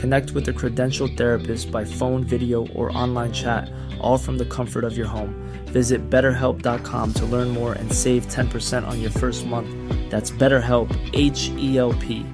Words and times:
Connect 0.00 0.30
with 0.30 0.48
a 0.48 0.52
credentialed 0.52 1.16
therapist 1.16 1.70
by 1.70 1.84
phone, 1.84 2.24
video, 2.24 2.66
or 2.74 2.96
online 2.96 3.32
chat, 3.32 3.68
all 4.00 4.18
from 4.18 4.38
the 4.38 4.44
comfort 4.44 4.84
of 4.84 4.96
your 4.96 5.08
home. 5.08 5.34
Visit 5.72 6.08
betterhelp.com 6.08 7.12
to 7.12 7.26
learn 7.26 7.48
more 7.48 7.72
and 7.72 7.92
save 7.92 8.26
10% 8.26 8.86
on 8.86 9.00
your 9.00 9.10
first 9.10 9.46
month. 9.46 9.68
That's 10.10 10.30
BetterHelp, 10.30 10.88
H 11.12 11.50
E 11.58 11.78
L 11.78 11.92
P. 11.92 12.24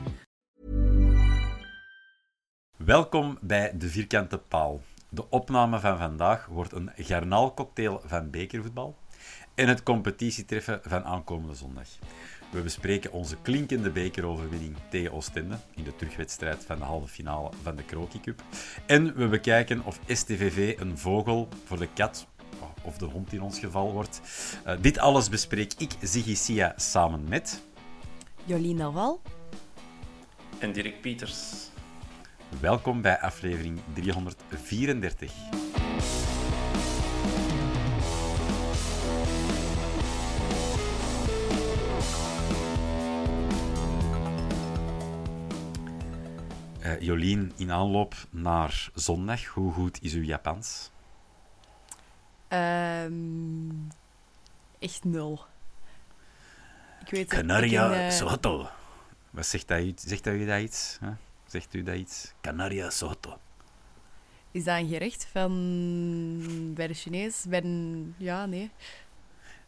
Welkom 2.76 3.38
bij 3.40 3.72
De 3.78 3.88
Vierkante 3.88 4.38
Paal. 4.38 4.82
De 5.08 5.30
opname 5.30 5.80
van 5.80 5.98
vandaag 5.98 6.46
wordt 6.46 6.72
een 6.72 6.90
garnaalcocktail 6.96 8.00
van 8.04 8.30
bekervoetbal 8.30 8.96
en 9.54 9.68
het 9.68 9.82
competitietreffen 9.82 10.80
van 10.82 11.04
aankomende 11.04 11.54
zondag. 11.54 11.88
We 12.54 12.60
bespreken 12.60 13.12
onze 13.12 13.36
klinkende 13.42 13.90
bekeroverwinning 13.90 14.76
tegen 14.88 15.12
Oostende 15.12 15.56
in 15.74 15.84
de 15.84 15.96
terugwedstrijd 15.96 16.64
van 16.64 16.78
de 16.78 16.84
halve 16.84 17.08
finale 17.08 17.50
van 17.62 17.76
de 17.76 17.82
Kroki 17.82 18.20
Cup. 18.20 18.42
En 18.86 19.16
we 19.16 19.28
bekijken 19.28 19.84
of 19.84 20.00
STVV 20.06 20.80
een 20.80 20.98
vogel 20.98 21.48
voor 21.64 21.78
de 21.78 21.88
kat, 21.94 22.26
of 22.82 22.98
de 22.98 23.04
hond 23.04 23.32
in 23.32 23.42
ons 23.42 23.58
geval 23.58 23.92
wordt. 23.92 24.20
Uh, 24.66 24.72
dit 24.80 24.98
alles 24.98 25.28
bespreek 25.28 25.72
ik, 25.78 25.90
Ziggy 26.00 26.34
Sia, 26.34 26.72
samen 26.76 27.24
met... 27.28 27.62
Jolien 28.44 28.76
Naval. 28.76 29.20
En 30.58 30.72
Dirk 30.72 31.00
Pieters. 31.00 31.42
Welkom 32.60 33.02
bij 33.02 33.20
aflevering 33.20 33.80
334. 33.92 35.32
Uh, 46.84 47.00
Jolien, 47.00 47.52
in 47.56 47.72
aanloop 47.72 48.14
naar 48.30 48.90
zondag, 48.94 49.44
hoe 49.44 49.72
goed 49.72 50.02
is 50.02 50.12
uw 50.12 50.22
Japans? 50.22 50.90
Um, 52.48 53.88
echt 54.78 55.04
nul. 55.04 55.44
Ik 57.00 57.10
weet 57.10 57.28
Canaria 57.28 57.94
in, 57.94 58.04
uh... 58.04 58.10
Soto. 58.10 58.68
Wat 59.30 59.46
zegt 59.46 59.68
dat, 59.68 59.80
u, 59.80 59.92
zegt 59.96 60.24
dat 60.24 60.34
u 60.34 60.46
dat 60.46 60.60
iets? 60.60 60.98
Huh? 61.00 61.10
Zegt 61.46 61.74
u 61.74 61.82
dat 61.82 61.96
iets? 61.96 62.32
Canaria 62.40 62.90
Soto. 62.90 63.38
Is 64.50 64.64
dat 64.64 64.78
een 64.78 64.88
gerecht 64.88 65.26
van 65.32 66.74
bij 66.74 66.86
de 66.86 66.94
Chinees? 66.94 67.44
Bij 67.48 67.62
een... 67.62 68.14
Ja, 68.16 68.46
nee. 68.46 68.70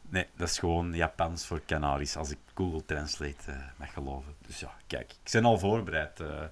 Nee, 0.09 0.27
dat 0.37 0.48
is 0.48 0.59
gewoon 0.59 0.93
Japans 0.94 1.47
voor 1.47 1.60
Canaries, 1.66 2.16
als 2.16 2.31
ik 2.31 2.38
Google 2.54 2.84
Translate 2.84 3.50
uh, 3.50 3.56
mag 3.77 3.93
geloven. 3.93 4.34
Dus 4.47 4.60
ja, 4.60 4.75
kijk, 4.87 5.12
ik 5.12 5.33
ben 5.33 5.44
al 5.44 5.59
voorbereid. 5.59 6.21
Uh, 6.21 6.43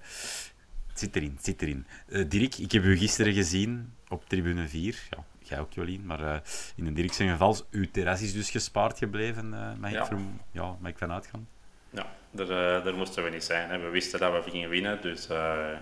het 0.94 1.02
zit 1.02 1.16
erin, 1.16 1.32
het 1.36 1.44
zit 1.44 1.62
erin. 1.62 1.86
Uh, 2.06 2.24
Dirk, 2.28 2.58
ik 2.58 2.72
heb 2.72 2.84
u 2.84 2.96
gisteren 2.96 3.32
gezien 3.32 3.94
op 4.08 4.28
tribune 4.28 4.68
4. 4.68 5.08
Ja, 5.10 5.24
jij 5.38 5.60
ook, 5.60 5.72
Jolien. 5.72 6.06
Maar 6.06 6.20
uh, 6.20 6.36
in 6.76 6.86
een 6.86 6.94
Dirk 6.94 7.12
zijn 7.12 7.30
geval, 7.30 7.56
uw 7.70 7.90
terras 7.90 8.22
is 8.22 8.32
dus 8.32 8.50
gespaard 8.50 8.98
gebleven, 8.98 9.52
uh, 9.52 9.72
mag, 9.78 9.90
ja. 9.90 10.00
Ik 10.00 10.06
van, 10.06 10.40
ja, 10.50 10.76
mag 10.80 10.90
ik 10.90 10.98
vanuit 10.98 11.26
gaan? 11.26 11.48
Ja, 11.90 12.06
daar, 12.30 12.82
daar 12.84 12.94
moesten 12.94 13.24
we 13.24 13.30
niet 13.30 13.44
zijn. 13.44 13.70
Hè. 13.70 13.78
We 13.78 13.88
wisten 13.88 14.20
dat 14.20 14.44
we 14.44 14.50
gingen 14.50 14.68
winnen, 14.68 15.02
dus 15.02 15.24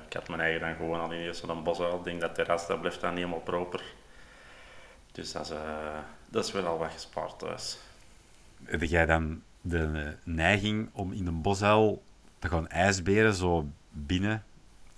ik 0.06 0.12
had 0.12 0.28
mijn 0.28 0.40
eigen 0.40 0.60
dan 0.60 0.74
gewoon 0.74 1.00
al 1.00 1.12
in 1.12 1.20
eerste 1.20 1.48
een 1.48 1.62
bos 1.62 1.78
Ik 1.78 2.04
denk 2.04 2.20
dat 2.20 2.34
terras, 2.34 2.66
dat 2.66 2.80
blijft 2.80 3.00
dan 3.00 3.10
niet 3.10 3.18
helemaal 3.18 3.40
proper. 3.40 3.82
Dus 5.12 5.32
dat 5.32 5.50
is, 5.50 5.56
dat 6.28 6.44
is 6.44 6.52
wel 6.52 6.66
al 6.66 6.78
wat 6.78 6.92
gespaard 6.92 7.38
thuis. 7.38 7.78
Heb 8.64 8.82
jij 8.82 9.06
dan 9.06 9.42
de 9.60 10.16
neiging 10.24 10.88
om 10.92 11.12
in 11.12 11.26
een 11.26 11.42
bosuil 11.42 12.02
te 12.38 12.48
gaan 12.48 12.68
ijsberen, 12.68 13.34
zo 13.34 13.68
binnen 13.90 14.44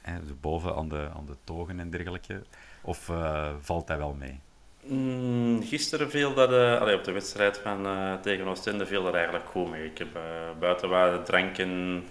hè, 0.04 0.20
dus 0.20 0.40
boven 0.40 0.74
aan 0.74 0.88
de, 0.88 1.10
aan 1.16 1.26
de 1.26 1.36
togen 1.44 1.80
en 1.80 1.90
dergelijke? 1.90 2.42
Of 2.82 3.08
uh, 3.08 3.50
valt 3.60 3.86
dat 3.86 3.96
wel 3.96 4.14
mee? 4.14 4.40
Mm, 4.82 5.62
gisteren 5.62 6.10
viel 6.10 6.34
dat, 6.34 6.50
uh, 6.50 6.80
allee, 6.80 6.96
op 6.96 7.04
de 7.04 7.12
wedstrijd 7.12 7.58
van, 7.58 7.86
uh, 7.86 8.14
tegen 8.14 8.46
Oostende 8.46 8.86
viel 8.86 9.02
dat 9.04 9.14
eigenlijk 9.14 9.46
goed 9.46 9.70
mee. 9.70 9.84
Ik 9.84 9.98
heb 9.98 10.18
buiten 10.58 10.88
waar 10.88 11.24
drank 11.24 11.58
en 11.58 12.04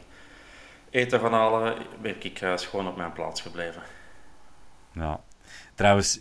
eten 0.90 1.20
van 1.20 1.34
halen, 1.34 1.76
ben 2.02 2.16
ik 2.20 2.38
gewoon 2.40 2.88
op 2.88 2.98
mijn 2.98 3.14
plaats 3.14 3.42
gebleven. 3.42 3.81
Ja. 4.92 5.22
Trouwens, 5.75 6.20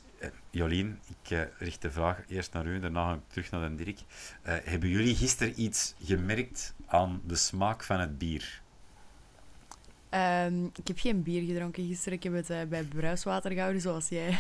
Jolien, 0.51 1.01
ik 1.09 1.49
richt 1.59 1.83
de 1.83 1.91
vraag 1.91 2.19
eerst 2.29 2.53
naar 2.53 2.67
u, 2.67 2.81
daarna 2.81 3.21
terug 3.27 3.51
naar 3.51 3.69
de 3.69 3.75
Dirk. 3.75 3.99
hebben 4.43 4.89
jullie 4.89 5.15
gisteren 5.15 5.63
iets 5.63 5.95
gemerkt 6.05 6.75
aan 6.87 7.21
de 7.25 7.37
smaak 7.37 7.83
van 7.85 8.01
het 8.01 8.19
bier? 8.19 8.63
Um, 10.15 10.71
ik 10.77 10.87
heb 10.87 10.99
geen 10.99 11.23
bier 11.23 11.43
gedronken 11.43 11.87
gisteren. 11.87 12.19
Ik 12.19 12.25
heb 12.25 12.33
het 12.33 12.51
uh, 12.51 12.57
bij 12.69 12.83
bruiswater 12.83 13.51
gehouden, 13.51 13.81
zoals 13.81 14.09
jij. 14.09 14.39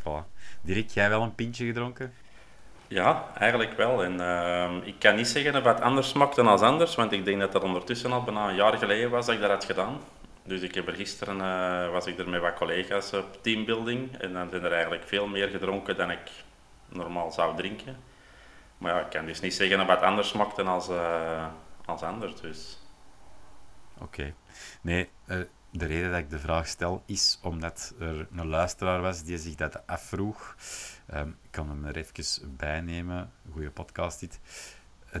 Voilà. 0.00 0.26
Dirk, 0.60 0.88
jij 0.88 1.08
wel 1.08 1.22
een 1.22 1.34
pintje 1.34 1.66
gedronken? 1.66 2.12
Ja, 2.88 3.30
eigenlijk 3.38 3.76
wel. 3.76 4.04
En 4.04 4.14
uh, 4.14 4.86
ik 4.86 4.94
kan 4.98 5.14
niet 5.16 5.28
zeggen 5.28 5.52
dat 5.52 5.64
het 5.64 5.80
anders 5.80 6.08
smaakt 6.08 6.36
dan 6.36 6.46
als 6.46 6.60
anders, 6.60 6.94
want 6.94 7.12
ik 7.12 7.24
denk 7.24 7.40
dat 7.40 7.52
dat 7.52 7.62
ondertussen 7.62 8.12
al 8.12 8.22
bijna 8.22 8.48
een 8.48 8.54
jaar 8.54 8.78
geleden 8.78 9.10
was 9.10 9.26
dat 9.26 9.34
ik 9.34 9.40
dat 9.40 9.50
had 9.50 9.64
gedaan. 9.64 10.00
Dus 10.44 10.60
ik 10.60 10.74
heb 10.74 10.88
er 10.88 10.94
gisteren, 10.94 11.36
uh, 11.36 11.90
was 11.92 12.06
ik 12.06 12.18
er 12.18 12.28
met 12.28 12.40
wat 12.40 12.54
collega's 12.54 13.12
op 13.12 13.42
teambuilding 13.42 14.16
en 14.16 14.32
dan 14.32 14.48
zijn 14.50 14.64
er 14.64 14.72
eigenlijk 14.72 15.04
veel 15.04 15.26
meer 15.26 15.48
gedronken 15.48 15.96
dan 15.96 16.10
ik 16.10 16.30
normaal 16.88 17.32
zou 17.32 17.56
drinken. 17.56 17.96
Maar 18.78 18.94
ja, 18.94 19.00
ik 19.00 19.10
kan 19.10 19.26
dus 19.26 19.40
niet 19.40 19.54
zeggen 19.54 19.78
dat 19.78 19.88
het 19.88 20.00
anders 20.00 20.28
smaakt 20.28 20.56
dan 20.56 20.66
als, 20.66 20.88
uh, 20.88 21.46
als 21.84 22.02
anders. 22.02 22.40
Dus. 22.40 22.81
Oké. 24.02 24.34
Nee, 24.80 25.08
uh, 25.26 25.40
de 25.70 25.86
reden 25.86 26.10
dat 26.10 26.18
ik 26.18 26.30
de 26.30 26.38
vraag 26.38 26.66
stel 26.66 27.02
is 27.06 27.38
omdat 27.42 27.94
er 27.98 28.28
een 28.36 28.46
luisteraar 28.46 29.00
was 29.00 29.22
die 29.22 29.38
zich 29.38 29.54
dat 29.54 29.86
afvroeg. 29.86 30.56
Um, 31.14 31.36
ik 31.42 31.50
kan 31.50 31.68
hem 31.68 31.84
er 31.84 31.96
even 31.96 32.56
bijnemen. 32.56 33.30
Goede 33.52 33.70
podcast 33.70 34.20
dit. 34.20 34.40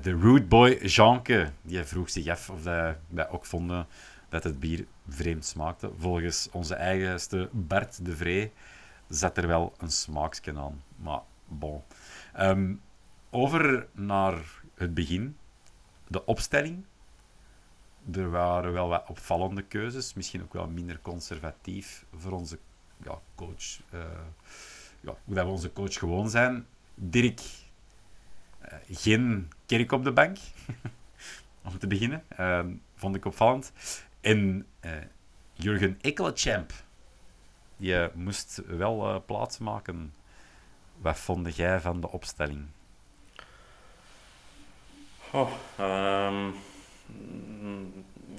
De 0.02 0.10
Rude 0.10 0.44
Boy 0.44 0.70
Jeanke, 0.70 1.52
die 1.62 1.84
vroeg 1.84 2.10
zich 2.10 2.28
af 2.28 2.50
of 2.50 2.62
wij 2.62 3.28
ook 3.28 3.46
vonden 3.46 3.86
dat 4.28 4.44
het 4.44 4.60
bier 4.60 4.86
vreemd 5.08 5.44
smaakte. 5.44 5.90
Volgens 5.98 6.48
onze 6.52 6.74
eigenste 6.74 7.48
Bart 7.52 8.04
de 8.04 8.16
Vree 8.16 8.52
zat 9.08 9.36
er 9.36 9.46
wel 9.46 9.74
een 9.78 9.90
smaaksken 9.90 10.58
aan. 10.58 10.82
Maar 10.96 11.20
bon. 11.46 11.82
Um, 12.38 12.80
over 13.30 13.86
naar 13.92 14.62
het 14.74 14.94
begin. 14.94 15.36
De 16.08 16.24
opstelling 16.24 16.84
er 18.10 18.30
waren 18.30 18.72
wel 18.72 18.88
wat 18.88 19.04
opvallende 19.06 19.62
keuzes, 19.62 20.14
misschien 20.14 20.42
ook 20.42 20.52
wel 20.52 20.68
minder 20.68 20.98
conservatief 21.02 22.04
voor 22.16 22.32
onze 22.32 22.58
ja, 23.04 23.18
coach, 23.34 23.80
uh, 23.94 24.00
ja, 25.00 25.16
hoe 25.24 25.34
dat 25.34 25.44
we 25.44 25.50
onze 25.50 25.72
coach 25.72 25.94
gewoon 25.94 26.30
zijn. 26.30 26.66
Dirk, 26.94 27.40
uh, 28.64 28.74
geen 28.90 29.52
kerk 29.66 29.92
op 29.92 30.04
de 30.04 30.12
bank, 30.12 30.38
om 31.64 31.78
te 31.78 31.86
beginnen. 31.86 32.24
Uh, 32.40 32.64
vond 32.94 33.14
ik 33.16 33.24
opvallend. 33.24 33.72
En 34.20 34.66
Jurgen 35.52 35.98
Ekkelechamp, 36.00 36.72
die 37.76 38.08
moest 38.14 38.62
wel 38.66 39.24
plaats 39.26 39.58
maken. 39.58 40.14
Wat 40.96 41.18
vond 41.18 41.56
jij 41.56 41.80
van 41.80 42.00
de 42.00 42.10
opstelling? 42.10 42.66
Oh, 45.32 45.50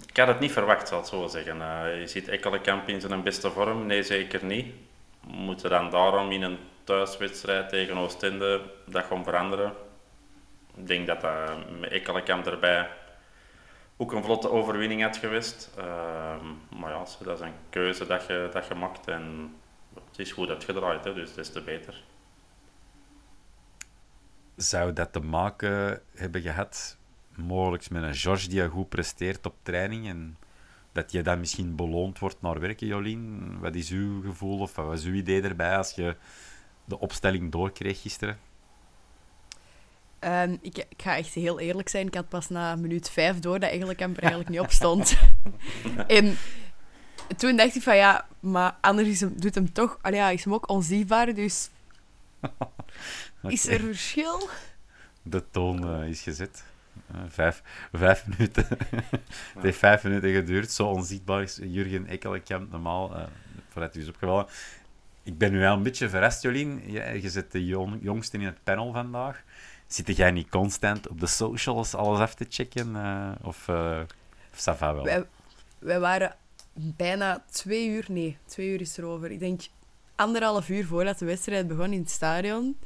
ik 0.07 0.17
had 0.17 0.27
het 0.27 0.39
niet 0.39 0.51
verwacht, 0.51 0.87
zal 0.87 0.99
ik 0.99 1.05
zo 1.05 1.27
zeggen. 1.27 1.57
Uh, 1.57 1.99
je 1.99 2.07
ziet 2.07 2.27
Ekkelenkamp 2.27 2.87
in 2.87 3.01
zijn 3.01 3.23
beste 3.23 3.51
vorm? 3.51 3.85
Nee, 3.85 4.03
zeker 4.03 4.45
niet. 4.45 4.73
We 5.19 5.33
moeten 5.33 5.69
dan 5.69 5.89
daarom 5.89 6.31
in 6.31 6.41
een 6.41 6.57
thuiswedstrijd 6.83 7.69
tegen 7.69 7.97
Oostende 7.97 8.61
dat 8.85 9.05
gaan 9.05 9.23
veranderen. 9.23 9.73
Ik 10.75 10.87
denk 10.87 11.07
dat 11.07 11.21
dat 11.21 11.79
met 11.79 11.91
Ekkelenkamp 11.91 12.45
erbij 12.47 12.89
ook 13.97 14.11
een 14.11 14.23
vlotte 14.23 14.49
overwinning 14.49 15.01
had 15.01 15.17
geweest. 15.17 15.69
Uh, 15.77 15.85
maar 16.79 16.91
ja, 16.91 17.05
dat 17.23 17.39
is 17.39 17.45
een 17.45 17.53
keuze 17.69 18.05
dat 18.05 18.25
je, 18.27 18.49
dat 18.51 18.67
je 18.67 18.75
maakt 18.75 19.07
en 19.07 19.55
het 19.93 20.19
is 20.19 20.31
goed 20.31 20.49
uitgedraaid, 20.49 21.03
hè, 21.03 21.13
dus 21.13 21.33
des 21.33 21.49
te 21.49 21.61
beter. 21.61 22.03
Zou 24.55 24.93
dat 24.93 25.13
te 25.13 25.19
maken 25.19 26.01
hebben 26.15 26.41
gehad 26.41 26.97
mogelijk 27.35 27.89
met 27.89 28.03
een 28.03 28.15
George 28.15 28.47
die 28.47 28.68
goed 28.68 28.89
presteert 28.89 29.45
op 29.45 29.56
training 29.62 30.07
en 30.07 30.38
dat 30.91 31.12
je 31.12 31.21
dan 31.21 31.39
misschien 31.39 31.75
beloond 31.75 32.19
wordt 32.19 32.41
naar 32.41 32.59
werken, 32.59 32.88
Jolien? 32.88 33.59
Wat 33.59 33.75
is 33.75 33.89
uw 33.89 34.21
gevoel 34.21 34.59
of 34.59 34.75
wat 34.75 34.85
was 34.85 35.03
uw 35.03 35.13
idee 35.13 35.41
erbij 35.41 35.77
als 35.77 35.91
je 35.91 36.15
de 36.85 37.00
opstelling 37.00 37.51
doorkreeg 37.51 38.01
gisteren? 38.01 38.38
Um, 40.19 40.57
ik, 40.62 40.77
ik, 40.77 41.01
ga 41.01 41.18
echt 41.18 41.33
heel 41.33 41.59
eerlijk 41.59 41.89
zijn, 41.89 42.07
ik 42.07 42.15
had 42.15 42.30
pas 42.30 42.50
na 42.50 42.75
minuut 42.75 43.09
vijf 43.09 43.39
door 43.39 43.59
dat 43.59 43.69
eigenlijk 43.69 44.00
hem 44.00 44.12
er 44.12 44.21
eigenlijk 44.21 44.50
niet 44.50 44.59
op 44.68 44.71
stond. 44.71 45.18
en 46.07 46.38
toen 47.38 47.56
dacht 47.56 47.75
ik 47.75 47.81
van 47.81 47.95
ja, 47.95 48.27
maar 48.39 48.77
anders 48.81 49.07
is 49.07 49.19
hem, 49.19 49.33
doet 49.39 49.56
hem 49.56 49.74
toch, 49.74 49.97
allee, 50.01 50.19
ja, 50.19 50.30
is 50.30 50.44
hem 50.44 50.53
ook 50.53 50.69
onzichtbaar, 50.69 51.33
dus 51.33 51.69
is 53.47 53.68
er 53.68 53.80
verschil? 53.80 54.50
De 55.21 55.44
toon 55.51 56.01
uh, 56.01 56.09
is 56.09 56.21
gezet. 56.21 56.63
Vijf, 57.27 57.62
vijf 57.94 58.27
minuten. 58.27 58.65
het 59.54 59.63
heeft 59.63 59.77
vijf 59.77 60.04
minuten 60.04 60.33
geduurd. 60.33 60.71
Zo 60.71 60.88
onzichtbaar 60.88 61.42
is 61.42 61.60
Jurgen 61.62 62.07
Ekkelenkamp 62.07 62.71
normaal. 62.71 63.18
Uh, 63.18 63.24
vooruit 63.69 63.95
u 63.95 64.01
is 64.01 64.07
opgevallen. 64.07 64.45
Ik 65.24 65.38
ben 65.38 65.51
nu 65.51 65.60
wel 65.60 65.74
een 65.74 65.83
beetje 65.83 66.10
verrast, 66.10 66.42
Jolien. 66.42 66.92
Je, 66.92 67.21
je 67.21 67.30
zit 67.30 67.51
de 67.51 67.65
jong, 67.65 67.98
jongste 68.01 68.38
in 68.38 68.45
het 68.45 68.63
panel 68.63 68.92
vandaag. 68.92 69.44
Zit 69.88 70.15
jij 70.15 70.31
niet 70.31 70.50
constant 70.50 71.07
op 71.07 71.19
de 71.19 71.27
socials 71.27 71.95
alles 71.95 72.19
af 72.19 72.33
te 72.33 72.45
checken? 72.50 72.95
Uh, 72.95 73.31
of, 73.42 73.68
uh, 73.68 74.00
of 74.68 74.80
wel? 74.80 75.04
Wij, 75.04 75.25
wij 75.80 76.00
waren 76.00 76.36
bijna 76.74 77.44
twee 77.50 77.88
uur... 77.88 78.06
Nee, 78.07 78.38
twee 78.45 78.69
uur 78.69 78.81
is 78.81 78.98
erover. 78.98 79.31
Ik 79.31 79.39
denk 79.39 79.62
anderhalf 80.16 80.69
uur 80.69 80.86
voordat 80.86 81.19
de 81.19 81.25
wedstrijd 81.25 81.68
begon 81.68 81.94
in 81.94 82.00
het 82.00 82.09
stadion. 82.09 82.77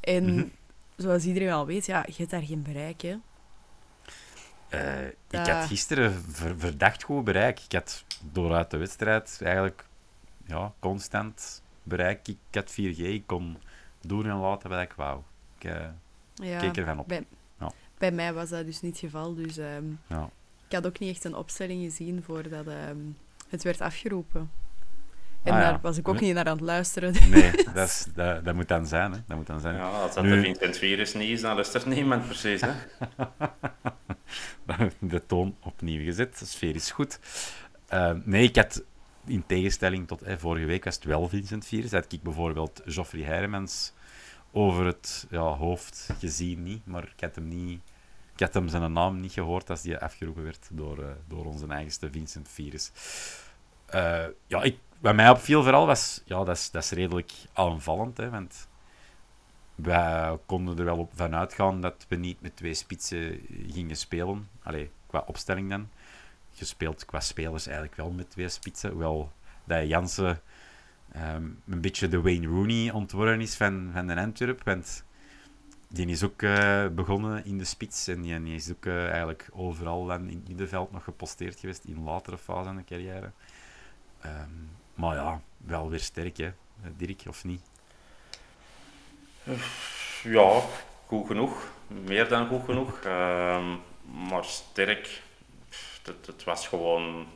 En 0.00 0.24
mm 0.24 0.38
-hmm. 0.38 0.52
zoals 0.96 1.24
iedereen 1.24 1.52
al 1.52 1.66
weet, 1.66 1.86
ja, 1.86 2.04
je 2.06 2.14
hebt 2.16 2.30
daar 2.30 2.42
geen 2.42 2.62
bereik, 2.62 3.02
hè. 3.02 3.16
Uh, 4.74 5.06
ik 5.06 5.46
had 5.46 5.66
gisteren 5.66 6.12
ver, 6.12 6.58
verdacht 6.58 7.02
goed 7.02 7.24
bereik. 7.24 7.60
Ik 7.60 7.72
had 7.72 8.04
dooruit 8.32 8.70
de 8.70 8.76
wedstrijd 8.76 9.40
eigenlijk 9.42 9.86
ja, 10.46 10.72
constant 10.78 11.62
bereik. 11.82 12.28
Ik 12.28 12.38
had 12.50 12.72
4G, 12.72 12.98
ik 12.98 13.22
kon 13.26 13.58
doen 14.00 14.26
en 14.26 14.36
laten 14.36 14.70
wat 14.70 14.80
ik 14.80 14.92
wou. 14.92 15.20
Ik 15.58 15.64
uh, 15.64 15.86
ja, 16.34 16.58
keek 16.58 16.76
ervan 16.76 16.98
op. 16.98 17.08
Bij, 17.08 17.26
ja. 17.58 17.72
bij, 17.98 18.12
mij 18.12 18.32
was 18.32 18.48
dat 18.48 18.66
dus 18.66 18.80
niet 18.80 18.92
het 18.92 19.00
geval. 19.00 19.34
Dus 19.34 19.56
um, 19.56 20.00
ja. 20.06 20.30
ik 20.66 20.72
had 20.72 20.86
ook 20.86 20.98
niet 20.98 21.14
echt 21.14 21.24
een 21.24 21.34
opstelling 21.34 21.82
gezien 21.82 22.22
voordat 22.22 22.66
um, 22.66 23.16
het 23.48 23.62
werd 23.62 23.80
afgeroepen. 23.80 24.50
En 25.44 25.52
ah, 25.52 25.60
daar 25.60 25.78
was 25.82 25.98
ik 25.98 26.08
ook 26.08 26.20
niet 26.20 26.34
naar 26.34 26.44
aan 26.44 26.56
het 26.56 26.64
luisteren. 26.64 27.14
Nee, 27.30 27.50
dat, 27.74 27.88
is, 27.88 28.06
dat, 28.14 28.44
dat, 28.44 28.54
moet 28.54 28.68
dan 28.68 28.86
zijn. 28.86 29.12
Hè. 29.12 29.18
Dat 29.26 29.36
moet 29.36 29.46
dan 29.46 29.60
zijn. 29.60 29.74
Ja, 29.74 29.88
als 29.88 30.14
dat 30.14 30.24
nu... 30.24 30.36
de 30.36 30.40
Vincent 30.40 30.76
Virus 30.76 31.14
niet 31.14 31.28
is, 31.28 31.40
dan 31.40 31.54
luistert 31.54 31.86
niemand 31.86 32.26
precies. 32.26 32.60
Hè? 32.60 32.72
de 34.98 35.26
toon 35.26 35.56
opnieuw 35.60 36.04
gezet. 36.04 36.38
De 36.38 36.46
sfeer 36.46 36.74
is 36.74 36.90
goed. 36.90 37.18
Uh, 37.92 38.10
nee, 38.24 38.42
ik 38.42 38.56
had 38.56 38.84
in 39.26 39.46
tegenstelling 39.46 40.08
tot 40.08 40.22
eh, 40.22 40.36
vorige 40.36 40.66
week 40.66 40.84
was 40.84 40.94
het 40.94 41.04
wel 41.04 41.28
Vincent 41.28 41.66
Virus. 41.66 41.92
Had 41.92 42.12
ik 42.12 42.22
bijvoorbeeld 42.22 42.82
Geoffrey 42.84 43.22
Heiremans 43.22 43.92
over 44.52 44.86
het 44.86 45.26
ja, 45.30 45.40
hoofd 45.40 46.10
gezien, 46.18 46.62
niet, 46.62 46.86
maar 46.86 47.02
ik 47.02 47.20
had 47.20 47.34
hem 47.34 47.48
niet. 47.48 47.80
Ik 48.34 48.40
had 48.40 48.54
hem 48.54 48.68
zijn 48.68 48.92
naam 48.92 49.20
niet 49.20 49.32
gehoord 49.32 49.70
als 49.70 49.82
die 49.82 49.98
afgeroepen 49.98 50.44
werd 50.44 50.68
door, 50.72 50.98
uh, 50.98 51.06
door 51.28 51.44
onze 51.44 51.66
eigenste 51.66 52.10
Vincent 52.10 52.48
Virus. 52.48 52.92
Uh, 53.94 54.24
ja, 54.46 54.62
ik, 54.62 54.78
wat 55.00 55.14
mij 55.14 55.30
opviel 55.30 55.62
vooral 55.62 55.86
was, 55.86 56.22
ja, 56.24 56.44
dat 56.44 56.56
is, 56.56 56.70
dat 56.70 56.82
is 56.82 56.90
redelijk 56.90 57.32
aanvallend, 57.52 58.16
hè, 58.16 58.30
want 58.30 58.68
wij 59.74 60.38
konden 60.46 60.78
er 60.78 60.84
wel 60.84 60.98
op 60.98 61.12
van 61.14 61.34
uitgaan 61.34 61.80
dat 61.80 62.06
we 62.08 62.16
niet 62.16 62.40
met 62.40 62.56
twee 62.56 62.74
spitsen 62.74 63.40
gingen 63.68 63.96
spelen. 63.96 64.48
Allee, 64.62 64.90
qua 65.06 65.24
opstelling 65.26 65.70
dan. 65.70 65.88
Gespeeld 66.52 67.04
qua 67.04 67.20
spelers 67.20 67.66
eigenlijk 67.66 67.96
wel 67.96 68.10
met 68.10 68.30
twee 68.30 68.48
spitsen. 68.48 68.90
Hoewel 68.90 69.32
dat 69.64 69.88
Jansen 69.88 70.40
um, 71.16 71.62
een 71.66 71.80
beetje 71.80 72.08
de 72.08 72.20
Wayne 72.20 72.46
Rooney 72.46 72.90
ontworpen 72.90 73.40
is 73.40 73.54
van, 73.54 73.90
van 73.92 74.06
de 74.06 74.16
Antwerp. 74.16 74.62
Want 74.64 75.04
die 75.88 76.06
is 76.06 76.22
ook 76.22 76.42
uh, 76.42 76.86
begonnen 76.88 77.44
in 77.44 77.58
de 77.58 77.64
spits. 77.64 78.08
En 78.08 78.22
die, 78.22 78.54
is 78.54 78.70
ook 78.70 78.84
uh, 78.84 79.08
eigenlijk 79.08 79.48
overal 79.52 80.12
in 80.12 80.28
het 80.28 80.48
middenveld 80.48 80.92
nog 80.92 81.04
geposteerd 81.04 81.60
geweest 81.60 81.84
in 81.84 82.02
latere 82.02 82.38
fase 82.38 82.64
van 82.64 82.76
de 82.76 82.84
carrière. 82.84 83.30
Um, 84.26 84.70
maar 84.94 85.16
ja, 85.16 85.40
wel 85.56 85.90
weer 85.90 86.00
sterk, 86.00 86.36
hè, 86.36 86.50
Dirk, 86.96 87.22
of 87.28 87.44
niet? 87.44 87.62
Ja, 90.22 90.60
goed 91.06 91.26
genoeg. 91.26 91.72
Meer 91.86 92.28
dan 92.28 92.46
goed 92.46 92.64
genoeg. 92.64 93.04
Uh, 93.06 93.74
maar 94.28 94.44
sterk. 94.44 95.22
Het, 96.02 96.26
het, 96.26 96.44
was 96.44 96.68
gewoon 96.68 97.26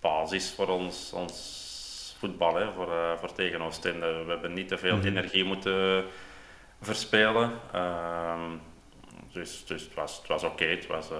basis 0.00 0.52
voor 0.54 0.68
ons, 0.68 1.12
ons 1.12 2.16
voetbal, 2.18 2.54
hè, 2.54 2.72
voor, 2.72 2.88
uh, 2.88 3.12
voor 3.18 3.32
tegen 3.32 3.60
Oostende. 3.60 4.24
We 4.24 4.30
hebben 4.30 4.52
niet 4.52 4.68
te 4.68 4.78
veel 4.78 4.94
mm 4.94 5.00
-hmm. 5.00 5.08
energie 5.08 5.44
moeten 5.44 6.04
verspelen. 6.80 7.52
Uh, 7.74 8.50
dus, 9.32 9.64
dus 9.66 9.82
het 9.82 9.94
was, 9.94 10.16
het 10.16 10.26
was 10.26 10.42
oké. 10.42 10.52
Okay. 10.52 10.74
Het, 10.74 10.86
was, 10.86 11.10
uh, 11.10 11.18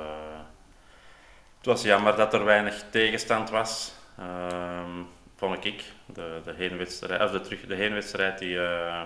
het 1.56 1.66
was 1.66 1.82
jammer 1.82 2.16
dat 2.16 2.34
er 2.34 2.44
weinig 2.44 2.84
tegenstand 2.90 3.50
was. 3.50 3.92
Ehm, 4.18 5.02
vond 5.36 5.64
ik. 5.64 5.84
De, 6.06 6.40
de 6.44 6.52
heenwedstrijd, 6.52 7.22
of 7.22 7.30
de, 7.30 7.40
terug, 7.40 7.66
de 7.66 7.74
heenwedstrijd 7.74 8.38
die 8.38 8.66
eh, 8.66 9.02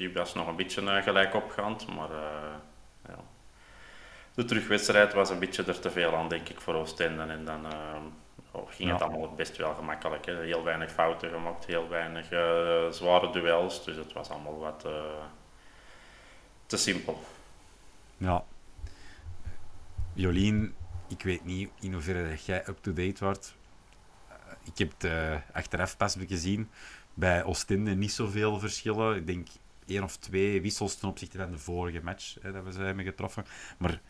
die 0.00 0.12
was 0.12 0.34
nog 0.34 0.46
een 0.46 0.56
beetje 0.56 0.82
uh, 0.82 1.02
gelijk 1.02 1.34
opgaand, 1.34 1.86
maar 1.94 2.10
uh, 2.10 2.54
ja. 3.08 3.18
de 4.34 4.44
terugwedstrijd 4.44 5.12
was 5.12 5.30
een 5.30 5.38
beetje 5.38 5.64
er 5.64 5.80
te 5.80 5.90
veel 5.90 6.16
aan, 6.16 6.28
denk 6.28 6.48
ik, 6.48 6.60
voor 6.60 6.74
Oostende. 6.74 7.22
En 7.22 7.44
dan 7.44 7.66
uh, 7.66 7.72
oh, 8.50 8.68
ging 8.70 8.88
ja. 8.88 8.94
het 8.94 9.02
allemaal 9.02 9.34
best 9.34 9.56
wel 9.56 9.74
gemakkelijk. 9.74 10.26
Hè. 10.26 10.36
Heel 10.36 10.64
weinig 10.64 10.90
fouten 10.90 11.30
gemaakt, 11.30 11.64
heel 11.66 11.88
weinig 11.88 12.26
zware 12.94 13.30
duels, 13.32 13.84
dus 13.84 13.96
het 13.96 14.12
was 14.12 14.30
allemaal 14.30 14.58
wat 14.58 14.86
te 16.66 16.76
simpel. 16.76 17.20
Ja. 18.16 18.44
Jolien, 20.12 20.74
ik 21.08 21.22
weet 21.22 21.44
niet 21.44 21.70
in 21.80 21.92
hoeverre 21.92 22.36
jij 22.44 22.62
up-to-date 22.68 23.24
wordt. 23.24 23.54
Ik 24.72 24.78
heb 24.78 24.92
het 24.98 25.42
achteraf 25.52 25.96
pas 25.96 26.16
gezien 26.26 26.68
bij 27.14 27.44
Oostende 27.44 27.94
niet 27.94 28.12
zoveel 28.12 28.58
verschillen. 28.58 29.16
Ik 29.16 29.26
denk 29.26 29.48
één 29.86 30.02
of 30.02 30.16
twee 30.16 30.60
wissels 30.60 30.96
ten 30.96 31.08
opzichte 31.08 31.38
van 31.38 31.50
de 31.50 31.58
vorige 31.58 32.00
match 32.02 32.36
hè, 32.40 32.52
dat 32.52 32.64
we 32.64 32.72
ze 32.72 32.80
hebben 32.80 33.04
getroffen. 33.04 33.44
Maar 33.78 34.00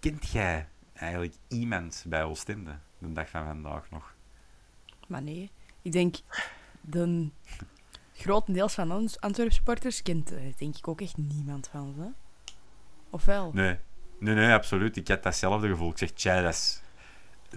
kent 0.00 0.28
jij 0.28 0.68
eigenlijk 0.92 1.34
iemand 1.48 2.04
bij 2.06 2.24
Oostende 2.24 2.78
de 2.98 3.12
dag 3.12 3.28
van 3.28 3.44
vandaag 3.44 3.90
nog? 3.90 4.14
Maar 5.08 5.22
nee, 5.22 5.50
ik 5.82 5.92
denk 5.92 6.16
de 6.80 7.28
grotendeels 8.12 8.74
van 8.74 8.92
ons 8.92 9.20
Antwerp 9.20 9.52
supporters 9.52 10.02
kent 10.02 10.32
uh, 10.32 10.38
denk 10.56 10.76
ik 10.76 10.88
ook 10.88 11.00
echt 11.00 11.16
niemand 11.16 11.68
van 11.68 11.94
ze. 11.96 12.08
Of 13.10 13.24
wel? 13.24 13.50
Nee. 13.52 13.78
nee, 14.18 14.34
nee, 14.34 14.52
absoluut. 14.52 14.96
Ik 14.96 15.08
had 15.08 15.22
datzelfde 15.22 15.68
gevoel. 15.68 15.90
Ik 15.90 15.98
zeg, 15.98 16.10
tja, 16.10 16.42
dat 16.42 16.52
is... 16.52 16.80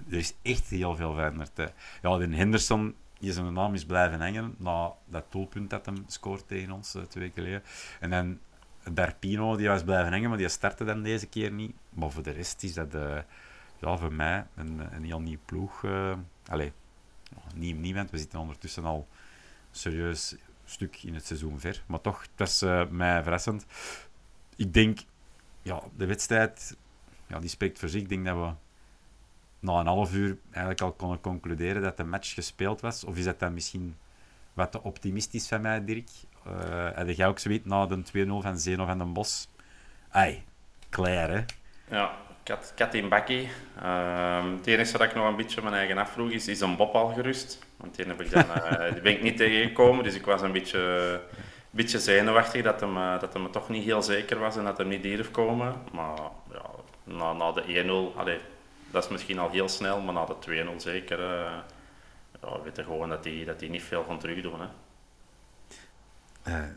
er 0.10 0.18
is 0.18 0.34
echt 0.42 0.68
heel 0.68 0.96
veel 0.96 1.14
veranderd. 1.14 1.74
Ja, 2.02 2.18
de 2.18 2.36
Henderson 2.36 2.96
je 3.20 3.34
zijn 3.34 3.54
naam 3.54 3.74
is 3.74 3.86
blijven 3.86 4.22
hangen 4.22 4.56
na 4.58 4.94
dat 5.06 5.26
doelpunt 5.30 5.70
dat 5.70 5.86
hem 5.86 6.04
scoort 6.08 6.48
tegen 6.48 6.72
ons 6.72 6.96
uh, 6.96 7.04
twee 7.04 7.24
weken 7.24 7.44
geleden. 7.44 7.64
En 8.00 8.10
dan 8.10 8.40
Darpino, 8.94 9.56
die 9.56 9.68
was 9.68 9.84
blijven 9.84 10.12
hangen, 10.12 10.30
maar 10.30 10.38
die 10.38 10.50
startte 10.50 10.86
dan 10.86 11.04
deze 11.04 11.28
keer 11.28 11.52
niet. 11.52 11.76
Maar 11.90 12.12
voor 12.12 12.24
de 12.24 12.32
rest 12.32 12.64
is 12.64 12.74
dat 12.74 12.96
uh, 12.96 13.18
ja, 13.80 13.98
voor 13.98 14.14
mij 14.14 14.46
een, 14.56 14.82
een 14.92 15.04
heel 15.04 15.20
nieuw 15.20 15.40
ploeg. 15.46 15.84
Uh, 15.84 16.14
allee, 16.46 16.72
niet, 17.56 17.94
bent. 17.94 18.12
We 18.12 18.18
zitten 18.18 18.40
ondertussen 18.40 18.86
al 18.86 19.08
serieus 19.72 20.36
stuk 20.66 21.04
in 21.04 21.14
het 21.14 21.26
seizoen 21.26 21.60
ver. 21.60 21.84
Maar 21.86 22.02
toch, 22.02 22.22
het 22.22 22.32
was 22.36 22.62
mij 22.90 23.24
verrassend. 23.24 23.66
Ik 24.56 24.74
denk, 24.74 25.00
ja, 25.62 25.82
de 25.98 26.06
wedstrijd 26.06 26.78
ja, 27.28 27.40
die 27.40 27.50
spreekt 27.50 27.80
voor 27.80 27.90
zich. 27.90 28.02
Ik 28.02 28.10
denk 28.10 28.26
dat 28.26 28.36
we 28.36 28.52
na 29.60 29.80
een 29.80 29.88
half 29.88 30.14
uur 30.14 30.38
eigenlijk 30.52 30.82
al 30.82 30.92
konden 30.92 31.22
concluderen 31.22 31.82
dat 31.82 31.98
de 31.98 32.04
match 32.04 32.34
gespeeld 32.34 32.82
was. 32.82 33.04
Of 33.04 33.18
is 33.18 33.26
dat 33.26 33.40
dan 33.40 33.54
misschien 33.54 33.96
wat 34.54 34.72
te 34.72 34.84
optimistisch 34.84 35.48
van 35.48 35.62
mij, 35.62 35.86
Dirk? 35.86 36.10
Uh, 36.48 36.88
had 36.96 37.16
jij 37.16 37.28
ook 37.28 37.40
zoiets 37.40 37.66
na 37.66 37.86
de 37.86 38.26
2-0 38.26 38.28
van 38.28 38.60
Zeno 38.60 38.86
van 38.86 38.98
den 38.98 39.14
Bos? 39.14 39.48
Ai, 40.10 40.44
klaar 40.90 41.30
hè? 41.30 41.44
Ja, 41.96 42.12
kat, 42.44 42.74
kat 42.76 42.94
in 42.94 43.10
bakkie. 43.10 43.50
Uh, 43.84 44.52
het 44.58 44.68
enige 44.68 44.98
dat 44.98 45.08
ik 45.08 45.16
nog 45.16 45.28
een 45.28 45.36
beetje 45.36 45.62
mijn 45.62 45.74
eigen 45.74 45.98
afvroeg 45.98 46.30
is, 46.30 46.48
is 46.48 46.62
een 46.62 46.76
Bob 46.76 46.96
al 46.96 47.08
gerust? 47.08 47.60
Want 47.78 47.96
die, 47.96 48.06
heb 48.06 48.22
ik 48.22 48.32
dan, 48.32 48.44
uh, 48.44 48.82
die 48.94 49.02
ben 49.02 49.12
ik 49.12 49.22
niet 49.22 49.38
tegengekomen, 49.38 50.04
dus 50.04 50.16
ik 50.16 50.26
was 50.26 50.42
een 50.42 50.52
beetje, 50.52 51.22
beetje 51.70 52.00
zenuwachtig 52.00 52.64
dat 52.64 52.80
hem, 52.80 52.98
uh, 52.98 53.20
dat 53.20 53.34
hem 53.34 53.52
toch 53.52 53.70
niet 53.70 53.84
heel 53.84 54.02
zeker 54.02 54.40
was 54.40 54.58
en 54.58 54.64
dat 54.64 54.78
hij 54.78 54.86
niet 54.86 55.04
durf 55.04 55.32
komen. 55.32 55.76
Maar 55.92 56.18
ja, 56.52 56.66
na, 57.04 57.34
na 57.34 57.52
de 57.52 58.12
1-0, 58.14 58.18
dat 58.92 59.04
is 59.04 59.10
misschien 59.10 59.40
al 59.40 59.50
heel 59.50 59.70
snel, 59.70 60.02
maar 60.02 60.14
na 60.14 60.26
de 60.26 60.68
2-0 60.74 60.76
zeker, 60.76 61.20
uh, 61.20 61.58
ja, 62.42 62.84
gewoon 62.84 63.10
dat 63.10 63.24
hij 63.24 63.44
dat 63.46 63.60
die 63.60 63.70
niet 63.70 63.84
veel 63.84 64.04
van 64.04 64.20
terug 64.20 64.42
doen. 64.42 64.60
Hè. 64.60 64.68
Uh, 66.48 66.70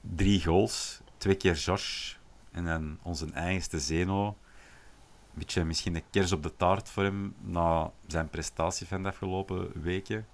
drie 0.00 0.44
goals, 0.44 1.00
twee 1.16 1.34
keer 1.34 1.54
Josh 1.54 2.14
en 2.52 2.64
dan 2.64 2.98
onze 3.02 3.26
eigenste 3.32 3.78
Zeno. 3.78 4.36
Beetje 5.32 5.64
misschien 5.64 5.94
een 5.94 6.10
kers 6.10 6.32
op 6.32 6.42
de 6.42 6.56
taart 6.56 6.88
voor 6.88 7.02
hem 7.02 7.34
na 7.40 7.90
zijn 8.06 8.28
prestatie 8.28 8.86
van 8.86 9.02
de 9.02 9.08
afgelopen 9.08 9.82
weken. 9.82 10.26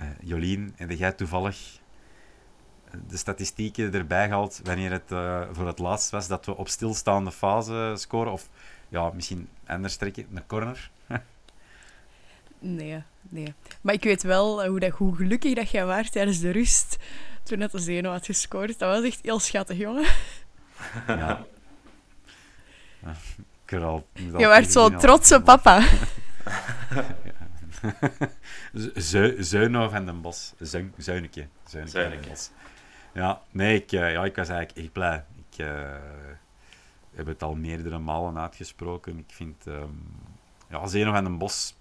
Uh, 0.00 0.08
Jolien, 0.20 0.74
en 0.76 0.96
jij 0.96 1.12
toevallig 1.12 1.80
de 3.08 3.16
statistieken 3.16 3.94
erbij 3.94 4.26
gehaald 4.26 4.60
wanneer 4.64 4.90
het 4.90 5.08
voor 5.56 5.66
het 5.66 5.78
laatst 5.78 6.10
was 6.10 6.28
dat 6.28 6.46
we 6.46 6.56
op 6.56 6.68
stilstaande 6.68 7.32
fase 7.32 7.92
scoren? 7.96 8.32
Of 8.32 8.48
ja, 8.88 9.10
misschien 9.10 9.48
anders 9.66 9.96
trekken, 9.96 10.26
een 10.34 10.46
corner? 10.46 10.90
nee, 12.58 13.02
nee. 13.28 13.54
Maar 13.80 13.94
ik 13.94 14.02
weet 14.02 14.22
wel 14.22 14.66
hoe, 14.66 14.80
dat, 14.80 14.90
hoe 14.90 15.16
gelukkig 15.16 15.54
dat 15.54 15.70
jij 15.70 15.86
was 15.86 16.10
tijdens 16.10 16.40
de 16.40 16.50
rust 16.50 16.96
toen 17.42 17.60
het 17.60 17.70
de 17.70 17.78
Zeno 17.78 18.10
had 18.10 18.26
gescoord. 18.26 18.78
Dat 18.78 18.94
was 18.94 19.04
echt 19.04 19.20
heel 19.22 19.40
schattig, 19.40 19.76
jongen. 19.76 20.06
Ja. 21.06 21.46
Ik 23.68 23.80
al, 23.80 24.06
je 24.14 24.46
werd 24.46 24.72
zo 24.72 24.88
trotse 24.88 25.40
papa. 25.40 25.82
Zuino 29.38 29.88
van 29.88 30.06
den 30.06 30.20
Bos. 30.20 30.54
Zuin. 30.60 30.94
Zuineke. 30.96 31.46
Ja, 33.12 33.40
nee, 33.50 33.76
ik, 33.76 33.92
uh, 33.92 34.12
ja, 34.12 34.24
ik 34.24 34.36
was 34.36 34.48
eigenlijk 34.48 34.78
echt 34.78 34.92
blij. 34.92 35.24
Ik 35.50 35.58
uh, 35.58 35.94
heb 37.18 37.26
het 37.26 37.42
al 37.42 37.54
meerdere 37.54 37.98
malen 37.98 38.38
uitgesproken. 38.38 39.18
Ik 39.18 39.30
vind 39.30 39.66
um, 39.66 40.02
ja, 40.68 40.86
Zeno 40.86 41.12
van 41.12 41.24
den 41.24 41.38
Bos 41.38 41.76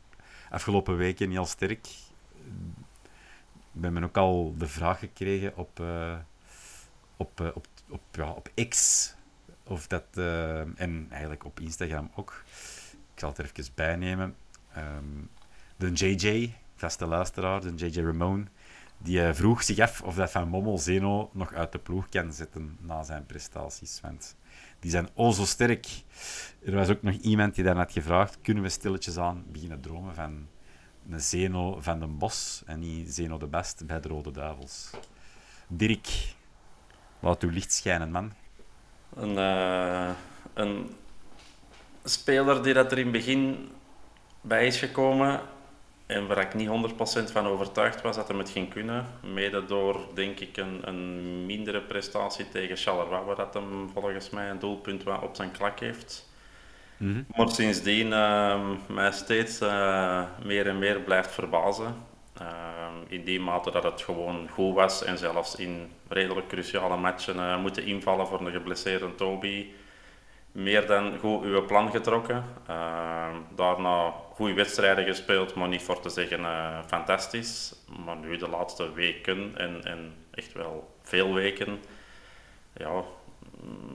afgelopen 0.50 0.98
weken 0.98 1.32
heel 1.32 1.46
sterk. 1.46 1.88
Ik 3.74 3.82
ben 3.82 4.04
ook 4.04 4.18
al 4.18 4.56
de 4.58 4.68
vraag 4.68 5.00
gekregen 5.00 5.58
op, 5.58 5.80
uh, 5.80 6.18
op, 7.18 7.52
op, 7.56 7.68
op, 7.90 8.02
ja, 8.12 8.30
op 8.30 8.52
X. 8.70 9.16
Of 9.64 9.88
dat, 9.88 10.06
en 10.76 11.08
eigenlijk 11.10 11.46
op 11.46 11.60
Instagram 11.60 12.12
ook. 12.16 12.44
Ik 13.14 13.20
zal 13.20 13.30
het 13.30 13.38
er 13.38 13.52
even 13.54 13.72
bijnemen. 13.76 14.36
Um, 14.78 15.30
de 15.78 15.92
JJ, 15.92 16.54
vaste 16.76 17.06
luisteraar, 17.06 17.62
de 17.62 17.74
JJ 17.76 18.02
Ramone, 18.02 18.46
die 18.98 19.22
eh, 19.22 19.34
vroeg 19.34 19.64
zich 19.64 19.80
af 19.80 20.02
of 20.02 20.16
dat 20.16 20.32
Van 20.32 20.48
Mommel 20.48 20.78
Zeno 20.78 21.30
nog 21.34 21.54
uit 21.54 21.72
de 21.72 21.80
ploeg 21.80 22.10
kan 22.10 22.34
zetten 22.34 22.78
na 22.80 23.04
zijn 23.04 23.26
prestaties. 23.26 24.02
Want 24.02 24.36
die 24.80 24.92
zijn 24.92 25.10
o 25.14 25.32
zo 25.32 25.46
sterk. 25.46 25.88
Er 26.66 26.76
was 26.76 26.90
ook 26.90 27.02
nog 27.02 27.14
iemand 27.14 27.56
die 27.56 27.64
daarnet 27.64 27.92
gevraagd: 27.92 28.38
kunnen 28.42 28.64
we 28.64 28.70
stilletjes 28.70 29.18
aan 29.18 29.46
beginnen 29.48 29.82
dromen 29.82 30.16
van 30.16 30.48
een 31.10 31.22
Zeno 31.22 31.78
van 31.82 32.00
den 32.00 32.18
Bos 32.18 32.64
en 32.66 32.80
niet 32.80 33.14
Zeno 33.14 33.38
de 33.38 33.48
Best 33.48 33.86
bij 33.86 34.00
de 34.00 34.08
Rode 34.08 34.32
Duivels? 34.32 34.90
Dirk, 35.68 36.08
laat 37.20 37.44
uw 37.44 37.50
licht 37.50 37.74
schijnen, 37.74 38.12
man. 38.12 38.34
Een, 39.16 39.34
uh, 39.34 40.10
een 40.54 40.96
speler 42.04 42.64
die 42.64 42.74
dat 42.74 42.92
er 42.92 42.98
in 42.98 43.04
het 43.04 43.14
begin 43.14 43.70
bij 44.42 44.68
is 44.68 44.80
gekomen 44.80 45.42
en 46.08 46.28
waar 46.28 46.38
ik 46.38 46.54
niet 46.54 46.70
100% 46.70 47.32
van 47.32 47.48
overtuigd 47.48 48.02
was 48.02 48.16
dat 48.16 48.28
hij 48.28 48.38
het 48.38 48.50
ging 48.50 48.70
kunnen. 48.70 49.06
Mede 49.34 49.66
door, 49.66 50.00
denk 50.14 50.40
ik, 50.40 50.58
een, 50.58 50.80
een 50.84 51.46
mindere 51.46 51.82
prestatie 51.82 52.50
tegen 52.50 52.78
Charleroi, 52.78 53.24
waar 53.24 53.36
dat 53.36 53.54
hem 53.54 53.90
volgens 53.94 54.30
mij 54.30 54.50
een 54.50 54.60
doelpunt 54.60 55.04
op 55.22 55.36
zijn 55.36 55.52
klak 55.52 55.80
heeft. 55.80 56.30
Mm 56.98 57.14
-hmm. 57.14 57.26
Maar 57.36 57.50
sindsdien 57.50 58.08
uh, 58.08 58.62
mij 58.88 59.12
steeds 59.12 59.62
uh, 59.62 60.24
meer 60.44 60.68
en 60.68 60.80
meer 60.80 61.00
blijft 61.00 61.32
verbazen. 61.32 61.96
Uh, 62.42 62.48
in 63.08 63.24
die 63.24 63.40
mate 63.40 63.72
dat 63.72 63.84
het 63.84 64.02
gewoon 64.02 64.50
goed 64.50 64.74
was 64.74 65.04
en 65.04 65.18
zelfs 65.18 65.56
in 65.56 65.92
redelijk 66.08 66.48
cruciale 66.48 66.98
matchen 66.98 67.36
uh, 67.36 67.62
moeten 67.62 67.86
invallen 67.86 68.28
voor 68.28 68.42
een 68.42 68.52
geblesseerde 68.52 69.16
Toby 69.16 69.68
meer 70.52 70.88
dan 70.88 71.18
goed 71.20 71.44
uw 71.44 71.66
plan 71.66 71.92
getrokken. 71.92 72.46
Uh, 72.70 73.26
daarna 73.56 74.14
goede 74.38 74.54
wedstrijden 74.54 75.06
gespeeld, 75.06 75.56
maar 75.56 75.68
niet 75.68 75.82
voor 75.82 76.00
te 76.00 76.10
zeggen 76.10 76.40
uh, 76.40 76.80
fantastisch. 76.88 77.76
Maar 78.06 78.16
nu 78.16 78.38
de 78.38 78.50
laatste 78.50 78.94
weken 78.94 79.54
en, 79.56 79.84
en 79.84 80.16
echt 80.32 80.54
wel 80.54 80.98
veel 81.02 81.34
weken, 81.34 81.80
ja, 82.74 83.02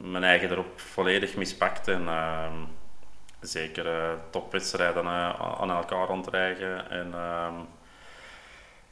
mijn 0.00 0.24
eigen 0.24 0.50
erop 0.50 0.80
volledig 0.80 1.36
mispakt. 1.36 1.88
En 1.88 2.02
uh, 2.02 2.52
zeker 3.40 4.16
topwedstrijden 4.30 5.06
aan 5.60 5.70
elkaar 5.70 6.08
ontrijgen. 6.08 6.90
En 6.90 7.14
ehm, 7.14 7.54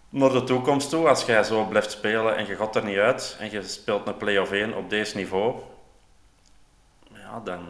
naar 0.08 0.32
de 0.32 0.44
toekomst 0.44 0.90
toe, 0.90 1.08
als 1.08 1.24
jij 1.24 1.42
zo 1.42 1.64
blijft 1.64 1.90
spelen 1.90 2.36
en 2.36 2.46
je 2.46 2.56
gaat 2.56 2.76
er 2.76 2.84
niet 2.84 2.98
uit 2.98 3.36
en 3.40 3.50
je 3.50 3.62
speelt 3.62 4.06
een 4.06 4.16
play-off 4.16 4.52
1 4.52 4.74
op 4.74 4.90
deze 4.90 5.16
niveau 5.16 5.60
ja, 7.30 7.40
dan 7.44 7.60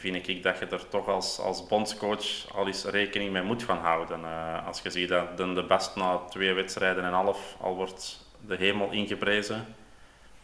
vind 0.00 0.28
ik 0.28 0.42
dat 0.42 0.58
je 0.58 0.66
er 0.66 0.88
toch 0.88 1.08
als, 1.08 1.38
als 1.38 1.66
bondscoach 1.66 2.54
al 2.54 2.66
eens 2.66 2.84
rekening 2.84 3.32
mee 3.32 3.42
moet 3.42 3.62
gaan 3.62 3.78
houden. 3.78 4.20
Uh, 4.20 4.66
als 4.66 4.80
je 4.82 4.90
ziet 4.90 5.08
dat 5.08 5.36
de, 5.36 5.52
de 5.52 5.64
best 5.64 5.96
na 5.96 6.16
twee 6.16 6.52
wedstrijden 6.52 7.04
en 7.04 7.12
half 7.12 7.56
al 7.60 7.74
wordt 7.74 8.26
de 8.46 8.56
hemel 8.56 8.90
ingeprezen, 8.90 9.64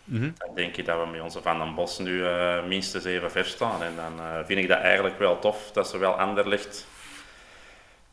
mm 0.05 0.21
-hmm. 0.21 0.35
dan 0.39 0.55
denk 0.55 0.77
ik 0.77 0.85
dat 0.85 1.01
we 1.01 1.07
met 1.07 1.21
onze 1.21 1.43
Van 1.43 1.59
den 1.59 1.75
Bos 1.75 1.99
nu 1.99 2.11
uh, 2.11 2.65
minstens 2.65 3.05
even 3.05 3.31
ver 3.31 3.45
staan. 3.45 3.83
En 3.83 3.97
dan 3.97 4.27
uh, 4.27 4.45
vind 4.45 4.61
ik 4.61 4.69
dat 4.69 4.79
eigenlijk 4.79 5.19
wel 5.19 5.39
tof 5.39 5.71
dat 5.73 5.89
ze 5.89 5.99
wel 5.99 6.13
Anderlicht 6.13 6.87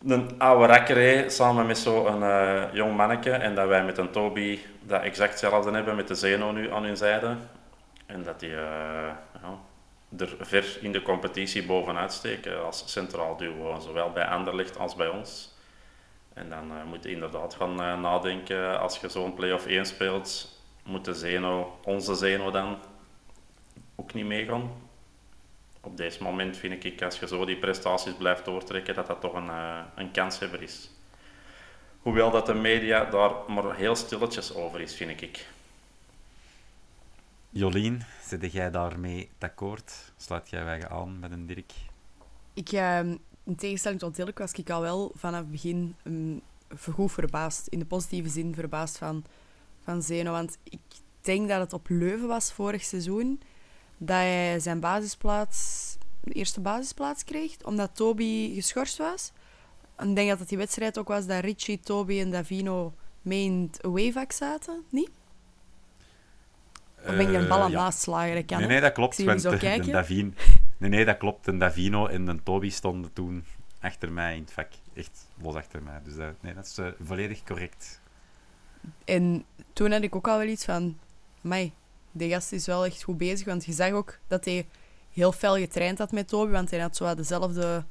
een 0.08 0.36
oude 0.38 0.66
rakker 0.66 1.32
samen 1.32 1.66
met 1.66 1.78
zo'n 1.78 2.24
jong 2.74 2.96
manneke 2.96 3.32
en 3.32 3.56
dat 3.56 3.68
wij 3.68 3.84
met 3.84 3.98
een 3.98 4.12
Toby 4.12 4.60
dat 4.82 5.02
exact 5.02 5.30
hetzelfde 5.30 5.72
hebben 5.72 5.96
met 5.96 6.08
de 6.08 6.16
Zeno 6.16 6.52
nu 6.52 6.72
aan 6.72 6.84
hun 6.84 6.98
zijde. 6.98 7.36
En 8.06 8.24
dat 8.24 8.40
die 8.40 8.50
ja, 8.50 9.60
er 10.18 10.36
ver 10.40 10.78
in 10.82 10.92
de 10.92 11.02
competitie 11.02 11.66
bovenuit 11.66 12.14
steken 12.14 12.66
als 12.66 12.84
centraal 12.86 13.38
duo, 13.38 13.80
zowel 13.80 14.12
bij 14.12 14.26
Anderlecht 14.26 14.78
als 14.78 14.96
bij 14.96 15.08
ons. 15.08 15.52
En 16.34 16.50
dan 16.50 16.72
uh, 16.72 16.84
moet 16.84 17.04
je 17.04 17.12
inderdaad 17.12 17.54
gaan 17.54 17.82
uh, 17.82 18.00
nadenken, 18.00 18.80
als 18.80 19.00
je 19.00 19.10
zo'n 19.10 19.34
play-off 19.34 19.66
1 19.66 19.86
speelt, 19.86 20.60
moet 20.84 21.06
de 21.06 21.14
Zeno, 21.14 21.80
onze 21.84 22.16
Zeno 22.16 22.52
dan 22.52 22.78
ook 23.96 24.14
niet 24.14 24.26
meegaan. 24.26 24.72
Op 25.82 25.98
deze 25.98 26.24
moment 26.24 26.58
vind 26.58 26.84
ik, 26.84 27.02
als 27.02 27.20
je 27.20 27.28
zo 27.28 27.46
die 27.46 27.58
prestaties 27.58 28.14
blijft 28.14 28.46
doortrekken, 28.46 28.96
dat 28.96 29.08
dat 29.08 29.22
toch 29.22 29.34
een, 29.34 29.48
uh, 29.48 29.80
een 29.96 30.12
kanshebber 30.12 30.62
is. 30.62 30.90
Hoewel 32.02 32.32
dat 32.32 32.46
de 32.46 32.54
media 32.54 33.06
daar 33.06 33.32
maar 33.48 33.76
heel 33.76 33.96
stilletjes 33.96 34.56
over 34.56 34.82
is, 34.82 34.96
vind 34.96 35.22
ik. 35.22 35.46
Jolien, 37.54 38.02
zit 38.28 38.52
jij 38.52 38.72
daarmee 38.72 39.30
akkoord? 39.40 40.14
Sluit 40.18 40.50
jij 40.50 40.64
wij 40.64 40.90
aan 40.90 41.20
met 41.20 41.32
een 41.32 41.46
Dirk? 41.46 41.74
Ik, 42.54 42.72
uh, 42.72 43.00
in 43.44 43.56
tegenstelling 43.58 44.00
tot 44.00 44.16
Dirk, 44.16 44.38
was 44.38 44.52
ik 44.52 44.70
al 44.70 44.82
wel 44.82 45.12
vanaf 45.16 45.40
het 45.40 45.52
begin 45.52 45.96
um, 46.04 46.42
goed 46.92 47.12
verbaasd. 47.12 47.68
In 47.68 47.80
de 47.80 47.86
positieve 47.86 48.30
zin 48.30 48.54
verbaasd 48.54 48.98
van, 48.98 49.26
van 49.84 50.02
Zeno. 50.02 50.32
Want 50.32 50.58
ik 50.64 50.80
denk 51.22 51.50
dat 51.50 51.60
het 51.60 51.74
op 51.74 51.90
Leuven 51.90 52.28
was 52.28 52.54
vorig 52.54 52.84
seizoen 52.84 53.42
dat 53.98 54.18
hij 54.18 54.60
zijn 54.60 54.80
basisplaats, 54.80 55.96
de 56.22 56.32
eerste 56.32 56.62
basisplaats 56.62 57.24
kreeg, 57.24 57.58
omdat 57.64 57.96
Toby 57.96 58.54
geschorst 58.54 58.98
was. 58.98 59.32
Ik 60.00 60.16
denk 60.16 60.30
dat 60.30 60.40
het 60.40 60.50
die 60.50 60.58
wedstrijd 60.58 60.98
ook 60.98 61.08
was 61.08 61.26
dat 61.26 61.44
Richie, 61.44 61.80
Toby 61.80 62.20
en 62.20 62.32
Davino 62.32 62.94
mee 63.22 63.46
in 63.46 63.72
het 64.14 64.34
zaten, 64.34 64.84
niet? 64.90 65.10
Of 67.08 67.16
ben 67.16 67.32
je 67.32 67.38
een 67.38 67.48
bal 67.48 67.62
aan 67.62 67.86
het 67.86 68.08
uh, 68.08 68.58
nee, 68.58 68.68
nee, 68.68 68.82
dat 68.82 68.92
klopt. 68.92 69.24
Want 69.24 69.42
de, 69.42 69.58
de 69.58 69.92
Davin, 69.92 70.36
nee, 70.78 70.90
nee, 70.90 71.06
dat 71.06 71.18
klopt. 71.18 71.48
En 71.48 71.58
Davino 71.58 72.08
en 72.08 72.26
de 72.26 72.44
Toby 72.44 72.70
stonden 72.70 73.14
toen 73.14 73.46
achter 73.80 74.12
mij 74.12 74.36
in 74.36 74.42
het 74.42 74.54
vak. 74.54 74.68
echt 74.94 75.28
los 75.42 75.56
achter 75.56 75.84
mij. 75.84 76.00
Dus 76.04 76.14
nee, 76.40 76.54
dat 76.54 76.66
is 76.66 76.94
volledig 77.04 77.44
correct. 77.44 78.02
En 79.06 79.46
toen 79.74 79.92
had 79.92 80.02
ik 80.02 80.16
ook 80.16 80.28
al 80.28 80.38
wel 80.38 80.48
iets 80.48 80.66
van... 80.66 80.98
Mai, 81.42 81.74
de 82.12 82.30
gast 82.30 82.52
is 82.52 82.66
wel 82.66 82.86
echt 82.86 83.04
goed 83.04 83.18
bezig. 83.18 83.46
Want 83.46 83.66
je 83.66 83.74
zag 83.74 83.92
ook 83.92 84.20
dat 84.28 84.46
hij 84.46 84.68
heel 85.12 85.32
fel 85.32 85.56
getraind 85.56 85.98
had 85.98 86.12
met 86.12 86.28
Toby. 86.28 86.52
Want 86.52 86.70
hij 86.70 86.80
had 86.80 86.96
zo 86.96 87.16
dezelfde 87.16 87.86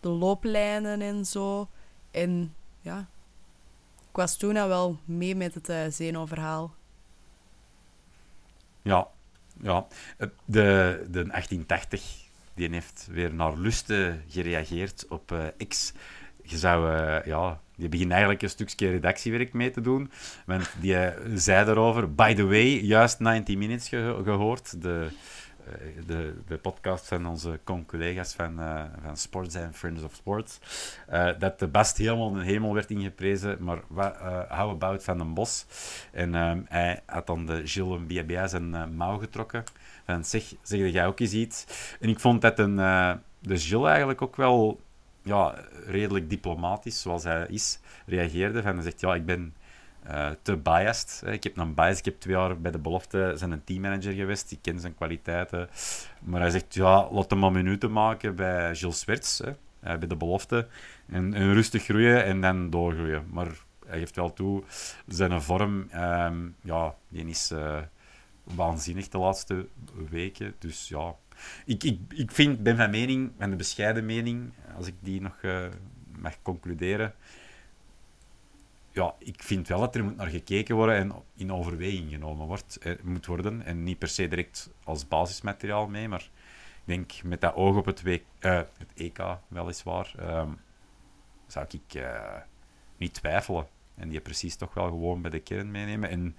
de 0.00 0.08
looplijnen 0.08 1.00
en 1.00 1.24
zo. 1.24 1.68
En 2.10 2.54
ja, 2.80 3.08
ik 4.10 4.16
was 4.16 4.36
toen 4.36 4.56
al 4.56 4.68
wel 4.68 4.98
mee 5.04 5.36
met 5.36 5.54
het 5.54 5.68
uh, 5.68 5.78
Zeno-verhaal. 5.88 6.74
Ja, 8.82 9.08
ja. 9.60 9.86
Eh, 10.16 10.28
de, 10.44 11.04
de 11.10 11.24
1880 11.24 12.22
die 12.54 12.70
heeft 12.70 13.08
weer 13.10 13.34
naar 13.34 13.56
lusten 13.56 14.24
gereageerd 14.28 15.06
op 15.08 15.32
uh, 15.32 15.68
X. 15.68 15.92
Je 16.42 16.58
zou, 16.58 16.92
uh, 16.92 17.24
ja, 17.24 17.60
die 17.76 17.88
begint 17.88 18.10
eigenlijk 18.10 18.42
een 18.42 18.48
stukje 18.48 18.90
redactiewerk 18.90 19.52
mee 19.52 19.70
te 19.70 19.80
doen. 19.80 20.10
Want 20.46 20.70
die 20.80 20.96
zei 21.34 21.70
erover, 21.70 22.14
by 22.14 22.34
the 22.34 22.44
way, 22.44 22.80
juist 22.80 23.18
90 23.18 23.56
Minutes 23.56 23.88
gehoord. 23.88 24.82
De, 24.82 25.06
eh, 25.06 25.12
de, 26.06 26.34
de 26.46 26.58
podcast 26.58 27.08
van 27.08 27.26
onze 27.26 27.60
collega's 27.86 28.34
van, 28.34 28.60
uh, 28.60 28.84
van 29.04 29.16
Sports 29.16 29.54
en 29.54 29.74
Friends 29.74 30.02
of 30.02 30.14
Sports. 30.14 30.60
Uh, 31.12 31.28
dat 31.38 31.58
de 31.58 31.68
best 31.68 31.96
helemaal 31.96 32.28
in 32.28 32.38
de 32.38 32.44
hemel 32.44 32.74
werd 32.74 32.90
ingeprezen, 32.90 33.56
maar 33.60 33.80
wat, 33.88 34.16
how 34.48 34.70
about 34.70 35.04
van 35.04 35.20
een 35.20 35.34
bos? 35.34 35.66
En 36.12 36.34
hij 36.68 37.00
had 37.06 37.26
dan 37.26 37.46
de 37.46 37.66
Gilles 37.66 38.06
BBA 38.06 38.46
zijn 38.46 38.96
mouw 38.96 39.18
getrokken. 39.18 39.64
En 40.04 40.24
zeg, 40.24 40.54
zeg 40.62 40.92
jij 40.92 41.06
ook 41.06 41.20
eens 41.20 41.32
iets? 41.32 41.66
En 42.00 42.08
ik 42.08 42.20
vond 42.20 42.40
dat 42.40 42.58
een, 42.58 42.76
de 43.38 43.58
Gilles 43.58 43.88
eigenlijk 43.88 44.22
ook 44.22 44.36
wel 44.36 44.80
ja, 45.22 45.54
redelijk 45.86 46.30
diplomatisch, 46.30 47.00
zoals 47.00 47.24
hij 47.24 47.46
is, 47.48 47.78
reageerde. 48.06 48.62
Van, 48.62 48.74
hij 48.74 48.82
zegt, 48.82 49.00
ja, 49.00 49.14
ik 49.14 49.26
ben 49.26 49.54
uh, 50.10 50.30
te 50.42 50.56
biased. 50.56 51.22
Ik 51.26 51.42
heb 51.42 51.56
een 51.56 51.74
bias. 51.74 51.98
Ik 51.98 52.04
heb 52.04 52.20
twee 52.20 52.34
jaar 52.34 52.60
bij 52.60 52.70
de 52.70 52.78
belofte 52.78 53.32
zijn 53.36 53.50
een 53.50 53.64
teammanager 53.64 54.12
geweest. 54.12 54.50
Ik 54.50 54.58
ken 54.62 54.80
zijn 54.80 54.94
kwaliteiten. 54.94 55.68
Maar 56.20 56.40
hij 56.40 56.50
zegt, 56.50 56.74
ja, 56.74 57.10
laat 57.10 57.30
hem 57.30 57.38
maar 57.38 57.52
minuten 57.52 57.92
maken 57.92 58.34
bij 58.34 58.74
Gilles 58.74 58.98
Swerts, 58.98 59.40
eh, 59.40 59.52
bij 59.80 60.08
de 60.08 60.16
belofte. 60.16 60.66
En, 61.06 61.34
en, 61.34 61.52
rustig 61.52 61.84
groeien 61.84 62.24
en 62.24 62.40
dan 62.40 62.70
doorgroeien. 62.70 63.26
Maar 63.30 63.48
hij 63.86 63.98
geeft 63.98 64.16
wel 64.16 64.32
toe, 64.32 64.62
zijn 65.06 65.42
vorm, 65.42 65.88
um, 65.94 66.56
ja, 66.62 66.94
die 67.08 67.26
is 67.26 67.50
uh, 67.52 67.78
waanzinnig 68.44 69.08
de 69.08 69.18
laatste 69.18 69.66
weken. 70.10 70.54
Dus 70.58 70.88
ja, 70.88 71.14
ik, 71.64 71.84
ik, 71.84 71.98
ik 72.08 72.30
vind, 72.30 72.62
ben 72.62 72.76
van 72.76 72.90
mening, 72.90 73.32
van 73.38 73.50
de 73.50 73.56
bescheiden 73.56 74.04
mening, 74.06 74.52
als 74.76 74.86
ik 74.86 74.94
die 75.00 75.20
nog 75.20 75.38
uh, 75.42 75.66
mag 76.18 76.42
concluderen, 76.42 77.14
ja, 78.92 79.14
ik 79.18 79.42
vind 79.42 79.68
wel 79.68 79.80
dat 79.80 79.94
er 79.94 80.04
moet 80.04 80.16
naar 80.16 80.26
gekeken 80.28 80.74
worden 80.74 80.96
en 80.96 81.12
in 81.34 81.52
overweging 81.52 82.10
genomen 82.10 82.46
wordt, 82.46 82.78
eh, 82.78 82.92
moet 83.02 83.26
worden. 83.26 83.62
En 83.62 83.82
niet 83.82 83.98
per 83.98 84.08
se 84.08 84.28
direct 84.28 84.70
als 84.84 85.08
basismateriaal 85.08 85.88
mee, 85.88 86.08
maar 86.08 86.30
ik 86.84 86.84
denk 86.84 87.22
met 87.22 87.40
dat 87.40 87.54
oog 87.54 87.76
op 87.76 87.86
het, 87.86 88.04
uh, 88.04 88.20
het 88.40 88.92
EK, 88.94 89.18
weliswaar, 89.48 90.14
uh, 90.20 90.48
zou 91.46 91.66
ik 91.70 91.94
uh, 91.94 92.36
niet 92.96 93.14
twijfelen. 93.14 93.66
En 93.94 94.08
die 94.08 94.20
precies 94.20 94.56
toch 94.56 94.74
wel 94.74 94.86
gewoon 94.86 95.22
bij 95.22 95.30
de 95.30 95.40
kern 95.40 95.70
meenemen. 95.70 96.10
En 96.10 96.36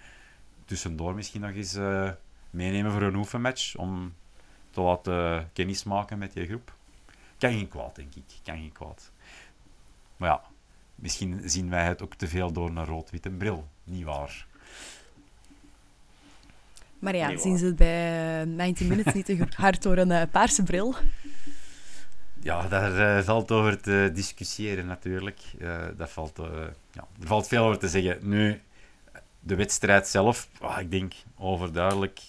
tussendoor 0.65 1.13
misschien 1.15 1.41
nog 1.41 1.51
eens 1.51 1.75
uh, 1.75 2.12
meenemen 2.50 2.91
voor 2.91 3.01
een 3.01 3.15
oefenmatch, 3.15 3.75
om 3.75 4.13
te 4.69 4.81
laten 4.81 5.50
kennis 5.53 5.83
maken 5.83 6.17
met 6.17 6.33
je 6.33 6.45
groep. 6.45 6.75
Kan 7.38 7.51
geen 7.51 7.67
kwaad, 7.67 7.95
denk 7.95 8.15
ik. 8.15 8.24
Kan 8.43 8.57
geen 8.57 8.72
kwaad. 8.72 9.12
Maar 10.17 10.29
ja, 10.29 10.41
Misschien 11.03 11.41
zien 11.45 11.69
wij 11.69 11.86
het 11.86 12.01
ook 12.01 12.15
te 12.15 12.27
veel 12.27 12.51
door 12.51 12.69
een 12.69 12.86
rood-witte 12.86 13.29
bril. 13.29 13.67
Niet 13.83 14.03
waar. 14.03 14.45
Maar 17.00 17.15
ja, 17.15 17.38
zien 17.38 17.57
ze 17.57 17.65
het 17.65 17.75
bij 17.75 18.45
19 18.45 18.87
Minutes 18.87 19.13
niet 19.13 19.25
te 19.25 19.48
hard 19.55 19.81
door 19.81 19.98
een 19.98 20.09
uh, 20.09 20.22
paarse 20.31 20.63
bril? 20.63 20.96
Ja, 22.39 22.68
daar 22.68 23.18
uh, 23.18 23.24
valt 23.24 23.51
over 23.51 23.81
te 23.81 24.11
discussiëren 24.13 24.85
natuurlijk. 24.85 25.39
Uh, 25.57 25.77
dat 25.98 26.09
valt, 26.09 26.39
ja, 26.92 27.07
er 27.22 27.27
valt 27.27 27.48
veel 27.48 27.63
over 27.63 27.79
te 27.79 27.89
zeggen. 27.89 28.18
Nu, 28.29 28.61
de 29.39 29.55
wedstrijd 29.55 30.07
zelf, 30.07 30.48
oh, 30.61 30.77
ik 30.79 30.92
denk 30.92 31.13
overduidelijk 31.37 32.20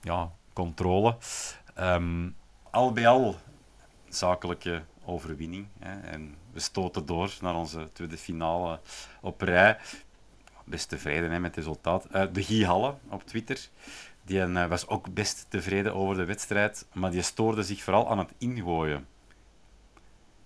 ja, 0.00 0.32
controle. 0.52 1.16
Um, 1.78 2.34
al 2.70 2.92
bij 2.92 3.08
al 3.08 3.36
zakelijke 4.08 4.82
overwinning. 5.06 5.66
Hè, 5.78 6.00
en 6.00 6.34
we 6.52 6.60
stoten 6.60 7.06
door 7.06 7.36
naar 7.40 7.54
onze 7.54 7.88
tweede 7.92 8.16
finale 8.16 8.80
op 9.20 9.40
rij. 9.40 9.78
Best 10.64 10.88
tevreden 10.88 11.30
hè, 11.30 11.38
met 11.38 11.54
het 11.54 11.64
resultaat. 11.64 12.06
Uh, 12.14 12.24
de 12.32 12.42
Guy 12.42 12.64
Halle 12.64 12.94
op 13.08 13.26
Twitter. 13.26 13.68
Die 14.24 14.38
uh, 14.38 14.66
was 14.66 14.88
ook 14.88 15.14
best 15.14 15.46
tevreden 15.48 15.94
over 15.94 16.16
de 16.16 16.24
wedstrijd, 16.24 16.86
maar 16.92 17.10
die 17.10 17.22
stoorde 17.22 17.62
zich 17.62 17.82
vooral 17.82 18.10
aan 18.10 18.18
het 18.18 18.32
ingooien. 18.38 19.06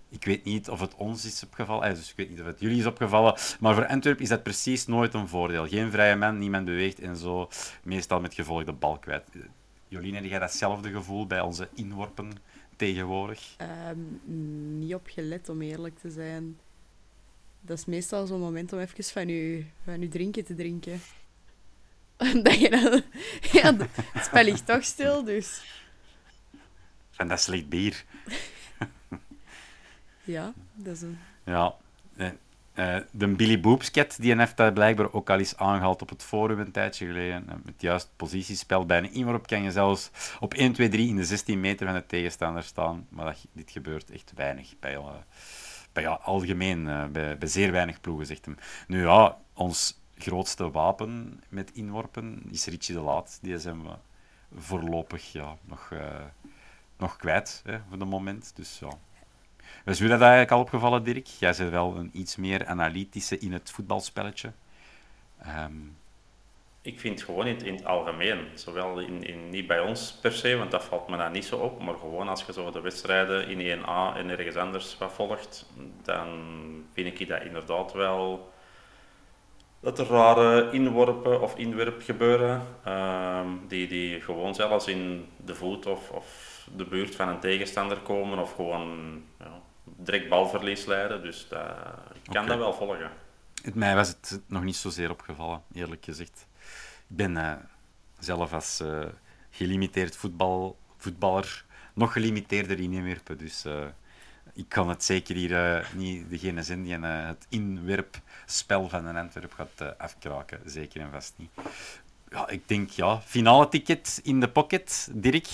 Ik 0.09 0.25
weet 0.25 0.43
niet 0.43 0.69
of 0.69 0.79
het 0.79 0.95
ons 0.95 1.25
is 1.25 1.43
opgevallen, 1.43 1.87
eh, 1.87 1.95
dus 1.95 2.09
ik 2.09 2.15
weet 2.15 2.29
niet 2.29 2.39
of 2.39 2.45
het 2.45 2.59
jullie 2.59 2.79
is 2.79 2.85
opgevallen, 2.85 3.35
maar 3.59 3.75
voor 3.75 3.87
Antwerpen 3.87 4.23
is 4.23 4.29
dat 4.29 4.43
precies 4.43 4.87
nooit 4.87 5.13
een 5.13 5.27
voordeel. 5.27 5.67
Geen 5.67 5.91
vrije 5.91 6.15
man, 6.15 6.37
niemand 6.37 6.65
beweegt 6.65 6.99
en 6.99 7.15
zo, 7.15 7.49
meestal 7.83 8.19
met 8.19 8.33
gevolg 8.33 8.63
de 8.63 8.73
bal 8.73 8.97
kwijt. 8.97 9.23
Jolien, 9.87 10.15
heb 10.15 10.23
jij 10.23 10.39
datzelfde 10.39 10.91
gevoel 10.91 11.27
bij 11.27 11.41
onze 11.41 11.69
inworpen 11.73 12.31
tegenwoordig? 12.81 13.55
Um, 13.89 14.21
niet 14.79 14.93
op 14.93 15.07
gelet, 15.07 15.49
om 15.49 15.61
eerlijk 15.61 15.99
te 15.99 16.09
zijn. 16.09 16.59
Dat 17.61 17.77
is 17.77 17.85
meestal 17.85 18.27
zo'n 18.27 18.39
moment 18.39 18.73
om 18.73 18.79
even 18.79 19.03
van 19.03 19.27
je, 19.27 19.65
van 19.83 20.01
je 20.01 20.07
drinken 20.07 20.45
te 20.45 20.55
drinken. 20.55 21.01
dat 22.43 22.59
je 22.59 22.69
dan... 22.69 23.01
ja, 23.61 23.75
het 24.11 24.25
spel 24.25 24.43
ligt 24.43 24.65
toch 24.65 24.83
stil, 24.83 25.23
dus... 25.23 25.61
Van 27.09 27.27
dat 27.27 27.41
slecht 27.41 27.69
bier. 27.69 28.05
ja, 30.23 30.53
dat 30.73 30.95
is 30.95 31.01
een... 31.01 31.19
Ja, 31.45 31.75
uh, 32.81 32.97
de 33.11 33.27
Billy 33.27 33.59
Boopsket, 33.59 34.17
die 34.19 34.35
heeft 34.35 34.57
dat 34.57 34.73
blijkbaar 34.73 35.13
ook 35.13 35.29
al 35.29 35.37
eens 35.37 35.57
aangehaald 35.57 36.01
op 36.01 36.09
het 36.09 36.23
forum 36.23 36.59
een 36.59 36.71
tijdje 36.71 37.05
geleden. 37.05 37.61
Met 37.63 37.81
juist 37.81 38.09
positiespel 38.15 38.85
bij 38.85 38.97
een 38.97 39.13
inworp 39.13 39.47
kan 39.47 39.63
je 39.63 39.71
zelfs 39.71 40.11
op 40.39 40.53
1, 40.53 40.73
2, 40.73 40.89
3 40.89 41.07
in 41.07 41.15
de 41.15 41.25
16 41.25 41.59
meter 41.59 41.85
van 41.85 41.95
de 41.95 42.05
tegenstander 42.05 42.63
staan. 42.63 43.07
Maar 43.09 43.25
dat, 43.25 43.45
dit 43.53 43.71
gebeurt 43.71 44.11
echt 44.11 44.31
weinig 44.35 44.73
bij, 44.79 44.93
uh, 44.93 45.09
bij 45.91 46.03
ja, 46.03 46.19
algemeen, 46.23 47.11
bij, 47.11 47.37
zeer 47.39 47.71
weinig 47.71 48.01
ploegen, 48.01 48.25
zegt 48.25 48.45
hem. 48.45 48.57
Nu 48.87 49.01
ja, 49.01 49.37
ons 49.53 49.99
grootste 50.17 50.71
wapen 50.71 51.43
met 51.49 51.71
inworpen 51.73 52.43
is 52.49 52.65
Richie 52.65 52.95
de 52.95 53.01
Laat. 53.01 53.39
Die 53.41 53.59
zijn 53.59 53.83
we 53.83 53.91
voorlopig 54.55 55.31
ja, 55.31 55.57
nog, 55.61 55.93
nog 56.97 57.15
kwijt 57.15 57.61
hè, 57.65 57.79
voor 57.89 57.99
het 57.99 58.09
moment. 58.09 58.51
Dus 58.55 58.79
ja, 58.79 58.89
is 59.85 59.99
u 59.99 60.07
dat 60.07 60.21
eigenlijk 60.21 60.51
al 60.51 60.59
opgevallen, 60.59 61.03
Dirk? 61.03 61.27
Jij 61.27 61.53
bent 61.57 61.69
wel 61.69 61.95
een 61.95 62.09
iets 62.13 62.35
meer 62.35 62.65
analytische 62.65 63.37
in 63.37 63.53
het 63.53 63.71
voetbalspelletje. 63.71 64.51
Um... 65.47 65.99
Ik 66.83 66.99
vind 66.99 67.21
gewoon 67.21 67.47
in, 67.47 67.65
in 67.65 67.75
het 67.75 67.85
algemeen, 67.85 68.47
zowel 68.53 68.99
in, 68.99 69.23
in, 69.23 69.49
niet 69.49 69.67
bij 69.67 69.79
ons 69.79 70.17
per 70.21 70.31
se, 70.31 70.57
want 70.57 70.71
dat 70.71 70.83
valt 70.83 71.07
me 71.07 71.17
daar 71.17 71.31
niet 71.31 71.45
zo 71.45 71.55
op, 71.55 71.81
maar 71.81 71.95
gewoon 71.95 72.29
als 72.29 72.43
je 72.45 72.53
zo 72.53 72.71
de 72.71 72.81
wedstrijden 72.81 73.47
in 73.47 73.79
1A 73.79 74.17
en 74.17 74.29
ergens 74.29 74.55
anders 74.55 74.97
wat 74.97 75.13
volgt, 75.13 75.69
dan 76.03 76.27
vind 76.93 77.19
ik 77.19 77.27
dat 77.27 77.43
inderdaad 77.43 77.93
wel 77.93 78.51
dat 79.79 79.99
er 79.99 80.05
rare 80.05 80.71
inworpen 80.71 81.41
of 81.41 81.55
inwerp 81.55 82.01
gebeuren, 82.01 82.61
um, 82.87 83.61
die, 83.67 83.87
die 83.87 84.21
gewoon 84.21 84.55
zelfs 84.55 84.87
in 84.87 85.27
de 85.45 85.55
voet 85.55 85.85
of, 85.85 86.09
of 86.09 86.67
de 86.75 86.85
buurt 86.85 87.15
van 87.15 87.27
een 87.27 87.39
tegenstander 87.39 87.97
komen 87.97 88.39
of 88.39 88.53
gewoon 88.55 89.21
direct 90.03 90.29
balverlies 90.29 90.85
leiden. 90.85 91.21
Dus 91.21 91.47
dat, 91.49 91.61
ik 92.23 92.31
kan 92.31 92.47
dat 92.47 92.57
wel 92.57 92.73
volgen. 92.73 93.11
Mij 93.73 93.95
was 93.95 94.07
het 94.07 94.41
nog 94.45 94.63
niet 94.63 94.75
zozeer 94.75 95.09
opgevallen, 95.09 95.63
eerlijk 95.73 96.05
gezegd. 96.05 96.45
Ik 97.09 97.17
ben 97.17 97.35
uh, 97.35 97.53
zelf 98.19 98.53
als 98.53 98.81
uh, 98.81 99.05
gelimiteerd 99.49 100.15
voetbal, 100.15 100.77
voetballer 100.97 101.65
nog 101.93 102.13
gelimiteerder 102.13 102.79
in 102.79 102.93
inwerpen. 102.93 103.37
Dus 103.37 103.65
uh, 103.65 103.85
ik 104.53 104.65
kan 104.67 104.89
het 104.89 105.03
zeker 105.03 105.35
hier 105.35 105.89
niet 105.95 106.29
degene 106.29 106.63
zijn 106.63 106.83
die 106.83 106.99
het 106.99 107.45
inwerpspel 107.49 108.89
van 108.89 109.05
een 109.05 109.17
Antwerp 109.17 109.53
gaat 109.53 109.97
afkraken. 109.97 110.59
Zeker 110.65 111.01
en 111.01 111.11
vast 111.11 111.33
niet. 111.35 111.49
Ja, 112.29 112.49
ik 112.49 112.67
denk, 112.67 112.89
ja, 112.89 113.21
finale 113.21 113.69
ticket 113.69 114.19
in 114.23 114.39
de 114.39 114.49
pocket. 114.49 115.09
Dirk, 115.11 115.47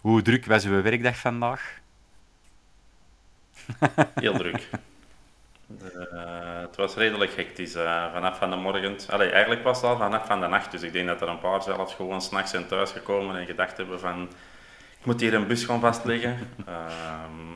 hoe 0.00 0.22
druk 0.22 0.46
was 0.46 0.64
uw 0.64 0.82
werkdag 0.82 1.16
vandaag? 1.16 1.79
Heel 4.14 4.32
druk. 4.32 4.68
Uh, 5.82 6.60
het 6.60 6.76
was 6.76 6.94
redelijk 6.94 7.36
hectisch 7.36 7.76
uh, 7.76 8.12
vanaf 8.12 8.38
van 8.38 8.50
de 8.50 8.56
morgen. 8.56 8.96
Allee, 9.08 9.30
eigenlijk 9.30 9.62
was 9.62 9.76
het 9.80 9.90
al 9.90 9.96
vanaf 9.96 10.26
van 10.26 10.40
de 10.40 10.46
nacht, 10.46 10.70
dus 10.70 10.82
ik 10.82 10.92
denk 10.92 11.06
dat 11.06 11.20
er 11.20 11.28
een 11.28 11.38
paar 11.38 11.62
zelfs 11.62 11.94
gewoon 11.94 12.22
s'nachts 12.22 12.50
zijn 12.50 12.66
thuisgekomen 12.66 13.36
en 13.36 13.46
gedacht 13.46 13.76
hebben 13.76 14.00
van 14.00 14.28
ik 15.00 15.06
moet 15.06 15.20
hier 15.20 15.34
een 15.34 15.46
bus 15.46 15.64
gaan 15.64 15.80
vastleggen. 15.80 16.38
Uh, 16.68 16.84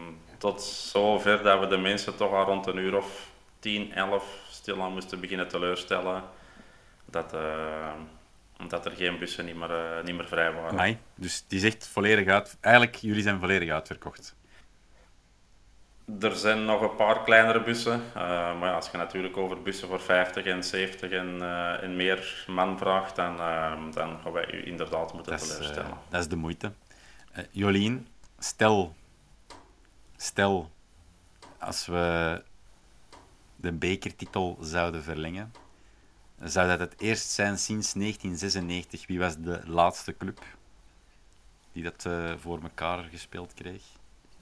tot 0.39 0.63
zover 0.63 1.43
dat 1.43 1.61
we 1.61 1.67
de 1.67 1.77
mensen 1.77 2.17
toch 2.17 2.33
al 2.33 2.45
rond 2.45 2.67
een 2.67 2.79
uur 2.79 2.97
of 2.97 3.29
10, 3.59 3.93
11 3.93 4.25
stilaan 4.51 4.93
moesten 4.93 5.21
beginnen 5.21 5.49
teleurstellen. 5.49 6.23
Dat, 7.05 7.35
uh, 7.35 7.93
dat 8.69 8.85
er 8.85 8.93
geen 8.93 9.19
bussen 9.19 9.45
niet 9.45 9.57
meer, 9.57 10.01
niet 10.05 10.17
meer 10.17 10.29
vrij 10.29 10.53
waren. 10.53 10.75
Nee, 10.75 10.99
dus 11.15 11.45
die 11.49 11.61
zegt 11.61 11.89
volledig 11.89 12.29
uit. 12.29 12.57
Eigenlijk, 12.61 12.97
jullie 12.97 13.23
zijn 13.23 13.41
volledig 13.41 13.71
uitverkocht. 13.71 14.35
Er 16.21 16.37
zijn 16.37 16.65
nog 16.65 16.81
een 16.81 16.97
paar 16.97 17.23
kleinere 17.23 17.63
bussen. 17.63 18.03
Uh, 18.09 18.15
maar 18.59 18.69
ja, 18.69 18.75
als 18.75 18.91
je 18.91 18.97
natuurlijk 18.97 19.37
over 19.37 19.63
bussen 19.63 19.89
voor 19.89 20.01
50 20.01 20.45
en 20.45 20.65
70 20.65 21.11
en, 21.11 21.43
en 21.81 21.97
meer 21.97 22.45
man 22.47 22.79
vraagt, 22.79 23.17
dan, 23.17 23.37
dan 23.93 24.19
gaan 24.23 24.33
wij 24.33 24.53
u 24.53 24.67
inderdaad 24.67 25.13
moeten 25.13 25.33
dat 25.33 25.49
teleurstellen. 25.49 25.91
Is, 25.91 26.11
dat 26.11 26.21
is 26.21 26.29
de 26.29 26.37
moeite. 26.37 26.73
Jolien, 27.51 28.09
stel, 28.39 28.95
stel 30.17 30.71
als 31.59 31.87
we 31.87 32.43
de 33.57 33.73
bekertitel 33.73 34.59
zouden 34.61 35.03
verlengen, 35.03 35.53
zou 36.43 36.69
dat 36.69 36.79
het 36.79 36.95
eerst 37.01 37.31
zijn 37.31 37.59
sinds 37.59 37.93
1996. 37.93 39.07
Wie 39.07 39.19
was 39.19 39.37
de 39.37 39.61
laatste 39.65 40.17
club 40.17 40.41
die 41.73 41.83
dat 41.83 42.07
voor 42.41 42.63
elkaar 42.63 43.05
gespeeld 43.11 43.55
kreeg? 43.55 43.83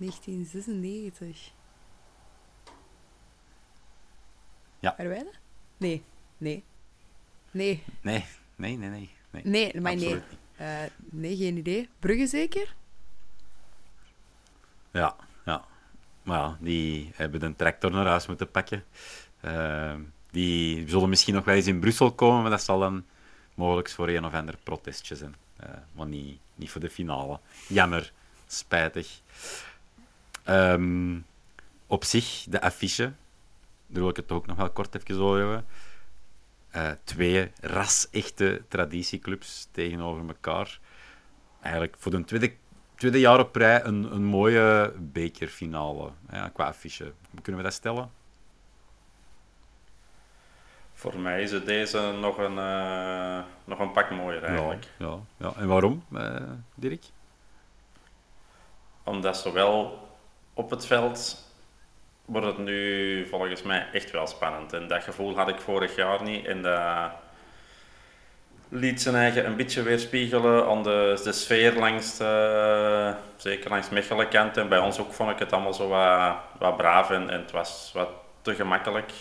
1996. 0.02 1.52
Ja. 4.78 4.94
Waren 4.96 5.26
Nee. 5.76 6.02
Nee. 6.38 6.64
Nee. 7.50 7.82
Nee, 8.00 8.24
nee, 8.56 8.76
nee, 8.76 8.88
nee. 8.88 9.10
Nee, 9.30 9.42
nee 9.44 9.80
maar 9.80 9.96
nee. 9.96 10.22
Uh, 10.60 10.82
nee, 11.10 11.36
geen 11.36 11.56
idee. 11.56 11.88
Brugge 11.98 12.26
zeker? 12.26 12.74
Ja, 14.90 15.16
ja. 15.44 15.64
Maar 16.22 16.38
ja, 16.38 16.56
die 16.60 17.10
hebben 17.14 17.40
de 17.40 17.56
tractor 17.56 17.90
naar 17.90 18.06
huis 18.06 18.26
moeten 18.26 18.50
pakken. 18.50 18.84
Uh, 19.44 19.94
die 20.30 20.88
zullen 20.88 21.08
misschien 21.08 21.34
nog 21.34 21.44
wel 21.44 21.54
eens 21.54 21.66
in 21.66 21.80
Brussel 21.80 22.12
komen, 22.12 22.42
maar 22.42 22.50
dat 22.50 22.62
zal 22.62 22.78
dan 22.78 23.04
mogelijk 23.54 23.90
voor 23.90 24.08
een 24.08 24.24
of 24.24 24.34
ander 24.34 24.58
protestje 24.62 25.16
zijn. 25.16 25.34
Uh, 25.62 25.70
maar 25.92 26.06
niet, 26.06 26.38
niet 26.54 26.70
voor 26.70 26.80
de 26.80 26.90
finale. 26.90 27.40
Jammer, 27.68 28.12
spijtig. 28.46 29.20
Um, 30.48 31.26
op 31.86 32.04
zich, 32.04 32.44
de 32.48 32.60
affiche, 32.60 33.12
daar 33.86 34.02
wil 34.02 34.08
ik 34.08 34.16
het 34.16 34.32
ook 34.32 34.46
nog 34.46 34.56
wel 34.56 34.70
kort 34.70 34.94
even 34.94 35.20
over 35.20 35.38
hebben. 35.38 35.64
Uh, 36.76 36.90
twee 37.04 37.52
ras-echte 37.60 38.62
traditieclubs 38.68 39.68
tegenover 39.70 40.28
elkaar. 40.28 40.80
Eigenlijk 41.60 41.94
voor 41.98 42.10
de 42.10 42.24
tweede 42.24 42.54
tweede 42.94 43.20
jaar 43.20 43.38
op 43.38 43.56
rij 43.56 43.84
een, 43.84 44.14
een 44.14 44.24
mooie 44.24 44.92
bekerfinale 44.98 46.10
ja, 46.30 46.48
qua 46.48 46.66
affiche. 46.66 47.12
Kunnen 47.42 47.62
we 47.62 47.68
dat 47.68 47.76
stellen? 47.76 48.10
Voor 50.92 51.18
mij 51.18 51.42
is 51.42 51.50
het 51.50 51.66
deze 51.66 52.16
nog 52.20 52.38
een, 52.38 52.56
uh, 52.56 53.44
nog 53.64 53.78
een 53.78 53.92
pak 53.92 54.10
mooier 54.10 54.42
eigenlijk. 54.42 54.88
Ja, 54.98 55.06
ja, 55.06 55.18
ja. 55.36 55.52
En 55.56 55.68
waarom, 55.68 56.04
uh, 56.12 56.36
Dirk? 56.74 57.04
Omdat 59.02 59.36
zowel 59.36 60.08
op 60.54 60.70
het 60.70 60.86
veld 60.86 61.50
wordt 62.24 62.46
het 62.46 62.58
nu 62.58 63.26
volgens 63.26 63.62
mij 63.62 63.86
echt 63.92 64.10
wel 64.10 64.26
spannend. 64.26 64.72
En 64.72 64.88
dat 64.88 65.02
gevoel 65.02 65.36
had 65.36 65.48
ik 65.48 65.60
vorig 65.60 65.96
jaar 65.96 66.22
niet. 66.22 66.46
En 66.46 66.62
dat 66.62 67.10
liet 68.68 69.02
zijn 69.02 69.14
eigen 69.14 69.46
een 69.46 69.56
beetje 69.56 69.82
weerspiegelen 69.82 70.66
aan 70.66 70.82
de, 70.82 71.20
de 71.24 71.32
sfeer 71.32 71.74
langs, 71.74 72.16
de, 72.16 73.14
zeker 73.36 73.70
langs 73.70 73.88
Mechelen 73.88 74.54
En 74.54 74.68
bij 74.68 74.78
ons 74.78 74.98
ook 74.98 75.12
vond 75.12 75.30
ik 75.30 75.38
het 75.38 75.52
allemaal 75.52 75.74
zo 75.74 75.88
wat, 76.58 76.76
braaf 76.76 77.10
en, 77.10 77.28
het 77.28 77.50
was 77.50 77.90
wat 77.94 78.08
te 78.42 78.54
gemakkelijk. 78.54 79.12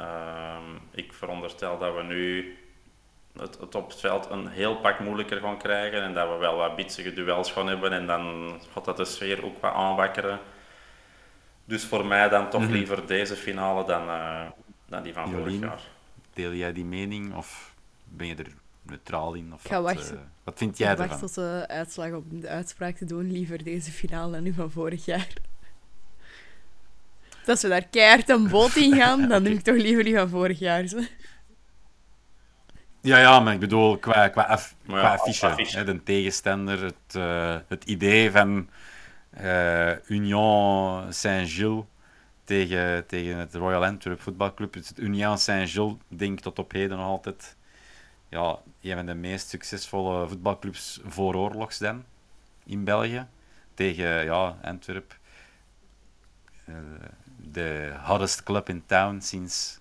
Um, 0.00 0.80
ik 0.90 1.12
veronderstel 1.12 1.78
dat 1.78 1.94
we 1.94 2.02
nu 2.02 2.56
het, 3.38 3.58
het, 3.60 3.74
op 3.74 3.88
het 3.88 4.00
veld 4.00 4.30
een 4.30 4.48
heel 4.48 4.76
pak 4.76 4.98
moeilijker 4.98 5.40
gaan 5.40 5.58
krijgen 5.58 6.02
en 6.02 6.14
dat 6.14 6.28
we 6.28 6.36
wel 6.36 6.56
wat 6.56 6.76
bitsige 6.76 7.12
duels 7.12 7.52
gaan 7.52 7.66
hebben 7.66 7.92
en 7.92 8.06
dan 8.06 8.52
gaat 8.72 8.84
dat 8.84 8.96
de 8.96 9.04
sfeer 9.04 9.44
ook 9.44 9.60
wat 9.60 9.72
aanwakkeren. 9.72 10.38
Dus 11.68 11.84
voor 11.84 12.06
mij 12.06 12.28
dan 12.28 12.50
toch 12.50 12.62
mhm. 12.62 12.72
liever 12.72 13.06
deze 13.06 13.36
finale 13.36 13.84
dan, 13.84 14.08
uh, 14.08 14.46
dan 14.86 15.02
die 15.02 15.12
van 15.12 15.30
vorig 15.30 15.60
jaar. 15.60 15.80
Deel 16.34 16.52
jij 16.52 16.72
die 16.72 16.84
mening 16.84 17.34
of 17.34 17.74
ben 18.04 18.26
je 18.26 18.34
er 18.34 18.52
neutraal 18.82 19.34
in? 19.34 19.52
Of 19.54 19.62
ga 19.62 19.82
wat, 19.82 19.94
wachten. 19.94 20.14
Uh, 20.14 20.20
wat 20.44 20.58
vind 20.58 20.78
jij 20.78 20.90
ervan? 20.90 21.08
wacht 21.08 21.20
tot 21.20 21.34
de 21.34 21.64
uitslag 21.66 22.12
op 22.12 22.24
de 22.28 22.48
uitspraak 22.48 22.96
te 22.96 23.04
doen. 23.04 23.30
Liever 23.32 23.64
deze 23.64 23.90
finale 23.90 24.32
dan 24.32 24.42
nu 24.42 24.52
van 24.52 24.70
vorig 24.70 25.04
jaar. 25.04 25.32
als 27.46 27.62
we 27.62 27.68
daar 27.68 27.86
keihard 27.90 28.28
een 28.28 28.48
boot 28.48 28.76
in 28.76 28.94
gaan, 28.94 29.28
dan 29.28 29.42
doe 29.44 29.52
ik 29.52 29.62
toch 29.62 29.76
liever 29.76 30.04
die 30.04 30.16
van 30.16 30.28
vorig 30.28 30.58
jaar. 30.58 30.86
Zo. 30.86 30.98
Ja, 33.00 33.18
ja, 33.18 33.40
maar 33.40 33.54
ik 33.54 33.60
bedoel, 33.60 33.98
qua, 33.98 34.28
qua, 34.28 34.42
af, 34.42 34.74
ja, 34.86 34.98
qua 34.98 35.12
affiche, 35.12 35.76
Hè, 35.76 35.84
de 35.84 36.02
tegenstander, 36.02 36.82
het, 36.82 37.14
uh, 37.16 37.56
het 37.68 37.84
idee 37.84 38.30
van 38.30 38.68
uh, 39.40 40.08
Union 40.08 41.12
Saint-Gilles 41.12 41.84
tegen, 42.44 43.06
tegen 43.06 43.36
het 43.36 43.54
Royal 43.54 43.84
Antwerp 43.84 44.20
voetbalclub. 44.20 44.74
Het 44.74 44.98
Union 44.98 45.38
Saint-Gilles, 45.38 45.94
denk 46.08 46.38
ik 46.38 46.44
tot 46.44 46.58
op 46.58 46.72
heden 46.72 46.96
nog 46.96 47.06
altijd 47.06 47.56
ja, 48.28 48.58
een 48.80 48.96
van 48.96 49.06
de 49.06 49.14
meest 49.14 49.48
succesvolle 49.48 50.28
voetbalclubs 50.28 51.00
voor 51.04 51.34
oorlogs 51.34 51.78
dan, 51.78 52.04
in 52.64 52.84
België. 52.84 53.26
Tegen 53.74 54.24
ja, 54.24 54.58
Antwerp. 54.62 55.18
Uh, 56.68 56.76
de 57.36 57.94
hottest 58.04 58.42
club 58.42 58.68
in 58.68 58.82
town 58.86 59.20
sinds 59.20 59.80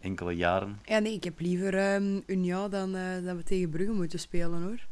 enkele 0.00 0.32
jaren. 0.32 0.80
Ja, 0.84 0.98
nee, 0.98 1.14
ik 1.14 1.24
heb 1.24 1.40
liever 1.40 1.94
um, 1.94 2.22
Unia 2.26 2.68
dan 2.68 2.96
uh, 2.96 3.24
dat 3.24 3.36
we 3.36 3.42
tegen 3.42 3.70
Brugge 3.70 3.92
moeten 3.92 4.18
spelen, 4.18 4.62
hoor. 4.62 4.86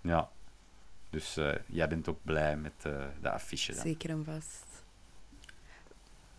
Ja. 0.00 0.28
Dus 1.14 1.38
uh, 1.38 1.52
jij 1.66 1.88
bent 1.88 2.08
ook 2.08 2.18
blij 2.22 2.56
met 2.56 2.72
de 3.20 3.30
affiche 3.30 3.72
dan? 3.72 3.82
Zeker 3.82 4.10
en 4.10 4.24
vast. 4.24 4.64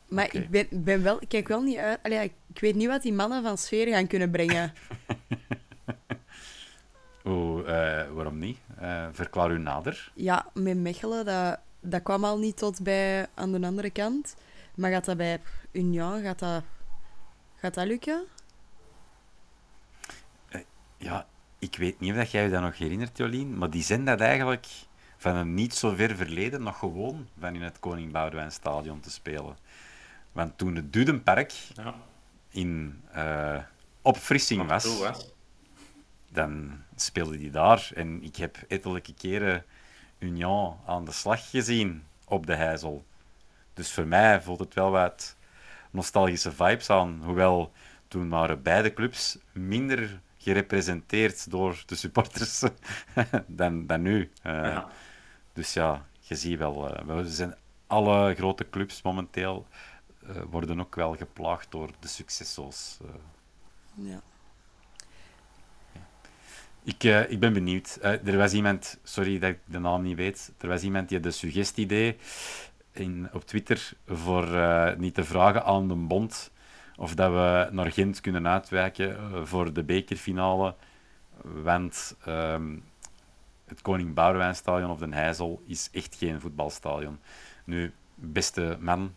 Maar 0.07 0.35
ik 0.35 0.49
ben, 0.49 0.67
ben 0.71 1.03
wel, 1.03 1.19
kijk 1.27 1.47
wel 1.47 1.61
niet 1.61 1.77
uit. 1.77 1.99
Allee, 2.03 2.31
ik 2.53 2.59
weet 2.59 2.75
niet 2.75 2.87
wat 2.87 3.01
die 3.01 3.13
mannen 3.13 3.43
van 3.43 3.57
sfeer 3.57 3.87
gaan 3.87 4.07
kunnen 4.07 4.31
brengen. 4.31 4.73
Uh, 7.25 8.11
waarom 8.11 8.39
niet? 8.39 8.57
Uh, 8.81 9.07
verklaar 9.11 9.51
u 9.51 9.59
nader. 9.59 10.11
Ja, 10.13 10.45
met 10.53 10.77
Mechelen, 10.77 11.25
dat, 11.25 11.59
dat 11.79 12.03
kwam 12.03 12.23
al 12.23 12.37
niet 12.37 12.57
tot 12.57 12.83
bij 12.83 13.27
aan 13.33 13.51
de 13.51 13.67
andere 13.67 13.89
kant. 13.89 14.35
Maar 14.75 14.91
gaat 14.91 15.05
dat 15.05 15.17
bij 15.17 15.41
Union, 15.71 16.21
gaat 16.21 16.39
dat, 16.39 16.63
gaat 17.55 17.73
dat 17.73 17.85
lukken? 17.85 18.23
Uh, 20.49 20.61
ja, 20.97 21.27
ik 21.65 21.77
weet 21.77 21.99
niet 21.99 22.15
of 22.15 22.31
jij 22.31 22.43
je 22.43 22.49
dat 22.49 22.61
nog 22.61 22.77
herinnert, 22.77 23.17
Jolien, 23.17 23.57
maar 23.57 23.69
die 23.69 23.83
zijn 23.83 24.05
dat 24.05 24.19
eigenlijk 24.19 24.67
van 25.17 25.35
een 25.35 25.53
niet 25.53 25.73
zo 25.75 25.95
ver 25.95 26.15
verleden 26.15 26.63
nog 26.63 26.79
gewoon 26.79 27.27
van 27.39 27.55
in 27.55 27.61
het 27.61 27.79
Koning 27.79 28.11
Boudewijn 28.11 28.51
Stadion 28.51 28.99
te 28.99 29.11
spelen. 29.11 29.57
Want 30.31 30.57
toen 30.57 30.75
het 30.75 30.93
Dudenpark 30.93 31.51
ja. 31.51 31.95
in 32.49 33.01
uh, 33.15 33.57
opfrissing 34.01 34.67
was, 34.67 34.99
was, 34.99 35.31
dan 36.31 36.81
speelde 36.95 37.37
hij 37.37 37.51
daar. 37.51 37.89
En 37.93 38.23
ik 38.23 38.35
heb 38.35 38.57
ettelijke 38.67 39.13
keren 39.13 39.65
Union 40.19 40.77
aan 40.85 41.05
de 41.05 41.11
slag 41.11 41.49
gezien 41.49 42.03
op 42.25 42.45
de 42.45 42.55
Heizel. 42.55 43.05
Dus 43.73 43.91
voor 43.91 44.07
mij 44.07 44.41
voelt 44.41 44.59
het 44.59 44.73
wel 44.73 44.91
wat 44.91 45.35
nostalgische 45.91 46.51
vibes 46.51 46.89
aan. 46.89 47.21
Hoewel 47.23 47.71
toen 48.07 48.29
waren 48.29 48.61
beide 48.61 48.93
clubs 48.93 49.37
minder 49.51 50.19
gerepresenteerd 50.45 51.51
door 51.51 51.83
de 51.85 51.95
supporters 51.95 52.63
dan, 53.47 53.87
dan 53.87 54.01
nu. 54.01 54.31
Uh, 54.43 54.51
ja. 54.51 54.87
Dus 55.53 55.73
ja, 55.73 56.05
je 56.19 56.35
ziet 56.35 56.57
wel, 56.57 56.91
uh, 56.91 57.15
we 57.15 57.29
zijn 57.29 57.55
alle 57.87 58.35
grote 58.35 58.69
clubs 58.69 59.01
momenteel 59.01 59.67
uh, 60.23 60.29
worden 60.49 60.79
ook 60.79 60.95
wel 60.95 61.15
geplaagd 61.15 61.71
door 61.71 61.89
de 61.99 62.07
successos. 62.07 62.97
Ja. 63.93 64.21
Ik, 66.83 67.03
ik 67.03 67.39
ben 67.39 67.53
benieuwd. 67.53 67.97
er 68.01 68.37
was 68.37 68.53
iemand, 68.53 68.99
sorry 69.03 69.39
dat 69.39 69.49
ik 69.49 69.59
de 69.65 69.79
naam 69.79 70.01
niet 70.01 70.15
weet, 70.15 70.51
er 70.57 70.67
was 70.67 70.81
iemand 70.81 71.09
die 71.09 71.19
de 71.19 71.31
suggestie 71.31 71.85
deed 71.85 72.21
in, 72.91 73.29
op 73.33 73.45
Twitter 73.45 73.91
voor 74.07 74.47
niet 74.97 75.13
te 75.13 75.23
vragen 75.23 75.63
aan 75.63 75.87
de 75.87 75.95
bond 75.95 76.51
of 76.97 77.15
dat 77.15 77.31
we 77.31 77.67
naar 77.71 77.91
Gent 77.91 78.21
kunnen 78.21 78.47
uitwijken 78.47 79.47
voor 79.47 79.73
de 79.73 79.83
bekerfinale. 79.83 80.75
Want 81.41 82.15
um, 82.27 82.83
het 83.65 83.81
Koning 83.81 84.13
Boudewijnstadion 84.13 84.91
of 84.91 84.99
Den 84.99 85.13
Heizel 85.13 85.63
is 85.65 85.89
echt 85.91 86.15
geen 86.15 86.41
voetbalstadion. 86.41 87.19
Nu, 87.63 87.93
beste 88.15 88.77
man, 88.79 89.15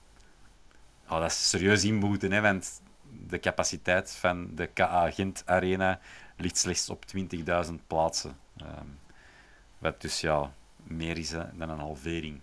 dat 1.09 1.25
is 1.25 1.49
serieus 1.49 1.85
inboeten, 1.85 2.33
hè, 2.33 2.41
want 2.41 2.83
de 3.27 3.41
capaciteit 3.41 4.17
van 4.17 4.55
de 4.55 4.67
KA 4.67 5.11
Gent 5.11 5.43
Arena 5.47 6.01
ligt 6.37 6.57
slechts 6.57 6.91
op 6.91 7.05
20.000 7.17 7.75
plaatsen. 7.87 8.37
Um, 8.62 8.99
wat 9.79 10.01
dus 10.01 10.21
ja, 10.21 10.53
meer 10.77 11.19
is 11.19 11.31
dan 11.31 11.71
een 11.71 11.79
halvering. 11.79 12.41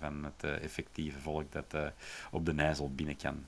van 0.00 0.24
het 0.24 0.60
effectieve 0.60 1.18
volk 1.18 1.52
dat 1.52 1.92
op 2.30 2.46
de 2.46 2.54
Nijzel 2.54 2.94
binnen 2.94 3.16
kan. 3.16 3.46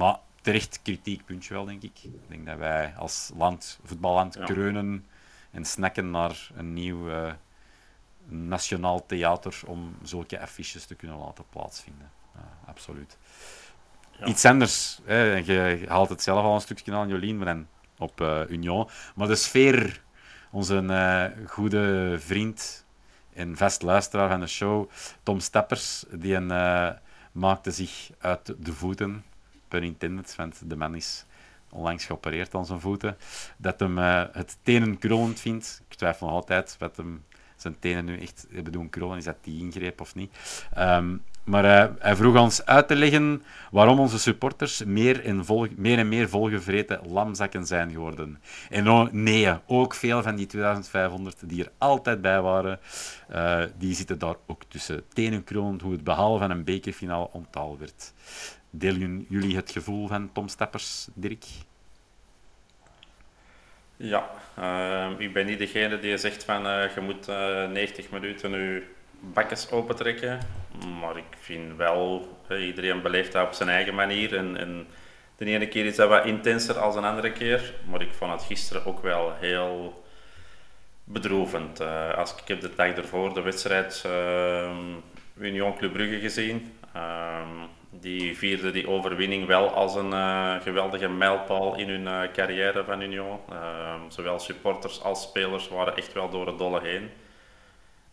Maar 0.00 0.18
terecht 0.40 0.80
kritiekpuntje 0.82 1.54
wel, 1.54 1.64
denk 1.64 1.82
ik. 1.82 1.98
Ik 2.02 2.28
denk 2.28 2.46
dat 2.46 2.58
wij 2.58 2.94
als 2.96 3.30
land, 3.36 3.78
voetballand 3.84 4.38
kreunen 4.38 5.06
en 5.50 5.64
snakken 5.64 6.10
naar 6.10 6.50
een 6.54 6.72
nieuw 6.72 7.08
nationaal 8.24 9.06
theater 9.06 9.60
om 9.66 9.96
zulke 10.02 10.40
affiches 10.40 10.84
te 10.84 10.94
kunnen 10.94 11.18
laten 11.18 11.44
plaatsvinden. 11.50 12.10
absoluut. 12.66 13.18
Iets 14.24 14.44
anders. 14.44 15.00
Hè. 15.04 15.34
Je 15.34 15.84
haalt 15.88 16.08
het 16.08 16.22
zelf 16.22 16.44
al 16.44 16.54
een 16.54 16.60
stukje 16.60 16.92
aan, 16.92 17.08
Jolien, 17.08 17.36
maar 17.36 17.46
dan 17.46 17.66
op 17.98 18.20
uh, 18.20 18.40
Union. 18.48 18.88
Maar 19.14 19.26
de 19.26 19.36
sfeer, 19.36 20.02
onze 20.50 20.82
uh, 20.82 21.46
goede 21.48 22.16
vriend 22.18 22.84
en 23.32 23.56
vast 23.56 23.82
luisteraar 23.82 24.28
van 24.28 24.40
de 24.40 24.46
show, 24.46 24.90
Tom 25.22 25.40
Steppers, 25.40 26.04
die 26.10 26.34
een, 26.34 26.96
maakte 27.32 27.70
zich 27.70 28.10
uit 28.18 28.54
de 28.58 28.72
voeten, 28.72 29.24
per 29.70 29.82
intended, 29.82 30.36
want 30.36 30.62
de 30.64 30.76
man 30.76 30.94
is 30.94 31.24
onlangs 31.70 32.04
geopereerd 32.04 32.54
aan 32.54 32.66
zijn 32.66 32.80
voeten, 32.80 33.16
dat 33.56 33.80
hem 33.80 33.98
het 33.98 34.58
tenen 34.62 34.98
vindt. 35.38 35.82
Ik 35.88 35.96
twijfel 35.96 36.26
nog 36.26 36.36
altijd 36.36 36.76
wat 36.78 36.96
hem 36.96 37.24
zijn 37.56 37.78
tenen 37.78 38.04
nu 38.04 38.18
echt 38.18 38.46
hebben 38.50 38.72
doen 38.72 38.90
kronen, 38.90 39.18
is 39.18 39.24
dat 39.24 39.36
die 39.40 39.60
ingreep 39.60 40.00
of 40.00 40.14
niet. 40.14 40.64
Um, 40.78 41.22
maar 41.44 41.64
uh, 41.64 41.94
hij 41.98 42.16
vroeg 42.16 42.38
ons 42.38 42.64
uit 42.64 42.88
te 42.88 42.96
leggen 42.96 43.42
waarom 43.70 43.98
onze 43.98 44.18
supporters 44.18 44.84
meer 44.84 45.24
en, 45.24 45.44
vol, 45.44 45.66
meer, 45.76 45.98
en 45.98 46.08
meer 46.08 46.28
volgevreten 46.28 47.00
lamzakken 47.06 47.66
zijn 47.66 47.90
geworden. 47.90 48.40
En 48.70 49.08
nee, 49.12 49.54
ook 49.66 49.94
veel 49.94 50.22
van 50.22 50.36
die 50.36 50.46
2500 50.46 51.36
die 51.44 51.64
er 51.64 51.70
altijd 51.78 52.20
bij 52.20 52.40
waren, 52.40 52.78
uh, 53.32 53.62
die 53.78 53.94
zitten 53.94 54.18
daar 54.18 54.36
ook 54.46 54.62
tussen. 54.68 55.02
Tenenkronend 55.12 55.82
hoe 55.82 55.92
het 55.92 56.04
behalen 56.04 56.38
van 56.38 56.50
een 56.50 56.64
bekerfinale 56.64 57.28
onthaal 57.32 57.78
werd. 57.78 58.12
Delen 58.70 59.26
jullie 59.28 59.56
het 59.56 59.70
gevoel 59.70 60.08
van 60.08 60.32
Tom 60.32 60.48
Steppers, 60.48 61.08
Dirk? 61.14 61.44
Ja, 63.96 64.30
uh, 64.58 65.10
ik 65.18 65.32
ben 65.32 65.46
niet 65.46 65.58
degene 65.58 65.98
die 65.98 66.16
zegt 66.16 66.44
van 66.44 66.66
uh, 66.66 66.94
je 66.94 67.00
moet 67.00 67.28
uh, 67.28 67.68
90 67.68 68.10
minuten 68.10 68.50
nu 68.50 68.94
bakjes 69.20 69.70
opentrekken. 69.70 70.38
Maar 71.00 71.16
ik 71.16 71.36
vind 71.40 71.76
wel, 71.76 72.28
iedereen 72.50 73.02
beleeft 73.02 73.32
dat 73.32 73.46
op 73.46 73.52
zijn 73.52 73.68
eigen 73.68 73.94
manier. 73.94 74.36
En, 74.36 74.56
en 74.56 74.86
de 75.36 75.44
ene 75.44 75.68
keer 75.68 75.84
is 75.84 75.96
dat 75.96 76.08
wat 76.08 76.24
intenser 76.24 76.78
als 76.78 76.96
een 76.96 77.04
andere 77.04 77.32
keer. 77.32 77.74
Maar 77.90 78.02
ik 78.02 78.12
vond 78.12 78.32
het 78.32 78.42
gisteren 78.42 78.86
ook 78.86 79.02
wel 79.02 79.34
heel 79.34 80.04
bedroevend. 81.04 81.80
Als 82.16 82.34
ik, 82.34 82.48
heb 82.48 82.60
de 82.60 82.74
dag 82.74 82.94
ervoor 82.94 83.34
de 83.34 83.40
wedstrijd 83.40 84.04
uh, 84.06 84.78
Union 85.38 85.76
Club 85.76 85.92
Brugge 85.92 86.20
gezien. 86.20 86.72
Uh, 86.96 87.40
die 87.90 88.36
vierde 88.36 88.70
die 88.70 88.88
overwinning 88.88 89.46
wel 89.46 89.70
als 89.70 89.94
een 89.94 90.12
uh, 90.12 90.60
geweldige 90.60 91.08
mijlpaal 91.08 91.76
in 91.76 91.88
hun 91.88 92.02
uh, 92.02 92.20
carrière 92.32 92.84
van 92.84 93.00
Union. 93.00 93.38
Ehm, 93.50 94.00
zowel 94.08 94.38
supporters 94.38 95.02
als 95.02 95.22
spelers 95.22 95.68
waren 95.68 95.96
echt 95.96 96.12
wel 96.12 96.28
door 96.28 96.46
het 96.46 96.58
dolle 96.58 96.80
heen. 96.80 97.10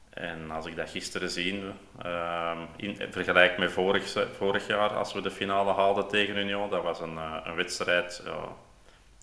En 0.09 0.51
als 0.51 0.65
ik 0.65 0.75
dat 0.75 0.89
gisteren 0.89 1.29
zie, 1.29 1.63
uh, 2.05 2.57
in 2.75 2.97
vergelijk 3.09 3.57
met 3.57 3.71
vorig, 3.71 4.27
vorig 4.37 4.67
jaar, 4.67 4.89
als 4.89 5.13
we 5.13 5.21
de 5.21 5.31
finale 5.31 5.73
haalden 5.73 6.07
tegen 6.07 6.37
Union, 6.37 6.69
dat 6.69 6.83
was 6.83 7.01
een, 7.01 7.17
een 7.43 7.55
wedstrijd 7.55 8.23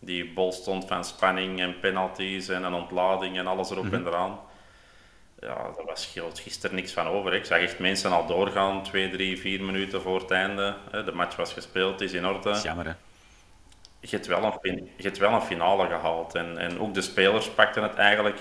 die 0.00 0.32
bol 0.32 0.52
stond 0.52 0.86
van 0.86 1.04
spanning 1.04 1.60
en 1.60 1.80
penalties 1.80 2.48
en 2.48 2.62
een 2.62 2.74
ontlading 2.74 3.38
en 3.38 3.46
alles 3.46 3.70
erop 3.70 3.84
mm 3.84 3.90
-hmm. 3.90 4.06
en 4.06 4.12
eraan. 4.12 4.38
Ja, 5.44 5.70
daar 5.76 5.84
was 5.86 6.12
gisteren 6.34 6.76
niks 6.76 6.92
van 6.92 7.06
over. 7.06 7.34
Ik 7.34 7.44
zag 7.44 7.58
echt 7.58 7.78
mensen 7.78 8.10
al 8.10 8.26
doorgaan, 8.26 8.82
twee, 8.82 9.10
drie, 9.10 9.38
vier 9.40 9.62
minuten 9.62 10.02
voor 10.02 10.20
het 10.20 10.30
einde. 10.30 10.74
De 10.90 11.12
match 11.12 11.36
was 11.36 11.52
gespeeld, 11.52 12.00
is 12.00 12.12
in 12.12 12.26
orde. 12.26 12.50
Is 12.50 12.62
jammer, 12.62 12.86
hè? 12.86 12.92
Je 14.00 14.10
hebt 14.10 14.26
wel 14.26 14.58
een, 14.62 14.90
je 14.96 15.02
hebt 15.02 15.18
wel 15.18 15.32
een 15.32 15.42
finale 15.42 15.86
gehaald. 15.86 16.34
En, 16.34 16.58
en 16.58 16.80
ook 16.80 16.94
de 16.94 17.00
spelers 17.00 17.50
pakten 17.50 17.82
het 17.82 17.94
eigenlijk 17.94 18.38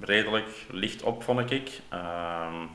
redelijk 0.00 0.48
licht 0.70 1.02
op, 1.02 1.22
vond 1.22 1.50
ik. 1.50 1.70
Um, 1.92 2.70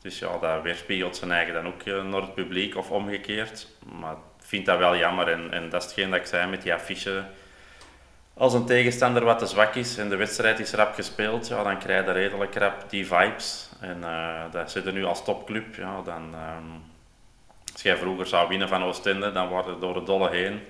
dus 0.00 0.18
ja, 0.18 0.38
dat 0.38 0.62
weerspiegelt 0.62 1.16
zijn 1.16 1.32
eigen 1.32 1.54
dan 1.54 1.66
ook 1.66 1.84
uh, 1.84 2.04
naar 2.04 2.20
het 2.20 2.34
publiek 2.34 2.76
of 2.76 2.90
omgekeerd. 2.90 3.68
Maar 4.00 4.12
ik 4.12 4.44
vind 4.46 4.66
dat 4.66 4.78
wel 4.78 4.96
jammer 4.96 5.28
en, 5.28 5.52
en 5.52 5.68
dat 5.68 5.82
is 5.82 5.88
hetgeen 5.88 6.10
dat 6.10 6.20
ik 6.20 6.26
zei 6.26 6.50
met 6.50 6.62
die 6.62 6.74
affiche. 6.74 7.24
Als 8.36 8.54
een 8.54 8.66
tegenstander 8.66 9.24
wat 9.24 9.38
te 9.38 9.46
zwak 9.46 9.74
is 9.74 9.98
en 9.98 10.08
de 10.08 10.16
wedstrijd 10.16 10.58
is 10.58 10.72
rap 10.72 10.94
gespeeld, 10.94 11.48
ja, 11.48 11.62
dan 11.62 11.78
krijg 11.78 12.06
je 12.06 12.12
redelijk 12.12 12.54
rap 12.54 12.90
die 12.90 13.06
vibes. 13.06 13.68
En 13.80 13.98
uh, 14.00 14.42
dat 14.50 14.70
zit 14.70 14.86
er 14.86 14.92
nu 14.92 15.04
als 15.04 15.24
topclub. 15.24 15.74
Ja, 15.74 16.02
dan, 16.02 16.22
um, 16.22 16.82
als 17.72 17.82
jij 17.82 17.96
vroeger 17.96 18.26
zou 18.26 18.48
winnen 18.48 18.68
van 18.68 18.84
Oostende, 18.84 19.32
dan 19.32 19.48
waren 19.48 19.80
door 19.80 19.94
de 19.94 20.02
dolle 20.02 20.30
heen. 20.30 20.60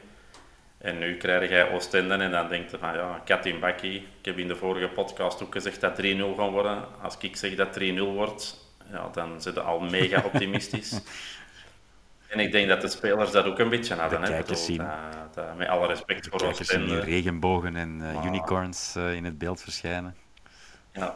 En 0.78 0.98
nu 0.98 1.16
krijg 1.16 1.50
jij 1.50 1.72
Oostende 1.72 2.14
en 2.14 2.30
dan 2.30 2.48
denk 2.48 2.70
je 2.70 2.78
van 2.78 2.94
ja, 2.94 3.22
kat 3.24 3.46
in 3.46 3.60
bakkie. 3.60 3.96
Ik 4.18 4.24
heb 4.24 4.38
in 4.38 4.48
de 4.48 4.56
vorige 4.56 4.88
podcast 4.88 5.42
ook 5.42 5.52
gezegd 5.52 5.80
dat 5.80 6.02
3-0 6.02 6.04
gaan 6.36 6.50
worden. 6.50 6.84
Als 7.02 7.16
ik 7.18 7.36
zeg 7.36 7.54
dat 7.54 7.78
3-0 7.80 7.94
wordt, 7.98 8.56
ja, 8.90 9.08
dan 9.12 9.42
zit 9.42 9.54
je 9.54 9.60
al 9.60 9.80
mega 9.80 10.22
optimistisch. 10.32 11.00
En 12.34 12.40
ik 12.40 12.52
denk 12.52 12.68
dat 12.68 12.80
de 12.80 12.88
spelers 12.88 13.30
dat 13.30 13.44
ook 13.44 13.58
een 13.58 13.68
beetje 13.68 13.94
hadden. 13.94 14.20
De 14.20 14.32
hè, 14.32 14.54
zien. 14.54 14.78
Dat, 14.78 15.34
dat, 15.34 15.56
met 15.56 15.68
alle 15.68 15.86
respect 15.86 16.28
voor 16.30 16.42
Oostende. 16.42 17.00
regenbogen 17.00 17.76
en 17.76 18.00
uh, 18.00 18.24
unicorns 18.24 18.94
uh, 18.96 19.14
in 19.14 19.24
het 19.24 19.38
beeld 19.38 19.60
verschijnen. 19.60 20.16
Ja, 20.92 21.14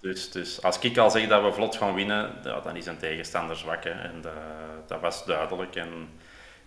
dus, 0.00 0.30
dus 0.30 0.62
als 0.62 0.78
ik 0.78 0.98
al 0.98 1.10
zeg 1.10 1.28
dat 1.28 1.42
we 1.42 1.52
vlot 1.52 1.76
gaan 1.76 1.94
winnen, 1.94 2.32
ja, 2.44 2.60
dan 2.60 2.76
is 2.76 2.86
een 2.86 2.98
tegenstander 2.98 3.56
zwak. 3.56 3.84
Hè. 3.84 3.90
En 3.90 4.20
dat, 4.20 4.32
dat 4.86 5.00
was 5.00 5.24
duidelijk. 5.24 5.76
En, 5.76 6.08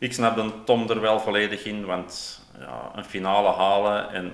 ik 0.02 0.14
snap 0.14 0.36
de 0.36 0.52
Tom 0.66 0.90
er 0.90 1.02
wel 1.02 1.20
volledig 1.20 1.66
in, 1.66 1.86
want 1.86 2.42
ja, 2.60 2.92
een 2.96 3.06
finale 3.06 3.50
halen 3.50 4.10
en 4.10 4.34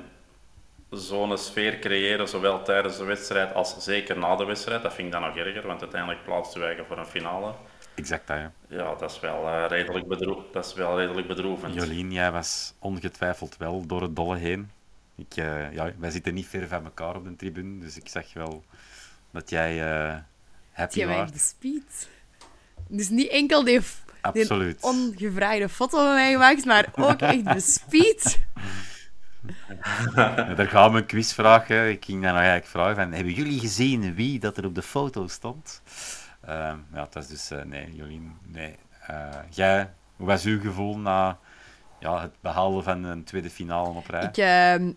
zo'n 0.90 1.38
sfeer 1.38 1.80
creëren, 1.80 2.28
zowel 2.28 2.64
tijdens 2.64 2.98
de 2.98 3.04
wedstrijd 3.04 3.54
als 3.54 3.76
zeker 3.78 4.18
na 4.18 4.36
de 4.36 4.46
wedstrijd, 4.46 4.82
dat 4.82 4.94
vind 4.94 5.08
ik 5.08 5.14
dan 5.14 5.22
nog 5.22 5.36
erger, 5.36 5.68
want 5.68 5.82
uiteindelijk 5.82 6.24
plaatsen 6.24 6.60
wij 6.60 6.84
voor 6.88 6.98
een 6.98 7.06
finale. 7.06 7.54
Exact, 7.98 8.28
ja. 8.28 8.52
Ja, 8.68 8.96
dat 8.96 9.12
is 9.12 9.20
wel, 9.20 9.44
uh, 9.44 9.66
redelijk, 9.68 10.08
bedro 10.08 10.46
dat 10.52 10.66
is 10.66 10.74
wel 10.74 11.00
redelijk 11.00 11.28
bedroevend. 11.28 11.74
Jolien, 11.74 12.12
jij 12.12 12.32
was 12.32 12.74
ongetwijfeld 12.80 13.58
wel 13.58 13.86
door 13.86 14.02
het 14.02 14.16
dolle 14.16 14.38
heen. 14.38 14.72
Ik, 15.16 15.38
uh, 15.38 15.74
ja, 15.74 15.92
wij 15.98 16.12
zitten 16.12 16.34
niet 16.34 16.48
ver 16.48 16.68
van 16.68 16.84
elkaar 16.84 17.16
op 17.16 17.24
de 17.24 17.36
tribune, 17.36 17.80
dus 17.80 17.98
ik 17.98 18.08
zag 18.08 18.34
wel 18.34 18.64
dat 19.32 19.50
jij 19.50 19.76
uh, 20.08 20.16
happy 20.72 21.06
was. 21.06 21.32
de 21.32 21.40
speed. 21.40 22.10
Dus 22.88 23.10
niet 23.10 23.30
enkel 23.30 23.64
die 23.64 23.82
ongevraagde 24.80 25.70
foto 25.70 25.98
van 25.98 26.14
mij 26.14 26.32
gemaakt, 26.32 26.66
maar 26.66 26.88
ook 26.96 27.22
echt 27.22 27.44
bespied. 27.44 28.40
Ja, 30.16 30.54
daar 30.54 30.68
gaan 30.68 30.92
we 30.92 30.98
een 30.98 31.06
quizvraag. 31.06 31.68
Hè. 31.68 31.88
Ik 31.90 32.06
ging 32.06 32.22
dan 32.22 32.32
nog 32.32 32.42
eigenlijk 32.42 32.70
vragen 32.70 32.96
van, 32.96 33.12
hebben 33.12 33.34
jullie 33.34 33.60
gezien 33.60 34.16
wie 34.16 34.40
dat 34.40 34.58
er 34.58 34.66
op 34.66 34.76
de 34.76 34.82
foto 34.82 35.28
stond? 35.28 35.82
Uh, 36.48 36.74
ja, 36.94 37.08
dat 37.10 37.16
is 37.24 37.28
dus... 37.28 37.52
Uh, 37.52 37.64
nee, 37.64 37.96
Jolien, 37.96 38.38
nee. 38.46 38.76
Uh, 39.10 39.30
jij, 39.50 39.90
hoe 40.16 40.28
was 40.28 40.46
uw 40.46 40.60
gevoel 40.60 40.98
na 40.98 41.40
ja, 42.00 42.22
het 42.22 42.32
behalen 42.42 42.84
van 42.84 43.04
een 43.04 43.24
tweede 43.24 43.50
finale 43.50 43.90
op 43.90 44.08
rij? 44.08 44.24
Ik, 44.24 44.38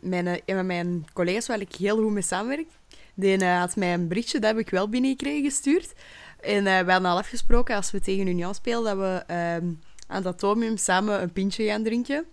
mijn, 0.00 0.26
een 0.26 0.56
van 0.56 0.66
mijn 0.66 1.06
collega's 1.12 1.46
waar 1.46 1.60
ik 1.60 1.74
heel 1.74 1.96
goed 1.96 2.12
mee 2.12 2.22
samenwerk, 2.22 2.68
die 3.14 3.44
had 3.44 3.76
mij 3.76 3.94
een 3.94 4.08
berichtje, 4.08 4.38
dat 4.38 4.50
heb 4.50 4.58
ik 4.58 4.70
wel 4.70 4.88
binnengekregen, 4.88 5.44
gestuurd. 5.44 5.92
En 6.40 6.64
we 6.64 6.92
hadden 6.92 7.10
al 7.10 7.18
afgesproken, 7.18 7.76
als 7.76 7.90
we 7.90 8.00
tegen 8.00 8.26
Union 8.26 8.54
spelen, 8.54 8.84
dat 8.84 8.96
we 8.96 9.34
um, 9.34 9.80
aan 10.06 10.16
het 10.16 10.26
atomium 10.26 10.76
samen 10.76 11.22
een 11.22 11.32
pintje 11.32 11.64
gaan 11.64 11.82
drinken. 11.82 12.24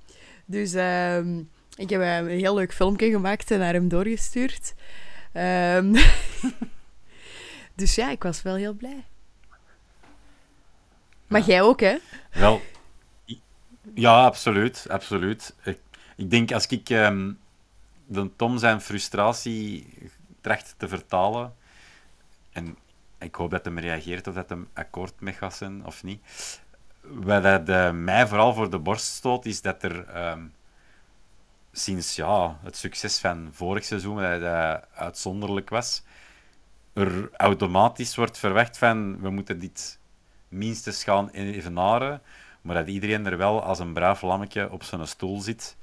Dus 0.46 0.74
ik 1.76 1.90
heb 1.90 2.02
een 2.02 2.28
heel 2.28 2.56
leuk 2.56 2.74
filmpje 2.74 3.10
gemaakt 3.10 3.52
en 3.52 3.60
naar 3.60 3.74
hem 3.74 3.88
doorgestuurd. 3.88 4.74
Um, 5.34 5.94
dus 7.78 7.96
ja, 7.96 8.10
ik 8.10 8.24
was 8.24 8.42
wel 8.42 8.56
heel 8.56 8.74
blij. 8.74 9.06
Maar 11.28 11.42
ja. 11.42 11.46
jij 11.46 11.62
ook, 11.62 11.80
hè? 11.80 11.98
Wel, 12.32 12.62
ja, 13.94 14.26
absoluut. 14.26 14.86
absoluut. 14.90 15.56
Ik, 15.64 15.80
ik 16.16 16.30
denk 16.30 16.52
als 16.52 16.68
ik 16.68 16.90
um, 16.90 17.40
de 18.06 18.30
Tom 18.36 18.58
zijn 18.58 18.82
frustratie 18.82 19.88
tracht 20.42 20.76
te 20.78 20.88
vertalen, 20.88 21.56
en 22.52 22.78
ik 23.20 23.36
hoop 23.36 23.52
dat 23.52 23.66
hem 23.66 23.80
reageert 23.80 24.28
of 24.28 24.34
dat 24.34 24.50
hem 24.50 24.70
akkoord 24.74 25.20
mee 25.20 25.34
gaat 25.34 25.56
zijn 25.56 25.86
of 25.86 26.04
niet. 26.04 26.22
Wat 27.02 27.44
dat, 27.44 27.70
uh, 27.70 27.92
mij 27.92 28.28
vooral 28.28 28.54
voor 28.54 28.70
de 28.70 28.80
borst 28.80 29.06
stoot, 29.06 29.46
is 29.46 29.62
dat 29.62 29.84
er 29.84 30.28
um, 30.32 30.54
sinds 31.72 32.16
ja, 32.16 32.60
het 32.64 32.78
succes 32.78 33.20
van 33.20 33.50
vorig 33.52 33.84
seizoen, 33.86 34.22
dat 34.22 34.42
uh, 34.42 34.74
uitzonderlijk 34.94 35.70
was, 35.70 36.04
er 36.98 37.30
automatisch 37.38 38.16
wordt 38.16 38.38
verwacht 38.38 38.78
van 38.78 39.22
we 39.22 39.30
moeten 39.30 39.60
dit 39.60 40.00
minstens 40.48 41.04
gaan 41.04 41.30
evenaren, 41.30 42.22
maar 42.62 42.76
dat 42.76 42.88
iedereen 42.88 43.26
er 43.26 43.38
wel 43.38 43.64
als 43.64 43.80
een 43.80 43.94
braaf 43.94 44.22
lammetje 44.22 44.72
op 44.72 44.84
zijn 44.84 45.08
stoel 45.08 45.42
zit. 45.42 45.78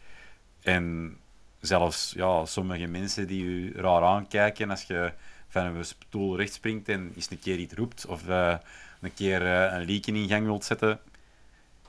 En 0.63 1.17
zelfs 1.61 2.13
ja, 2.17 2.45
sommige 2.45 2.87
mensen 2.87 3.27
die 3.27 3.45
u 3.45 3.73
raar 3.77 4.03
aankijken 4.03 4.71
als 4.71 4.83
je 4.83 5.13
van 5.49 5.65
een 5.65 5.85
stoel 5.85 6.37
recht 6.37 6.53
springt 6.53 6.89
en 6.89 7.13
eens 7.15 7.31
een 7.31 7.39
keer 7.39 7.59
iets 7.59 7.75
roept 7.75 8.07
of 8.07 8.29
uh, 8.29 8.55
een 9.01 9.15
keer 9.15 9.43
uh, 9.43 9.73
een 9.73 9.85
leaken 9.85 10.17
in 10.17 10.29
gang 10.29 10.45
wilt 10.45 10.65
zetten, 10.65 11.01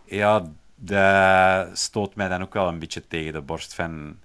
ja, 0.03 0.45
dat 0.75 1.77
stoot 1.77 2.15
mij 2.15 2.27
dan 2.27 2.41
ook 2.41 2.53
wel 2.53 2.67
een 2.67 2.79
beetje 2.79 3.07
tegen 3.07 3.33
de 3.33 3.41
borst. 3.41 3.73
Van, 3.73 4.19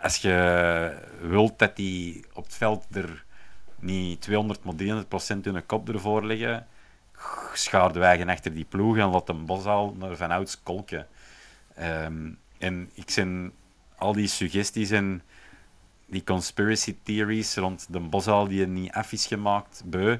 als 0.00 0.16
je 0.16 0.98
wilt 1.20 1.58
dat 1.58 1.76
die 1.76 2.24
op 2.32 2.44
het 2.44 2.54
veld 2.54 2.86
er 2.92 3.23
niet 3.84 4.20
200, 4.20 4.64
maar 4.64 4.74
300 4.74 5.08
procent 5.08 5.44
hun 5.44 5.66
kop 5.66 5.88
ervoor 5.88 6.26
leggen, 6.26 6.66
schaarden 7.52 8.00
wij 8.00 8.26
achter 8.26 8.54
die 8.54 8.64
ploeg 8.64 8.96
en 8.96 9.08
laat 9.08 9.28
een 9.28 9.48
al 9.48 9.94
naar 9.98 10.16
van 10.16 10.30
ouds 10.30 10.62
kolken. 10.62 11.06
Um, 11.80 12.38
en 12.58 12.90
ik 12.94 13.10
zijn 13.10 13.52
al 13.96 14.12
die 14.12 14.26
suggesties 14.26 14.90
en 14.90 15.22
die 16.06 16.24
conspiracy 16.24 16.96
theories 17.02 17.56
rond 17.56 17.86
de 17.90 18.00
bosal 18.00 18.48
die 18.48 18.60
er 18.60 18.68
niet 18.68 18.92
af 18.92 19.12
is 19.12 19.26
gemaakt, 19.26 19.82
beu. 19.84 20.18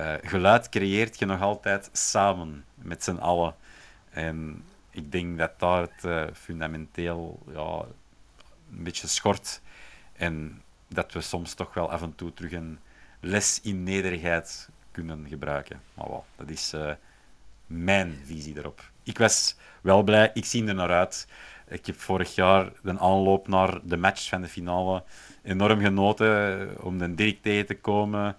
Uh, 0.00 0.14
geluid 0.22 0.68
creëert 0.68 1.18
je 1.18 1.26
nog 1.26 1.40
altijd 1.40 1.90
samen 1.92 2.64
met 2.74 3.04
z'n 3.04 3.16
allen. 3.16 3.54
En 4.10 4.64
ik 4.90 5.12
denk 5.12 5.38
dat 5.38 5.58
daar 5.58 5.80
het 5.80 6.04
uh, 6.04 6.24
fundamenteel 6.32 7.42
ja, 7.52 7.84
een 8.76 8.82
beetje 8.82 9.06
schort. 9.06 9.60
En 10.12 10.62
dat 10.88 11.12
we 11.12 11.20
soms 11.20 11.54
toch 11.54 11.74
wel 11.74 11.90
af 11.90 12.02
en 12.02 12.14
toe 12.14 12.34
terug 12.34 12.52
een 12.52 12.78
les 13.20 13.60
in 13.62 13.82
nederigheid 13.82 14.68
kunnen 14.90 15.26
gebruiken. 15.28 15.80
Maar 15.94 16.08
wel, 16.08 16.24
dat 16.36 16.50
is 16.50 16.72
uh, 16.74 16.92
mijn 17.66 18.18
visie 18.24 18.54
daarop. 18.54 18.90
Ik 19.02 19.18
was 19.18 19.56
wel 19.80 20.02
blij, 20.02 20.30
ik 20.34 20.44
zie 20.44 20.66
er 20.66 20.74
naar 20.74 20.90
uit. 20.90 21.26
Ik 21.68 21.86
heb 21.86 22.00
vorig 22.00 22.34
jaar 22.34 22.72
de 22.82 22.98
aanloop 22.98 23.48
naar 23.48 23.80
de 23.82 23.96
match 23.96 24.28
van 24.28 24.40
de 24.40 24.48
finale 24.48 25.02
enorm 25.42 25.80
genoten 25.80 26.60
eh, 26.60 26.84
om 26.84 26.98
de 26.98 27.14
Dirk 27.14 27.42
tegen 27.42 27.66
te 27.66 27.76
komen. 27.76 28.36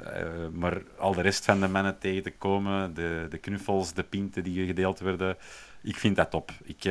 Uh, 0.00 0.08
maar 0.52 0.82
al 0.98 1.14
de 1.14 1.20
rest 1.20 1.44
van 1.44 1.60
de 1.60 1.68
mannen 1.68 1.98
tegen 1.98 2.22
te 2.22 2.32
komen, 2.32 2.94
de, 2.94 3.26
de 3.30 3.38
knuffels, 3.38 3.92
de 3.92 4.02
pinten 4.02 4.44
die 4.44 4.66
gedeeld 4.66 4.98
werden, 4.98 5.36
ik 5.82 5.96
vind 5.96 6.16
dat 6.16 6.30
top. 6.30 6.50
Ik, 6.62 6.84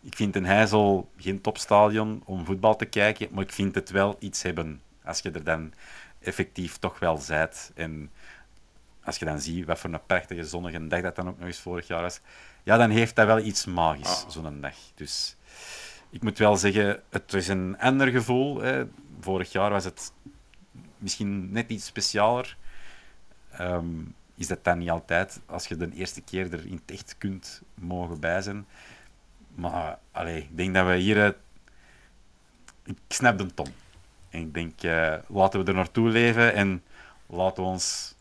ik 0.00 0.14
vind 0.14 0.36
een 0.36 0.46
Heijzel 0.46 1.10
geen 1.16 1.40
topstadion 1.40 2.22
om 2.24 2.44
voetbal 2.44 2.76
te 2.76 2.84
kijken, 2.84 3.28
maar 3.30 3.42
ik 3.42 3.52
vind 3.52 3.74
het 3.74 3.90
wel 3.90 4.16
iets 4.18 4.42
hebben 4.42 4.80
als 5.04 5.20
je 5.20 5.30
er 5.30 5.44
dan 5.44 5.72
effectief 6.28 6.76
toch 6.76 6.98
wel 6.98 7.16
zijt. 7.16 7.72
En 7.74 8.10
als 9.04 9.16
je 9.16 9.24
dan 9.24 9.40
ziet 9.40 9.66
wat 9.66 9.78
voor 9.78 9.92
een 9.92 10.06
prachtige 10.06 10.44
zonnige 10.44 10.86
dag 10.86 11.00
dat 11.00 11.16
dan 11.16 11.28
ook 11.28 11.38
nog 11.38 11.46
eens 11.46 11.60
vorig 11.60 11.86
jaar 11.86 12.02
was, 12.02 12.20
ja, 12.62 12.76
dan 12.76 12.90
heeft 12.90 13.16
dat 13.16 13.26
wel 13.26 13.38
iets 13.38 13.64
magisch, 13.64 14.24
ah. 14.24 14.30
zo'n 14.30 14.60
dag. 14.60 14.76
Dus 14.94 15.36
ik 16.10 16.22
moet 16.22 16.38
wel 16.38 16.56
zeggen, 16.56 17.02
het 17.08 17.34
is 17.34 17.48
een 17.48 17.78
ander 17.78 18.08
gevoel. 18.08 18.60
Hè. 18.60 18.84
Vorig 19.20 19.52
jaar 19.52 19.70
was 19.70 19.84
het 19.84 20.12
misschien 20.98 21.52
net 21.52 21.70
iets 21.70 21.86
specialer. 21.86 22.56
Ehm, 23.50 23.86
is 24.34 24.46
dat 24.46 24.64
dan 24.64 24.78
niet 24.78 24.90
altijd, 24.90 25.40
als 25.46 25.66
je 25.66 25.76
de 25.76 25.90
eerste 25.94 26.20
keer 26.20 26.52
er 26.52 26.66
in 26.66 26.80
echt 26.86 27.14
kunt 27.18 27.62
mogen 27.74 28.20
bij 28.20 28.40
zijn. 28.42 28.66
Maar 29.54 29.98
allee, 30.12 30.42
ik 30.42 30.56
denk 30.56 30.74
dat 30.74 30.86
we 30.86 30.96
hier... 30.96 31.16
Uh, 31.16 31.30
ik 32.84 32.96
snap 33.08 33.38
de 33.38 33.54
tom. 33.54 33.66
Ik 34.28 34.54
denk, 34.54 34.82
uh, 34.82 35.14
laten 35.26 35.60
we 35.60 35.66
er 35.66 35.74
naartoe 35.74 36.08
leven 36.08 36.54
en 36.54 36.82
laten 37.26 37.62
we 37.62 37.68
ons 37.68 38.14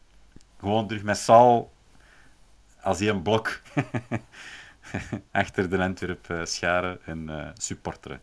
gewoon 0.60 0.88
terug 0.88 1.04
met 1.04 1.17
Saal 1.17 1.72
als 2.82 3.00
een 3.00 3.22
blok 3.22 3.62
achter 5.32 5.70
de 5.70 5.78
Antwerp 5.78 6.28
uh, 6.30 6.46
scharen 6.46 7.00
en 7.06 7.30
uh, 7.30 7.48
supporteren. 7.54 8.22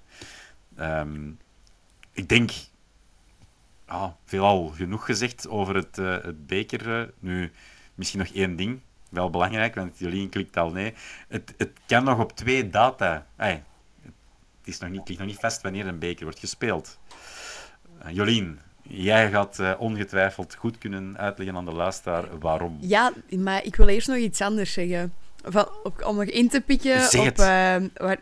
Um, 0.79 1.38
ik 2.12 2.29
denk, 2.29 2.51
ah, 3.87 4.11
veelal 4.25 4.66
genoeg 4.66 5.05
gezegd 5.05 5.49
over 5.49 5.75
het, 5.75 5.97
het 5.97 6.47
beker. 6.47 7.12
nu, 7.18 7.53
misschien 7.94 8.18
nog 8.18 8.29
één 8.29 8.57
ding, 8.57 8.81
wel 9.14 9.31
belangrijk, 9.31 9.75
want 9.75 9.99
Jolien 9.99 10.29
klikt 10.29 10.57
al 10.57 10.70
nee. 10.70 10.94
Het, 11.29 11.55
het 11.57 11.73
kan 11.87 12.05
nog 12.05 12.18
op 12.18 12.33
twee 12.33 12.70
data. 12.70 13.27
Hey, 13.37 13.64
het, 14.03 14.12
is 14.64 14.79
nog 14.79 14.90
niet, 14.90 14.99
het 14.99 15.09
ligt 15.09 15.20
nog 15.20 15.29
niet 15.29 15.40
vast 15.40 15.62
wanneer 15.62 15.87
een 15.87 15.99
beker 15.99 16.25
wordt 16.25 16.38
gespeeld. 16.38 16.99
Jolien, 18.11 18.59
Jij 18.88 19.31
gaat 19.31 19.59
uh, 19.59 19.73
ongetwijfeld 19.79 20.55
goed 20.55 20.79
kunnen 20.79 21.19
uitleggen 21.19 21.57
aan 21.57 21.64
de 21.64 21.73
luisteraar 21.73 22.38
waarom. 22.38 22.79
Ja, 22.81 23.12
maar 23.38 23.64
ik 23.64 23.77
wil 23.77 23.88
eerst 23.88 24.09
nog 24.09 24.17
iets 24.17 24.40
anders 24.40 24.73
zeggen. 24.73 25.14
Van, 25.43 25.69
om 26.05 26.17
nog 26.17 26.25
in 26.25 26.49
te 26.49 26.61
pikken 26.61 27.21
op 27.21 27.38
uh, 27.38 27.75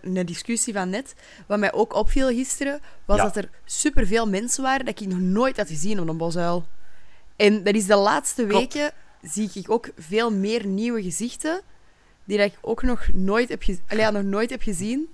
een 0.02 0.26
discussie 0.26 0.72
van 0.72 0.90
net. 0.90 1.14
Wat 1.46 1.58
mij 1.58 1.72
ook 1.72 1.94
opviel 1.94 2.28
gisteren, 2.28 2.80
was 3.04 3.18
dat 3.18 3.36
er 3.36 3.48
superveel 3.64 4.28
mensen 4.28 4.62
waren 4.62 4.84
dat 4.84 5.00
ik 5.00 5.08
nog 5.08 5.18
nooit 5.18 5.56
had 5.56 5.68
gezien 5.68 6.00
op 6.00 6.08
een 6.08 6.16
bosuil. 6.16 6.66
En 7.36 7.62
dat 7.62 7.74
is 7.74 7.86
de 7.86 7.96
laatste 7.96 8.46
weken 8.46 8.90
zie 9.22 9.50
ik 9.54 9.70
ook 9.70 9.88
veel 9.98 10.32
meer 10.32 10.66
nieuwe 10.66 11.02
gezichten 11.02 11.60
die 12.24 12.38
dat 12.38 12.46
ik 12.46 12.58
ook 12.60 12.82
nog 12.82 13.08
nooit 13.12 13.48
heb, 13.48 13.62
ge 13.62 13.78
Allee, 13.88 14.10
nog 14.10 14.22
nooit 14.22 14.50
heb 14.50 14.62
gezien. 14.62 15.08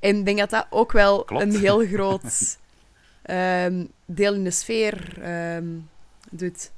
En 0.00 0.16
ik 0.16 0.24
denk 0.24 0.38
dat 0.38 0.50
dat 0.50 0.66
ook 0.70 0.92
wel 0.92 1.30
een 1.30 1.56
heel 1.56 1.86
groot 1.86 2.58
um, 3.30 3.90
deel 4.04 4.34
in 4.34 4.44
de 4.44 4.50
sfeer 4.50 5.26
um, 5.56 5.88
doet. 6.30 6.72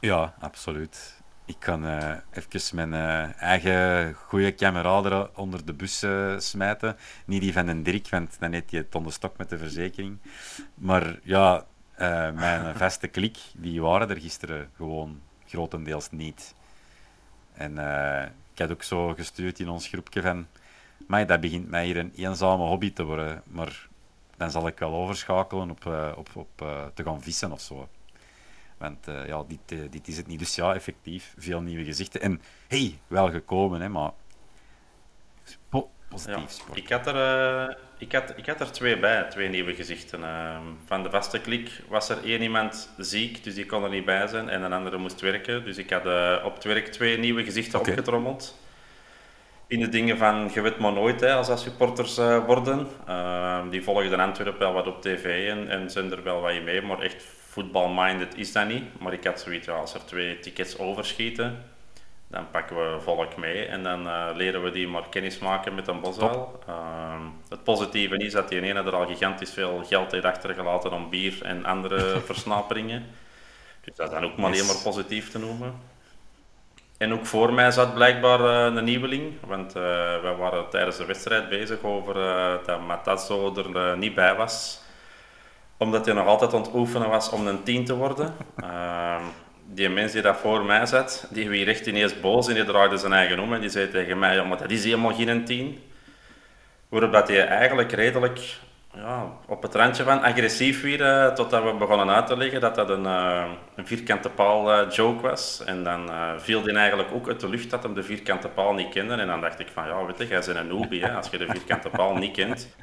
Ja, 0.00 0.34
absoluut. 0.40 1.22
Ik 1.44 1.56
kan 1.58 1.84
uh, 1.84 2.14
even 2.30 2.76
mijn 2.88 2.92
uh, 2.92 3.42
eigen 3.42 4.14
goede 4.14 4.52
kameraden 4.52 5.36
onder 5.36 5.64
de 5.64 5.72
bus 5.72 6.02
uh, 6.02 6.38
smijten. 6.38 6.96
Niet 7.24 7.40
die 7.40 7.52
van 7.52 7.68
een 7.68 7.82
Dirk, 7.82 8.08
want 8.08 8.36
dan 8.38 8.52
heeft 8.52 8.70
hij 8.70 8.80
het 8.80 8.94
onder 8.94 9.12
stok 9.12 9.36
met 9.36 9.48
de 9.48 9.58
verzekering. 9.58 10.18
Maar 10.74 11.18
ja, 11.22 11.64
mijn 12.34 12.74
vaste 12.84 13.08
klik, 13.08 13.38
die 13.54 13.82
waren 13.82 14.10
er 14.10 14.20
gisteren 14.20 14.70
gewoon 14.76 15.20
grotendeels 15.46 16.10
niet. 16.10 16.54
En 17.52 17.78
ik 18.52 18.58
had 18.58 18.70
ook 18.70 18.82
zo 18.82 19.14
gestuurd 19.14 19.60
in 19.60 19.68
ons 19.68 19.88
groepje 19.88 20.22
van... 20.22 20.46
Maar 21.06 21.26
dat 21.26 21.40
begint 21.40 21.70
mij 21.70 21.84
hier 21.84 21.96
een 21.96 22.12
eenzame 22.16 22.62
hobby 22.62 22.92
te 22.92 23.04
worden. 23.04 23.42
Maar 23.46 23.88
dan 24.44 24.60
zal 24.60 24.66
ik 24.66 24.78
wel 24.78 24.94
overschakelen 24.94 25.70
op, 25.70 25.84
uh, 25.84 26.12
op, 26.16 26.28
op 26.34 26.62
uh, 26.62 26.84
te 26.94 27.02
gaan 27.02 27.22
vissen 27.22 27.52
of 27.52 27.60
zo. 27.60 27.88
Want 28.78 29.08
uh, 29.08 29.26
ja, 29.26 29.44
dit, 29.48 29.92
dit 29.92 30.08
is 30.08 30.16
het 30.16 30.26
niet. 30.26 30.38
Dus 30.38 30.54
ja, 30.54 30.74
effectief, 30.74 31.34
veel 31.38 31.60
nieuwe 31.60 31.84
gezichten. 31.84 32.20
En 32.20 32.40
hey, 32.68 32.98
wel 33.06 33.30
gekomen, 33.30 33.80
hè, 33.80 33.88
maar 33.88 34.10
positief 36.08 36.58
ja, 36.68 36.74
Ik 36.74 36.88
had, 36.88 37.06
er, 37.06 37.78
ik, 37.98 38.12
had, 38.12 38.32
ik 38.36 38.46
had 38.46 38.60
er 38.60 38.72
twee 38.72 38.98
bij, 38.98 39.22
twee 39.30 39.48
nieuwe 39.48 39.74
gezichten. 39.74 40.24
Ehm, 40.24 40.62
van 40.86 41.02
de 41.02 41.10
vaste 41.10 41.40
klik 41.40 41.82
was 41.88 42.08
er 42.08 42.24
één 42.24 42.42
iemand 42.42 42.90
ziek, 42.98 43.44
dus 43.44 43.54
die 43.54 43.66
kon 43.66 43.84
er 43.84 43.90
niet 43.90 44.04
bij 44.04 44.26
zijn. 44.26 44.48
En 44.48 44.62
een 44.62 44.72
andere 44.72 44.96
moest 44.96 45.20
werken. 45.20 45.64
Dus 45.64 45.76
ik 45.76 45.90
had 45.90 46.04
op 46.44 46.54
het 46.54 46.64
werk 46.64 46.86
twee 46.86 47.18
nieuwe 47.18 47.44
gezichten 47.44 47.78
okay. 47.78 47.92
opgetrommeld 47.92 48.63
in 49.66 49.80
de 49.80 49.88
dingen 49.88 50.18
van 50.18 50.50
je 50.52 50.60
weet 50.60 50.78
maar 50.78 50.92
nooit 50.92 51.20
hè, 51.20 51.34
als 51.34 51.46
dat 51.46 51.60
supporters 51.60 52.18
uh, 52.18 52.44
worden. 52.46 52.86
Uh, 53.08 53.60
die 53.70 53.82
volgen 53.82 54.20
Antwerpen 54.20 54.58
wel 54.58 54.72
wat 54.72 54.86
op 54.86 55.02
tv 55.02 55.48
en, 55.50 55.68
en 55.68 55.90
zijn 55.90 56.12
er 56.12 56.22
wel 56.22 56.40
wat 56.40 56.52
in 56.52 56.64
mee, 56.64 56.82
maar 56.82 57.00
echt 57.00 57.24
voetbalminded 57.48 58.36
is 58.36 58.52
dat 58.52 58.68
niet. 58.68 59.00
Maar 59.00 59.12
ik 59.12 59.24
had 59.24 59.40
zoiets, 59.40 59.66
ja, 59.66 59.72
als 59.72 59.94
er 59.94 60.04
twee 60.04 60.38
tickets 60.38 60.78
overschieten, 60.78 61.62
dan 62.28 62.50
pakken 62.50 62.76
we 62.76 63.00
volk 63.00 63.36
mee 63.36 63.64
en 63.64 63.82
dan 63.82 64.06
uh, 64.06 64.28
leren 64.34 64.62
we 64.62 64.70
die 64.70 64.88
maar 64.88 65.08
kennis 65.08 65.38
maken 65.38 65.74
met 65.74 65.88
een 65.88 66.00
boswel. 66.00 66.58
Ehm, 66.66 67.22
het 67.48 67.64
positieve 67.64 68.16
is 68.16 68.32
dat 68.32 68.48
die 68.48 68.60
ene 68.60 68.82
er 68.82 68.94
al 68.94 69.06
gigantisch 69.06 69.52
veel 69.52 69.84
geld 69.84 70.12
heeft 70.12 70.24
achtergelaten 70.24 70.92
om 70.92 71.10
bier 71.10 71.42
en 71.42 71.64
andere 71.64 71.98
versnaperingen. 72.30 73.06
Dus 73.80 73.96
dat 73.96 74.06
is 74.06 74.14
dan 74.14 74.24
ook 74.24 74.36
maar 74.36 74.46
alleen 74.46 74.66
maar 74.66 74.82
positief 74.82 75.30
te 75.30 75.38
noemen. 75.38 75.93
En 76.98 77.12
ook 77.12 77.26
voor 77.26 77.52
mij 77.52 77.70
zat 77.70 77.94
blijkbaar 77.94 78.40
uh, 78.40 78.76
een 78.76 78.84
nieuweling, 78.84 79.32
want 79.46 79.76
uh, 79.76 79.82
wij 80.22 80.34
waren 80.38 80.68
tijdens 80.68 80.96
de 80.96 81.04
wedstrijd 81.04 81.48
bezig 81.48 81.82
over 81.82 82.16
uh, 82.16 82.54
dat 82.66 82.80
Matazzo 82.80 83.54
er 83.56 83.98
niet 83.98 84.14
bij 84.14 84.34
was. 84.34 84.80
Omdat 85.76 86.06
hij 86.06 86.14
nog 86.14 86.26
altijd 86.26 86.54
aan 86.54 86.60
het 86.60 86.74
oefenen 86.74 87.08
was 87.08 87.30
om 87.30 87.46
een 87.46 87.62
tien 87.62 87.84
te 87.84 87.96
worden. 87.96 88.34
Ehm, 88.56 89.22
die 89.66 89.88
mens 89.88 90.12
die 90.12 90.22
dat 90.22 90.36
voor 90.36 90.64
mij 90.64 90.86
zat, 90.86 91.26
die 91.30 91.48
werd 91.48 91.68
echt 91.68 91.86
ineens 91.86 92.20
boos 92.20 92.48
en 92.48 92.54
die 92.54 92.64
draaide 92.64 92.96
zijn 92.96 93.12
eigen 93.12 93.38
om 93.38 93.54
en 93.54 93.60
die 93.60 93.70
zei 93.70 93.90
tegen 93.90 94.18
mij, 94.18 94.34
ja, 94.34 94.44
maar 94.44 94.58
dat 94.58 94.70
is 94.70 94.84
helemaal 94.84 95.14
geen 95.14 95.44
tien. 95.44 95.82
Waarop 96.88 97.12
dat 97.12 97.28
hij 97.28 97.46
eigenlijk 97.46 97.92
redelijk 97.92 98.40
ja, 98.94 99.32
op 99.46 99.62
het 99.62 99.74
randje 99.74 100.02
van 100.02 100.22
agressief 100.22 100.82
weer, 100.82 101.00
uh, 101.00 101.32
totdat 101.32 101.62
we 101.62 101.74
begonnen 101.74 102.10
uit 102.10 102.26
te 102.26 102.36
leggen 102.36 102.60
dat 102.60 102.74
dat 102.74 102.90
een, 102.90 103.04
uh, 103.04 103.44
een 103.74 103.86
vierkante 103.86 104.30
paal 104.30 104.82
uh, 104.82 104.90
joke 104.90 105.22
was. 105.22 105.62
En 105.64 105.84
dan 105.84 106.10
viel 106.36 106.62
die 106.62 106.76
eigenlijk 106.76 107.12
ook 107.12 107.28
uit 107.28 107.40
de 107.40 107.48
lucht 107.48 107.70
dat 107.70 107.82
hem 107.82 107.94
de 107.94 108.02
vierkante 108.02 108.48
paal 108.48 108.74
niet 108.74 108.88
kende. 108.88 109.14
En 109.14 109.26
dan 109.26 109.40
dacht 109.40 109.58
ik 109.58 109.68
van, 109.72 109.86
ja, 109.86 110.04
weet 110.06 110.18
je, 110.18 110.26
jij 110.26 110.42
bent 110.46 110.56
een 110.56 110.66
noobie, 110.66 111.04
hè, 111.04 111.12
als 111.12 111.28
je 111.28 111.38
de 111.38 111.46
vierkante 111.48 111.88
paal 111.88 112.16
niet 112.16 112.36
kent. 112.36 112.76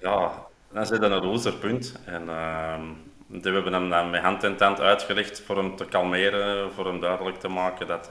Ja, 0.00 0.32
dan 0.72 0.86
zit 0.86 1.00
dat 1.00 1.10
een 1.10 1.24
loserpunt. 1.24 2.00
En 2.04 2.28
ehm, 2.28 2.80
we 3.26 3.50
hebben 3.50 3.72
hem 3.72 3.90
dan 3.90 4.10
met 4.10 4.22
hand 4.22 4.44
en 4.44 4.56
tand 4.56 4.80
uitgelegd 4.80 5.40
voor 5.40 5.56
hem 5.56 5.76
te 5.76 5.84
kalmeren, 5.84 6.72
voor 6.72 6.86
hem 6.86 7.00
duidelijk 7.00 7.36
te 7.36 7.48
maken 7.48 7.86
dat, 7.86 8.10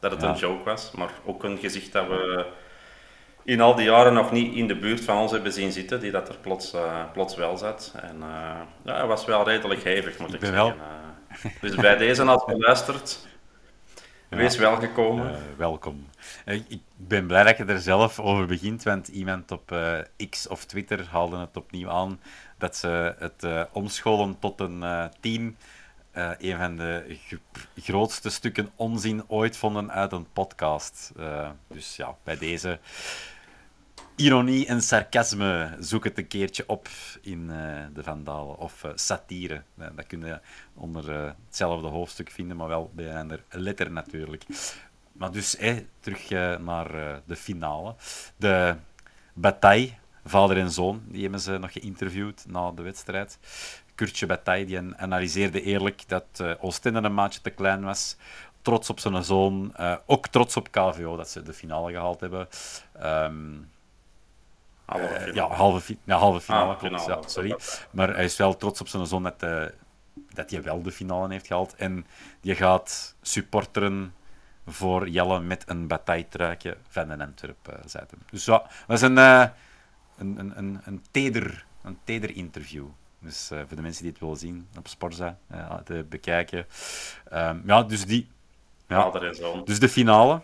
dat 0.00 0.10
het 0.10 0.22
een 0.22 0.34
joke 0.34 0.64
was. 0.64 0.92
Maar 0.96 1.10
ook 1.24 1.44
een 1.44 1.58
gezicht 1.58 1.92
dat 1.92 2.06
we 2.06 2.46
in 3.44 3.60
al 3.60 3.74
die 3.74 3.84
jaren 3.84 4.14
nog 4.14 4.32
niet 4.32 4.54
in 4.54 4.66
de 4.66 4.76
buurt 4.76 5.04
van 5.04 5.18
ons 5.18 5.32
hebben 5.32 5.52
zien 5.52 5.72
zitten, 5.72 6.00
die 6.00 6.10
dat 6.10 6.28
er 6.28 6.36
plots, 6.40 6.74
uh, 6.74 7.04
plots 7.12 7.34
wel 7.34 7.56
zat. 7.56 7.92
En 8.02 8.16
uh, 8.16 8.60
ja, 8.84 8.98
het 8.98 9.06
was 9.06 9.24
wel 9.24 9.44
redelijk 9.44 9.82
hevig, 9.82 10.18
moet 10.18 10.34
ik, 10.34 10.34
ik 10.34 10.46
zeggen. 10.46 10.64
Wel... 10.64 10.74
Uh, 11.44 11.52
dus 11.60 11.74
bij 11.74 11.96
deze, 11.96 12.22
als 12.22 12.42
je 12.46 12.58
luistert, 12.58 13.26
ja. 14.28 14.36
wees 14.36 14.56
welgekomen. 14.56 15.36
welkom. 15.56 16.08
Ik 16.44 16.80
ben 16.96 17.26
blij 17.26 17.44
dat 17.44 17.56
je 17.56 17.64
er 17.64 17.78
zelf 17.78 18.20
over 18.20 18.46
begint, 18.46 18.82
want 18.82 19.08
iemand 19.08 19.50
op 19.50 19.76
X 20.30 20.48
of 20.48 20.64
Twitter 20.64 21.06
haalde 21.10 21.38
het 21.38 21.56
opnieuw 21.56 21.90
aan 21.90 22.20
dat 22.58 22.76
ze 22.76 23.14
het 23.18 23.68
omscholen 23.72 24.36
tot 24.38 24.60
een 24.60 25.10
team 25.20 25.56
uh, 26.16 26.30
een 26.38 26.58
van 26.58 26.76
de 26.76 27.18
grootste 27.76 28.30
stukken 28.30 28.70
onzin 28.76 29.24
ooit 29.26 29.56
vonden 29.56 29.92
uit 29.92 30.12
een 30.12 30.26
podcast. 30.32 31.12
Uh, 31.18 31.50
dus 31.66 31.96
ja, 31.96 32.16
bij 32.24 32.36
deze 32.36 32.78
ironie 34.16 34.66
en 34.66 34.82
sarcasme 34.82 35.76
zoek 35.80 36.04
het 36.04 36.18
een 36.18 36.26
keertje 36.26 36.64
op 36.66 36.88
in 37.22 37.48
uh, 37.50 37.80
de 37.94 38.02
Vandalen. 38.02 38.58
Of 38.58 38.84
satire. 38.94 39.62
dat 39.74 40.06
kun 40.06 40.20
je 40.20 40.40
onder 40.74 41.34
hetzelfde 41.46 41.88
hoofdstuk 41.88 42.30
vinden, 42.30 42.56
maar 42.56 42.68
wel 42.68 42.90
bij 42.94 43.14
een 43.14 43.40
letter 43.50 43.90
natuurlijk. 43.90 44.44
Maar 45.12 45.32
dus, 45.32 45.56
terug 46.00 46.30
naar 46.60 47.20
de 47.26 47.36
finale. 47.36 47.94
De 48.36 48.74
bataille, 49.34 49.90
vader 50.24 50.58
en 50.58 50.70
zoon, 50.70 51.02
die 51.06 51.22
hebben 51.22 51.40
ze 51.40 51.58
nog 51.58 51.72
geïnterviewd 51.72 52.44
na 52.48 52.70
de 52.70 52.82
wedstrijd. 52.82 53.38
Kurtje 53.94 54.26
Bataille 54.26 54.66
die 54.66 54.78
analyseerde 54.96 55.62
eerlijk 55.62 56.08
dat 56.08 56.44
Oostende 56.60 57.00
een 57.00 57.14
maatje 57.14 57.40
te 57.40 57.50
klein 57.50 57.82
was. 57.84 58.16
Trots 58.62 58.90
op 58.90 59.00
zijn 59.00 59.24
zoon. 59.24 59.74
Ook 60.06 60.28
trots 60.28 60.56
op 60.56 60.70
KVO 60.70 61.16
dat 61.16 61.28
ze 61.28 61.42
de 61.42 61.52
finale 61.52 61.92
gehaald 61.92 62.20
hebben. 62.20 62.48
Um, 63.02 63.70
halve 64.92 65.08
finale. 65.08 65.28
Uh, 65.28 65.34
ja, 65.34 65.48
halve, 65.48 65.80
fi 65.80 65.98
ja, 66.04 66.16
halve 66.16 66.40
finale, 66.40 66.72
ah, 66.72 66.78
klopt. 66.78 67.06
Ja, 67.06 67.18
sorry. 67.26 67.56
Maar 67.90 68.14
hij 68.14 68.24
is 68.24 68.36
wel 68.36 68.56
trots 68.56 68.80
op 68.80 68.88
zijn 68.88 69.06
zoon 69.06 69.22
dat, 69.22 69.40
dat 70.34 70.50
hij 70.50 70.62
wel 70.62 70.82
de 70.82 70.92
finale 70.92 71.32
heeft 71.32 71.46
gehaald. 71.46 71.74
En 71.74 72.06
die 72.40 72.54
gaat 72.54 73.16
supporteren 73.22 74.14
voor 74.66 75.08
Jelle 75.08 75.40
met 75.40 75.64
een 75.66 75.86
bataille-truikje 75.86 76.76
van 76.88 77.10
een 77.10 77.20
Antwerp, 77.20 77.68
uh, 77.70 77.74
zei 77.86 78.04
hem. 78.10 78.18
Dus 78.30 78.44
ja, 78.44 78.58
dat 78.86 78.96
is 78.96 79.02
een, 79.02 79.16
een, 79.16 79.50
een, 80.16 80.52
een, 80.58 80.80
een, 80.84 81.04
teder, 81.10 81.64
een 81.82 81.98
teder 82.04 82.36
interview. 82.36 82.86
Dus 83.18 83.50
uh, 83.52 83.58
voor 83.58 83.76
de 83.76 83.82
mensen 83.82 84.02
die 84.02 84.12
het 84.12 84.20
willen 84.20 84.36
zien 84.36 84.68
op 84.78 84.88
Sporza, 84.88 85.38
uh, 85.52 85.74
te 85.74 86.06
bekijken. 86.08 86.66
Um, 87.32 87.62
ja, 87.66 87.82
dus 87.82 88.04
die. 88.04 88.28
Ja, 88.86 89.10
dus 89.64 89.78
de 89.78 89.88
finale. 89.88 90.40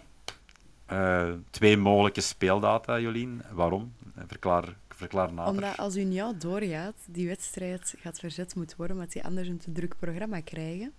Uh, 0.92 1.32
twee 1.50 1.76
mogelijke 1.76 2.20
speeldata, 2.20 2.98
Jolien. 2.98 3.42
Waarom? 3.50 3.94
Verklaar, 4.26 4.76
verklaar 4.88 5.32
nader. 5.32 5.52
Omdat 5.52 5.76
als 5.76 5.96
u 5.96 6.04
niet 6.04 6.40
doorgaat, 6.40 6.96
die 7.06 7.28
wedstrijd 7.28 7.94
gaat 7.98 8.18
verzet 8.18 8.54
moeten 8.54 8.76
worden, 8.76 8.96
omdat 8.96 9.12
die 9.12 9.24
anders 9.24 9.48
een 9.48 9.58
te 9.58 9.72
druk 9.72 9.94
programma 9.98 10.40
krijgen. 10.40 10.92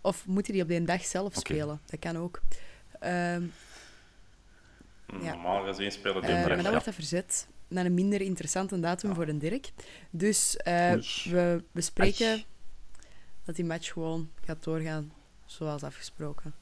Of 0.00 0.26
moeten 0.26 0.52
die 0.52 0.62
op 0.62 0.68
die 0.68 0.84
dag 0.84 1.04
zelf 1.04 1.26
okay. 1.26 1.40
spelen? 1.40 1.80
Dat 1.86 1.98
kan 1.98 2.16
ook. 2.16 2.40
Um, 3.04 3.52
Normaal 5.06 5.64
gezien 5.64 5.92
spelen 5.92 6.22
die 6.22 6.30
uh, 6.30 6.46
Maar 6.46 6.56
dan 6.56 6.70
wordt 6.70 6.84
dat 6.84 6.94
verzet 6.94 7.48
naar 7.68 7.84
een 7.84 7.94
minder 7.94 8.20
interessante 8.20 8.80
datum 8.80 9.14
voor 9.14 9.28
een 9.28 9.38
Dirk. 9.38 9.72
Dus 10.10 10.56
uh, 10.56 10.92
we 11.24 11.64
bespreken 11.72 12.42
dat 13.44 13.56
die 13.56 13.64
match 13.64 13.92
gewoon 13.92 14.30
gaat 14.44 14.64
doorgaan 14.64 15.12
zoals 15.44 15.82
afgesproken. 15.82 16.54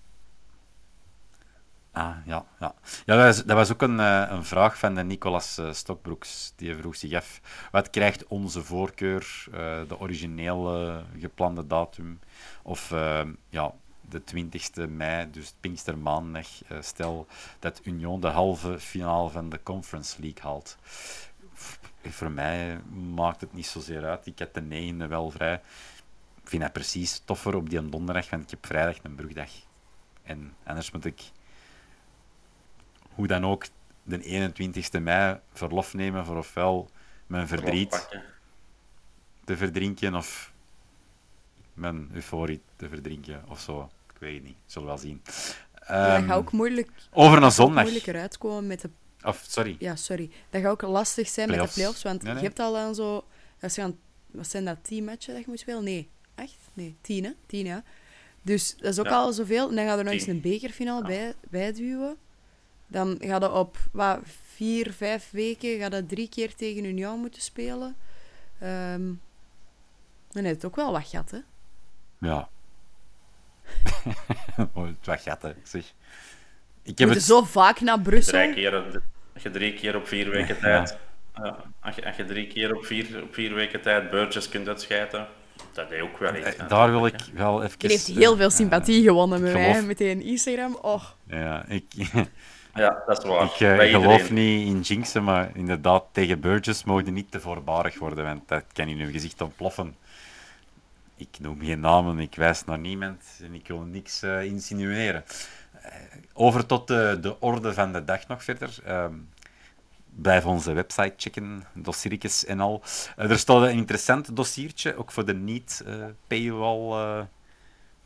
Ah, 1.94 2.16
ja. 2.26 2.44
Ja, 2.60 2.74
ja 3.04 3.16
dat, 3.16 3.44
was, 3.44 3.72
ook 3.72 3.82
een, 3.82 3.98
uh, 3.98 4.26
een 4.28 4.44
vraag 4.44 4.78
van 4.78 4.94
de 4.94 5.02
Nicolas 5.02 5.58
uh, 5.58 5.72
Stokbroeks. 5.72 6.52
Die 6.56 6.76
vroeg 6.76 6.96
zich 6.96 7.12
af, 7.12 7.40
wat 7.70 7.90
krijgt 7.90 8.26
onze 8.26 8.62
voorkeur, 8.62 9.44
de 9.88 9.98
originele 9.98 11.02
geplande 11.18 11.66
datum, 11.66 12.20
of 12.62 12.90
ja, 13.48 13.72
de 14.00 14.22
20e 14.34 14.90
mei, 14.90 15.30
dus 15.30 15.54
Pinkstermaandag, 15.60 16.46
stel 16.80 17.26
dat 17.58 17.80
Union 17.84 18.20
de 18.20 18.28
halve 18.28 18.80
finale 18.80 19.30
van 19.30 19.48
de 19.48 19.62
Conference 19.62 20.20
League 20.20 20.42
haalt. 20.42 20.76
Voor 22.08 22.30
mij 22.30 22.80
maakt 23.14 23.40
het 23.40 23.54
niet 23.54 23.66
zozeer 23.66 24.04
uit. 24.04 24.26
Ik 24.26 24.38
heb 24.38 24.54
de 24.54 24.62
negende 24.62 25.06
wel 25.06 25.30
vrij. 25.30 25.60
Ik 26.42 26.48
vind 26.48 26.62
dat 26.62 26.72
precies 26.72 27.22
toffer 27.24 27.56
op 27.56 27.70
die 27.70 27.88
donderdag, 27.88 28.30
want 28.30 28.42
ik 28.42 28.50
heb 28.50 28.66
vrijdag 28.66 28.96
een 29.02 29.14
brugdag. 29.14 29.50
En 30.22 30.54
anders 30.64 30.90
moet 30.90 31.04
ik, 31.04 31.22
hoe 33.14 33.26
dan 33.26 33.46
ook, 33.46 33.66
de 34.02 34.50
21ste 34.52 35.02
mei 35.02 35.38
verlof 35.52 35.94
nemen 35.94 36.24
voor 36.24 36.36
ofwel 36.36 36.90
mijn 37.26 37.48
verdriet 37.48 38.08
te 39.44 39.56
verdrinken 39.56 40.14
of 40.14 40.52
mijn 41.74 42.10
euforie 42.12 42.60
te 42.76 42.88
verdrinken 42.88 43.44
of 43.48 43.60
zo. 43.60 43.90
Ik 44.12 44.20
weet 44.20 44.34
het 44.34 44.44
niet, 44.44 44.56
zullen 44.66 44.88
we 44.88 44.94
wel 44.94 45.02
zien. 45.02 45.22
Um, 45.90 46.20
dat 46.20 46.22
gaat 46.24 46.36
ook 46.38 46.52
moeilijk, 46.52 46.90
over 47.10 47.42
een 47.42 47.52
zondag. 47.52 47.82
moeilijker 47.82 48.16
uitkomen 48.16 48.66
met 48.66 48.80
de... 48.80 48.90
Of, 49.22 49.44
sorry. 49.48 49.76
Ja, 49.78 49.96
sorry. 49.96 50.30
Dat 50.50 50.62
gaat 50.62 50.70
ook 50.70 50.82
lastig 50.82 51.28
zijn 51.28 51.50
met 51.50 51.60
de 51.60 51.68
playoffs, 51.74 52.02
want 52.02 52.22
je 52.22 52.28
hebt 52.28 52.58
al 52.58 52.72
dan 52.72 52.94
zo... 52.94 53.24
Als 53.60 53.74
je 53.74 53.82
aan, 53.82 53.98
wat 54.30 54.48
zijn 54.48 54.64
dat, 54.64 54.78
tien 54.82 55.04
matchen 55.04 55.34
dat 55.34 55.44
je 55.44 55.50
moet 55.50 55.58
spelen? 55.58 55.84
Nee, 55.84 56.08
echt? 56.34 56.56
Nee, 56.72 56.96
tien, 57.00 57.24
hè? 57.24 57.30
Tien, 57.46 57.66
ja. 57.66 57.82
Dus 58.42 58.76
dat 58.76 58.92
is 58.92 58.98
ook 58.98 59.06
al 59.06 59.32
zoveel. 59.32 59.68
En 59.68 59.74
dan 59.74 59.84
gaat 59.86 59.98
er 59.98 60.04
nog 60.04 60.12
eens 60.12 60.26
een 60.26 60.40
bekerfinale 60.40 61.00
ja. 61.00 61.06
bij, 61.06 61.34
bijduwen. 61.50 62.16
Dan 62.94 63.16
gaat 63.20 63.42
je 63.42 63.52
op 63.52 63.76
wat, 63.92 64.18
vier, 64.54 64.92
vijf 64.92 65.30
weken 65.30 65.78
gaat 65.78 65.90
dat 65.90 66.08
drie 66.08 66.28
keer 66.28 66.54
tegen 66.54 66.84
Union 66.84 67.20
moeten 67.20 67.42
spelen. 67.42 67.96
Um, 68.62 69.20
dan 70.30 70.44
heeft 70.44 70.62
het 70.62 70.64
ook 70.64 70.76
wel 70.76 70.92
wat 70.92 71.06
gat, 71.06 71.30
hè? 71.30 71.38
Ja. 72.18 72.48
oh, 74.74 74.86
het 74.86 75.20
gatten, 75.20 75.56
zeg. 75.62 75.92
Ik 76.82 76.98
heb 76.98 77.08
het... 77.08 77.22
zo 77.22 77.42
vaak 77.42 77.80
naar 77.80 78.00
Brussel. 78.00 78.32
Drie 78.32 78.54
keer, 78.54 79.02
je 79.42 79.50
drie 79.50 79.74
keer 79.74 79.96
op 79.96 80.06
vier 80.06 80.30
weken 80.30 80.58
tijd. 80.58 80.98
Ja. 81.34 81.56
als, 81.80 81.94
je, 81.94 82.06
als 82.06 82.16
je 82.16 82.24
drie 82.24 82.46
keer 82.46 82.74
op 82.76 82.84
vier, 82.84 83.22
op 83.22 83.34
vier 83.34 83.54
weken 83.54 83.80
tijd 83.80 84.10
beurtjes 84.10 84.48
kunt 84.48 84.68
uitschijten, 84.68 85.28
dat 85.72 85.90
is 85.90 86.00
ook 86.00 86.18
wel 86.18 86.34
iets. 86.34 86.56
Daar 86.68 86.90
wil 86.90 87.06
ik 87.06 87.14
wel 87.32 87.62
even. 87.62 87.76
Je 87.78 87.88
heeft 87.88 88.06
heel 88.06 88.36
veel 88.36 88.50
sympathie 88.50 89.02
gewonnen 89.02 89.42
met 89.42 89.52
mij, 89.52 89.82
met 89.82 89.98
die 89.98 90.22
Instagram. 90.22 90.78
Oh. 90.82 91.04
Ja, 91.26 91.64
ik. 91.68 91.84
Ja, 92.74 93.02
dat 93.06 93.18
is 93.18 93.24
waar. 93.24 93.44
Ik 93.44 93.60
uh, 93.60 94.00
geloof 94.00 94.30
niet 94.30 94.66
in 94.66 94.80
jinxen, 94.80 95.24
maar 95.24 95.50
inderdaad, 95.54 96.04
tegen 96.12 96.40
Burgess 96.40 96.84
mogen 96.84 97.12
niet 97.12 97.30
te 97.30 97.40
voorbarig 97.40 97.98
worden, 97.98 98.24
want 98.24 98.48
dat 98.48 98.64
kan 98.72 98.88
in 98.88 99.00
hun 99.00 99.12
gezicht 99.12 99.40
ontploffen 99.40 99.96
ik 101.16 101.38
noem 101.38 101.60
geen 101.60 101.80
namen, 101.80 102.18
ik 102.18 102.34
wijs 102.34 102.64
naar 102.64 102.78
niemand 102.78 103.22
en 103.42 103.54
ik 103.54 103.68
wil 103.68 103.80
niks 103.80 104.22
uh, 104.22 104.44
insinueren. 104.44 105.24
Uh, 105.84 105.90
over 106.32 106.66
tot 106.66 106.88
de, 106.88 107.18
de, 107.20 107.40
orde 107.40 107.74
van 107.74 107.92
de 107.92 108.04
dag 108.04 108.26
nog 108.28 108.44
verder. 108.44 108.78
Uh, 108.86 109.06
blijf 110.10 110.44
onze 110.44 110.72
website 110.72 111.14
checken, 111.16 111.64
dossiertjes 111.72 112.44
en 112.44 112.60
al. 112.60 112.82
Eh, 113.16 113.30
er 113.30 113.38
staat 113.38 113.62
een 113.62 113.70
interessant 113.70 114.36
dossiertje, 114.36 114.96
ook 114.96 115.10
voor 115.10 115.24
de 115.24 115.34
niet-paywall 115.34 117.26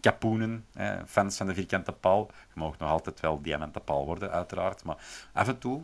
kapoenen, 0.00 0.66
fans 1.06 1.36
van 1.36 1.46
de 1.46 1.54
vierkante 1.54 1.92
paal. 1.92 2.30
Je 2.54 2.60
mag 2.60 2.78
nog 2.78 2.90
altijd 2.90 3.20
wel 3.20 3.42
diamanten 3.42 3.84
paal 3.84 4.04
worden, 4.04 4.30
uiteraard, 4.30 4.84
maar 4.84 4.96
af 5.32 5.48
en 5.48 5.58
toe 5.58 5.82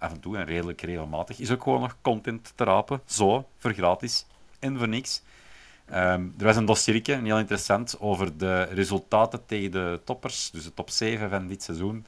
af 0.00 0.12
en 0.12 0.20
toe 0.20 0.36
en 0.36 0.44
redelijk 0.44 0.80
regelmatig, 0.80 1.38
is 1.38 1.50
ook 1.50 1.62
gewoon 1.62 1.80
nog 1.80 1.96
content 2.00 2.52
te 2.54 2.64
rapen. 2.64 3.00
Zo, 3.04 3.48
voor 3.56 3.72
gratis 3.72 4.26
en 4.58 4.78
voor 4.78 4.88
niks. 4.88 5.22
Um, 5.88 6.34
er 6.38 6.44
was 6.44 6.56
een 6.56 6.64
dossiertje, 6.64 7.20
heel 7.22 7.38
interessant, 7.38 8.00
over 8.00 8.36
de 8.36 8.62
resultaten 8.62 9.46
tegen 9.46 9.70
de 9.70 10.00
toppers, 10.04 10.50
dus 10.50 10.64
de 10.64 10.74
top 10.74 10.90
7 10.90 11.30
van 11.30 11.46
dit 11.46 11.62
seizoen. 11.62 12.06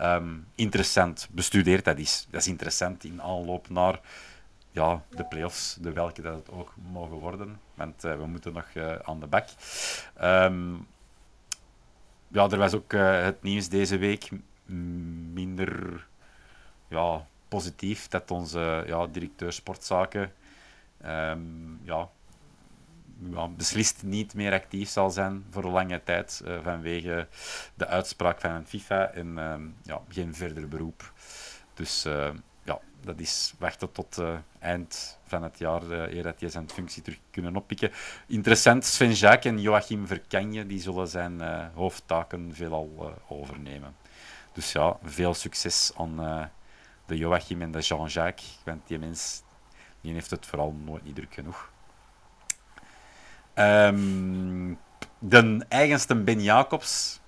Um, 0.00 0.46
interessant, 0.54 1.28
bestudeerd 1.30 1.84
dat 1.84 1.98
is. 1.98 2.26
Dat 2.30 2.40
is 2.40 2.48
interessant 2.48 3.04
in 3.04 3.22
aanloop 3.22 3.68
naar 3.68 4.00
ja, 4.70 5.02
de 5.08 5.24
play-offs, 5.24 5.74
de 5.80 5.92
welke 5.92 6.22
dat 6.22 6.34
het 6.34 6.50
ook 6.50 6.74
mogen 6.92 7.16
worden. 7.16 7.60
Want 7.74 8.04
uh, 8.04 8.16
we 8.16 8.26
moeten 8.26 8.52
nog 8.52 8.66
uh, 8.74 8.94
aan 8.94 9.20
de 9.20 9.26
bak. 9.26 9.48
Um, 10.22 10.86
ja, 12.28 12.48
er 12.48 12.58
was 12.58 12.74
ook 12.74 12.92
uh, 12.92 13.22
het 13.22 13.42
nieuws 13.42 13.68
deze 13.68 13.98
week 13.98 14.28
minder 15.32 16.06
ja, 16.88 17.26
positief 17.48 18.08
dat 18.08 18.30
onze 18.30 18.84
ja, 18.86 19.06
directeur 19.06 19.52
sportzaken 19.52 20.32
ja, 21.82 22.08
ja, 23.30 23.48
beslist 23.48 24.02
niet 24.02 24.34
meer 24.34 24.52
actief 24.52 24.88
zal 24.88 25.10
zijn 25.10 25.44
voor 25.50 25.64
lange 25.64 26.02
tijd 26.04 26.42
vanwege 26.62 27.28
de 27.74 27.86
uitspraak 27.86 28.40
van 28.40 28.66
FIFA 28.66 29.10
en 29.10 29.26
uh, 29.26 29.54
ja, 29.82 30.00
geen 30.08 30.34
verder 30.34 30.68
beroep. 30.68 31.12
Dus 31.74 32.06
dat 33.04 33.20
is 33.20 33.54
wachten 33.58 33.92
tot 33.92 34.18
uh, 34.18 34.34
eind 34.58 35.18
van 35.26 35.42
het 35.42 35.58
jaar, 35.58 35.82
eer 35.90 36.22
dat 36.22 36.38
die 36.38 36.48
zijn 36.48 36.70
functie 36.70 37.02
terug 37.02 37.18
kunnen 37.30 37.56
oppikken. 37.56 37.90
Interessant, 38.26 38.84
Sven 38.84 39.12
Jacques 39.12 39.52
en 39.52 39.60
Joachim 39.60 40.06
Verkanje 40.06 40.66
die 40.66 40.80
zullen 40.80 41.08
zijn 41.08 41.40
hoofdtaken 41.74 42.54
veelal 42.54 43.14
overnemen. 43.28 43.96
Dus 44.52 44.72
ja, 44.72 44.96
veel 45.02 45.34
succes 45.34 45.92
aan 45.96 46.16
de 47.06 47.16
Joachim 47.16 47.62
en 47.62 47.70
de 47.70 47.80
Jean-Jacques. 47.80 48.58
Want 48.64 48.86
die 48.86 48.98
mens 48.98 49.42
die 50.00 50.12
heeft 50.12 50.30
het 50.30 50.46
vooral 50.46 50.74
nooit 50.84 51.04
niet 51.04 51.14
druk 51.14 51.34
genoeg. 51.34 51.70
Ehm, 53.54 54.74
de 55.18 55.64
eigenste 55.68 56.14
Ben 56.14 56.42
Jacobs, 56.42 57.20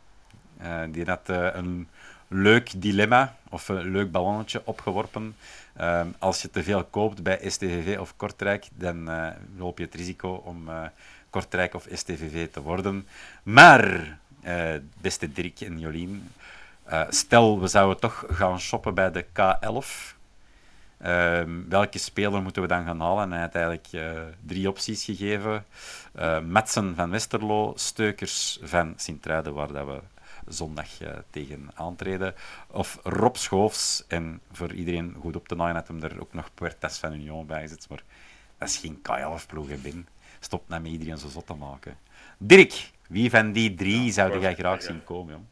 uh, 0.62 0.82
die 0.90 1.04
had 1.04 1.28
uh, 1.28 1.48
een 1.52 1.88
leuk 2.28 2.82
dilemma 2.82 3.36
of 3.50 3.68
een 3.68 3.90
leuk 3.90 4.10
ballonnetje 4.10 4.62
opgeworpen. 4.64 5.36
Ehm, 5.76 6.06
als 6.18 6.42
je 6.42 6.50
te 6.50 6.62
veel 6.62 6.84
koopt 6.84 7.22
bij 7.22 7.50
STVV 7.50 7.98
of 7.98 8.16
Kortrijk, 8.16 8.68
dan 8.74 9.08
uh, 9.10 9.28
loop 9.56 9.78
je 9.78 9.84
het 9.84 9.94
risico 9.94 10.32
om 10.32 10.68
Kortrijk 11.30 11.74
of 11.74 11.86
STVV 11.92 12.48
te 12.50 12.62
worden. 12.62 13.06
Maar, 13.42 14.18
beste 15.00 15.32
Dirk 15.32 15.60
en 15.60 15.78
Jolien, 15.78 16.30
stel 17.08 17.60
we 17.60 17.66
zouden 17.66 18.00
toch 18.00 18.24
gaan 18.28 18.60
shoppen 18.60 18.94
bij 18.94 19.10
de 19.10 19.24
K11. 19.24 20.16
Ehm, 20.98 21.68
welke 21.68 21.98
speler 21.98 22.42
moeten 22.42 22.62
we 22.62 22.68
dan 22.68 22.84
gaan 22.84 23.00
halen? 23.00 23.22
En 23.22 23.32
hij 23.32 23.40
had 23.40 23.54
eigenlijk 23.54 23.88
drie 24.40 24.68
opties 24.68 25.04
gegeven. 25.04 25.64
Metsen 26.42 26.94
van 26.94 27.10
Westerlo, 27.10 27.72
Steukers 27.76 28.58
van 28.62 28.94
Sint-Truiden, 28.96 29.54
waar 29.54 29.72
dat 29.72 29.86
we 29.86 30.00
zondag 30.46 31.00
uh, 31.00 31.08
tegen 31.30 31.70
aantreden. 31.74 32.34
Of 32.66 32.98
Rob 33.02 33.36
Schoofs. 33.36 34.04
En 34.08 34.40
voor 34.52 34.72
iedereen 34.72 35.16
goed 35.20 35.36
op 35.36 35.48
te 35.48 35.54
naaien 35.54 35.74
had 35.74 35.88
hem 35.88 36.02
er 36.02 36.20
ook 36.20 36.32
nog 36.32 36.50
Puertas 36.54 36.98
van 36.98 37.12
Union 37.12 37.46
bij 37.46 37.60
gezet. 37.60 37.86
Maar 37.88 38.02
dat 38.58 38.68
is 38.68 38.76
geen 38.76 38.98
K11-ploeg, 38.98 39.82
Ben. 39.82 40.08
Stop 40.40 40.68
nou 40.68 40.82
met 40.82 40.90
iedereen 40.90 41.18
zo 41.18 41.28
zot 41.28 41.46
te 41.46 41.54
maken. 41.54 41.96
Dirk, 42.38 42.90
wie 43.08 43.30
van 43.30 43.52
die 43.52 43.74
drie 43.74 44.04
ja, 44.04 44.12
zou 44.12 44.40
jij 44.40 44.54
graag 44.54 44.82
zien 44.82 45.04
komen, 45.04 45.32
jong? 45.32 45.44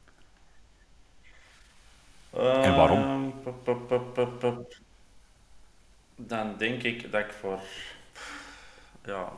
en 2.65 2.77
waarom? 2.77 3.33
Ehm, 3.45 4.55
dan 6.17 6.55
denk 6.59 6.83
ik 6.83 7.13
dat 7.13 7.21
ik 7.21 7.33
voor 7.33 7.61
ja, 9.05 9.33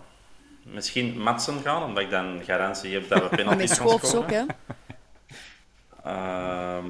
misschien 0.62 1.18
Matsen 1.22 1.60
gaan, 1.60 1.82
omdat 1.82 2.02
ik 2.02 2.10
dan 2.10 2.40
garantie 2.44 2.92
heb 2.92 3.08
dat 3.08 3.30
we 3.30 3.36
penalties 3.36 3.78
gaan 3.78 3.88
scoren. 3.88 4.18
ook, 4.18 4.30
hè? 4.30 4.44
Uh, 6.06 6.84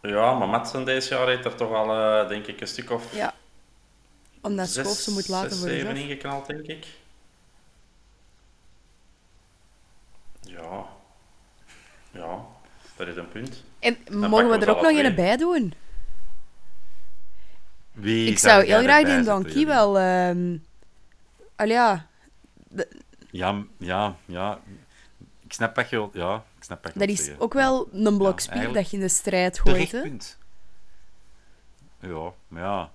ja, 0.00 0.34
maar 0.34 0.48
Matsen 0.48 0.84
deze 0.84 1.14
jaar 1.14 1.28
heeft 1.28 1.44
er 1.44 1.54
toch 1.54 1.72
al, 1.72 1.96
uh, 1.96 2.28
denk 2.28 2.46
ik, 2.46 2.60
een 2.60 2.66
stuk 2.66 2.90
of... 2.90 3.14
Ja, 3.14 3.34
omdat 4.40 4.68
Schoofs 4.68 5.04
ze 5.04 5.10
moet 5.10 5.28
laten 5.28 5.58
worden. 5.58 5.78
zeven 5.78 5.96
ingeknald, 5.96 6.46
denk 6.46 6.66
ik. 6.66 6.86
Ja. 10.40 10.86
Ja, 12.10 12.46
dat 12.96 13.08
is 13.08 13.16
een 13.16 13.28
punt. 13.28 13.64
En 13.78 13.98
mogen 14.10 14.48
we 14.48 14.58
er 14.58 14.76
ook 14.76 14.82
nog 14.82 14.90
een 14.90 15.14
bij 15.14 15.36
doen? 15.36 15.74
Wie 17.92 18.30
ik 18.30 18.38
zou 18.38 18.64
heel 18.64 18.82
graag 18.82 19.04
die 19.04 19.22
Donkey 19.22 19.66
wel... 19.66 20.00
Uh, 20.00 20.58
al 21.56 21.66
ja... 21.66 22.06
Ja, 23.30 23.64
ja, 23.78 24.16
ja. 24.24 24.60
Ik 25.44 25.52
snap 25.52 25.74
dat 25.74 25.90
je... 25.90 26.08
Ja, 26.12 26.44
snap 26.64 26.90
dat 26.94 27.08
is 27.08 27.38
ook 27.38 27.52
wel 27.52 27.88
een 27.92 28.18
blok 28.18 28.40
spier 28.40 28.72
dat 28.72 28.90
je 28.90 28.96
in 28.96 29.02
de 29.02 29.08
strijd 29.08 29.58
gooit. 29.58 29.92
Hè? 29.92 30.02
Punt. 30.02 30.38
Ja, 32.00 32.32
ja. 32.48 32.90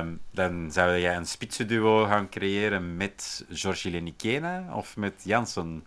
Um, 0.00 0.20
dan 0.30 0.72
zou 0.72 0.98
jij 0.98 1.16
een 1.16 1.26
spitsenduo 1.26 2.04
gaan 2.04 2.28
creëren 2.28 2.96
met 2.96 3.44
Georgie 3.50 3.90
Lenikena 3.90 4.74
of 4.74 4.96
met 4.96 5.22
Jansen. 5.24 5.86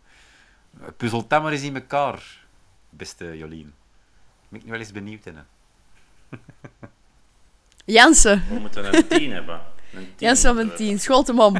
Puzzelt 0.97 1.29
dat 1.29 1.41
maar 1.41 1.51
eens 1.51 1.61
in 1.61 1.75
elkaar, 1.75 2.45
beste 2.89 3.37
Jolien. 3.37 3.73
Ik 4.41 4.49
ben 4.49 4.61
nu 4.63 4.71
wel 4.71 4.79
eens 4.79 4.91
benieuwd 4.91 5.25
in. 5.25 5.37
Jansen. 7.85 8.43
We 8.49 8.59
moeten 8.59 8.95
een 8.95 9.07
10 9.07 9.31
hebben. 9.31 9.61
Een 9.93 10.13
Jansen 10.17 10.51
om 10.51 10.57
een 10.57 10.75
10. 10.75 10.99
Schoot 10.99 11.27
hem 11.27 11.39
om. 11.39 11.55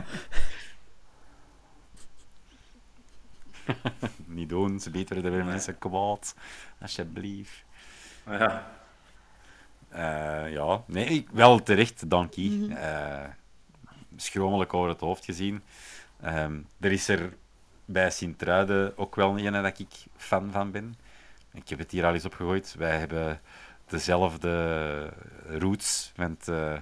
Niet 4.37 4.49
doen, 4.49 4.79
ze 4.79 4.89
beter 4.89 5.21
de 5.21 5.29
mensen 5.29 5.77
kwaad. 5.77 6.35
Alsjeblieft. 6.81 7.63
Ja. 8.29 8.71
Uh, 9.93 10.51
ja, 10.51 10.83
nee, 10.85 11.27
wel 11.31 11.63
terecht, 11.63 12.09
dankie. 12.09 12.51
Mm 12.51 12.61
-hmm. 12.61 12.71
uh, 12.71 13.23
schromelijk 14.15 14.73
over 14.73 14.89
het 14.89 14.99
hoofd 14.99 15.25
gezien. 15.25 15.61
Um, 16.25 16.67
er 16.79 16.91
is 16.91 17.07
er 17.07 17.33
bij 17.85 18.09
Sint-Truiden 18.09 18.97
ook 18.97 19.15
wel 19.15 19.39
een 19.39 19.53
dat 19.53 19.79
ik 19.79 19.87
fan 20.15 20.51
van 20.51 20.71
ben. 20.71 20.95
Ik 21.53 21.69
heb 21.69 21.79
het 21.79 21.91
hier 21.91 22.05
al 22.05 22.13
eens 22.13 22.25
opgegooid. 22.25 22.75
Wij 22.77 22.97
hebben 22.97 23.41
dezelfde 23.85 25.13
roots. 25.47 26.11
Want 26.15 26.47
uh, 26.47 26.77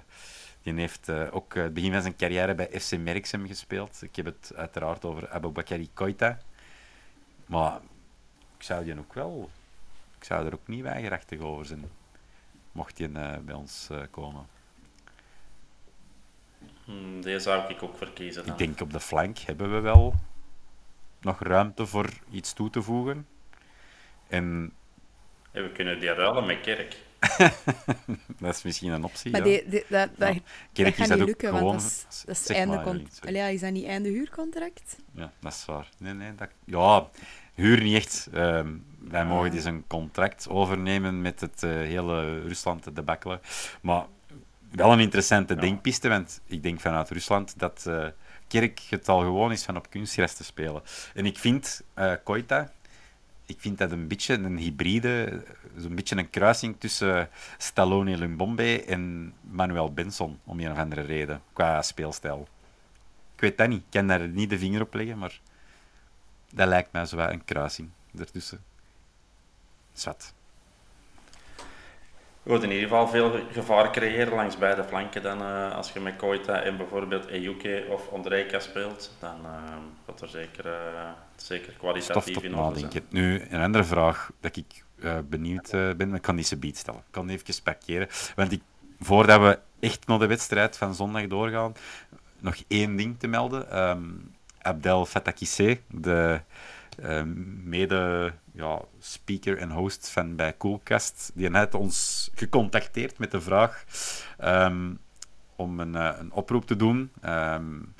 die 0.62 0.74
heeft 0.74 1.10
ook 1.10 1.54
het 1.54 1.74
begin 1.74 1.92
van 1.92 2.02
zijn 2.02 2.16
carrière 2.16 2.56
bij 2.56 2.80
FC 2.80 2.98
Merksem 2.98 3.48
gespeeld. 3.48 4.02
Ik 4.02 4.16
heb 4.16 4.26
het 4.26 4.52
uiteraard 4.56 5.06
over 5.06 5.30
Aboubakari 5.30 5.90
Koita. 5.94 6.40
Maar 7.46 7.80
ik 8.58 8.64
zou 8.64 8.84
die 8.84 9.00
ook 9.00 9.14
wel... 9.14 9.50
Ik 10.18 10.24
zou 10.24 10.46
er 10.46 10.54
ook 10.54 10.68
niet 10.68 10.82
weigerachtig 10.82 11.40
over 11.40 11.66
zijn. 11.66 11.90
Mocht 12.72 12.98
hij 12.98 13.08
uh, 13.08 13.38
bij 13.38 13.56
ons 13.56 13.90
komen. 14.12 14.48
Hmm, 16.86 17.22
deze 17.22 17.40
zou 17.40 17.74
ik 17.74 17.84
ook 17.84 17.98
verkiezen. 17.98 18.44
Dan. 18.44 18.52
Ik 18.52 18.58
denk 18.58 18.82
op 18.82 18.92
de 18.92 19.00
flank 19.00 19.38
hebben 19.38 19.74
we 19.74 19.80
wel 19.80 20.14
nog 21.22 21.40
ruimte 21.40 21.86
voor 21.86 22.10
iets 22.30 22.54
toe 22.54 22.70
te 22.70 22.82
voegen. 22.82 23.28
En 24.28 24.74
we 25.52 25.72
kunnen 25.72 26.00
die 26.00 26.14
ruilen 26.14 26.46
met 26.46 26.62
kerk. 26.62 26.98
dat 28.40 28.56
is 28.56 28.64
misschien 28.64 28.92
een 28.92 29.04
optie. 29.04 29.32
Maar 29.32 29.44
die, 29.44 29.70
die, 29.70 29.84
dat, 29.90 30.10
dat, 30.18 30.34
ja. 30.34 30.40
kerk 30.74 30.98
dat 30.98 31.08
gaat 31.08 31.18
niet 31.18 31.28
lukken, 31.28 31.50
gewoon... 31.58 31.74
dat 31.74 31.82
is, 31.82 32.24
dat 32.26 32.40
is 32.40 32.48
einde 32.48 33.54
is 33.54 33.60
dat 33.60 33.72
niet 33.72 33.86
einde 33.86 34.10
huurcontract? 34.10 34.96
Ja, 35.12 35.32
dat 35.40 35.54
is 35.54 35.66
waar. 35.66 35.90
Nee, 35.98 36.14
nee, 36.14 36.36
dat... 36.36 36.50
Ja, 36.66 37.10
huur 37.54 37.82
niet 37.82 37.96
echt. 37.96 38.28
Um, 38.34 38.86
wij 39.10 39.22
ah. 39.22 39.30
mogen 39.30 39.52
dus 39.52 39.64
een 39.64 39.88
contract 39.88 40.50
overnemen 40.50 41.22
met 41.22 41.42
het 41.42 41.64
uh, 41.64 41.72
hele 41.72 42.42
Rusland 42.42 42.96
debakkelen. 42.96 43.40
Maar 43.82 44.06
wel 44.72 44.92
een 44.92 45.00
interessante 45.00 45.54
ja. 45.54 45.60
denkpiste, 45.60 46.10
want 46.10 46.42
ik 46.46 46.64
denk 46.64 46.80
vanuit 46.80 47.10
Rusland 47.10 47.60
dat 47.60 47.86
uh, 47.88 48.06
Kerk 48.48 48.82
het 48.90 49.10
al 49.10 49.20
gewoon 49.20 49.52
is 49.52 49.64
van 49.64 49.78
op 49.78 49.90
kunstgras 49.90 50.34
te 50.34 50.44
spelen. 50.44 50.82
En 51.14 51.26
ik 51.26 51.38
vind 51.38 51.82
uh, 51.96 52.14
Koita, 52.24 52.72
ik 53.46 53.60
vind 53.60 53.78
dat 53.78 53.92
een 53.92 54.08
beetje 54.08 54.34
een 54.34 54.58
hybride, 54.58 55.44
zo'n 55.78 55.96
beetje 55.96 56.18
een 56.18 56.30
kruising 56.30 56.76
tussen 56.80 57.30
Stallone 57.58 58.18
Lumbombe 58.18 58.84
en 58.84 59.34
Manuel 59.42 59.94
Benson, 59.94 60.40
om 60.44 60.60
een 60.60 60.72
of 60.72 60.78
andere 60.78 61.02
reden, 61.02 61.42
qua 61.54 61.82
speelstijl. 61.82 62.48
Ik 63.36 63.42
weet 63.42 63.58
dat 63.58 63.68
niet, 63.68 63.82
ik 63.82 63.90
kan 63.90 64.08
daar 64.08 64.28
niet 64.28 64.50
de 64.50 64.58
vinger 64.58 64.82
op 64.82 64.94
leggen, 64.94 65.18
maar 65.18 65.40
dat 66.50 66.68
lijkt 66.68 66.92
mij 66.92 67.06
zo 67.06 67.18
een 67.18 67.46
kruising 67.46 67.90
ertussen. 68.18 68.64
Zwat. 69.94 70.34
Je 72.46 72.52
wordt 72.52 72.64
in 72.64 72.72
ieder 72.72 72.88
geval 72.88 73.08
veel 73.08 73.40
gevaar 73.52 73.92
creëren 73.92 74.34
langs 74.34 74.58
beide 74.58 74.84
flanken 74.84 75.22
dan 75.22 75.42
uh, 75.42 75.76
als 75.76 75.92
je 75.92 76.00
met 76.00 76.16
Koita 76.16 76.62
en 76.62 76.78
bijvoorbeeld 76.78 77.28
Ejuke 77.28 77.86
of 77.90 78.08
Ondrejka 78.08 78.60
speelt. 78.60 79.12
Dan 79.20 79.40
uh, 79.46 79.78
wordt 80.06 80.22
er 80.22 80.28
zeker, 80.28 80.66
uh, 80.66 81.10
zeker 81.36 81.74
kwalitatief 81.74 82.44
in 82.44 82.56
orde 82.56 82.80
zijn. 82.80 82.92
Nu, 83.10 83.42
een 83.50 83.62
andere 83.62 83.84
vraag 83.84 84.32
dat 84.40 84.56
ik 84.56 84.84
benieuwd 85.30 85.70
ben, 85.72 86.14
ik 86.14 86.22
kan 86.22 86.36
deze 86.36 86.58
beat 86.58 86.78
stellen. 86.78 87.00
Ik 87.00 87.12
kan 87.12 87.30
even 87.30 87.64
parkeren. 87.64 88.08
Want 88.36 88.52
ik, 88.52 88.62
voordat 89.00 89.42
we 89.42 89.60
echt 89.80 90.08
naar 90.08 90.20
de 90.20 90.28
wedstrijd 90.28 90.78
van 90.78 90.96
zondag 90.96 91.28
doorgaan, 91.28 91.74
nog 92.40 92.56
één 92.68 92.96
ding 92.96 93.20
te 93.20 93.28
melden. 93.28 93.80
Um, 93.90 94.34
Abdel 94.62 95.06
Fatakisse, 95.06 95.80
de 95.88 96.42
mede 97.64 98.34
ja, 98.52 98.82
speaker 99.00 99.58
en 99.58 99.72
host 99.72 100.10
van 100.10 100.36
bij 100.36 100.58
Coolcast, 100.58 101.32
die 101.34 101.58
heeft 101.58 101.74
ons 101.74 102.30
gecontacteerd 102.36 103.18
met 103.18 103.32
de 103.32 103.42
vraag 103.42 103.84
ehm, 104.38 104.94
om 105.56 105.80
een, 105.80 105.94
uh, 105.94 106.12
een, 106.20 106.32
oproep 106.32 106.66
te 106.66 106.76
doen 106.76 107.12
um, 107.26 107.94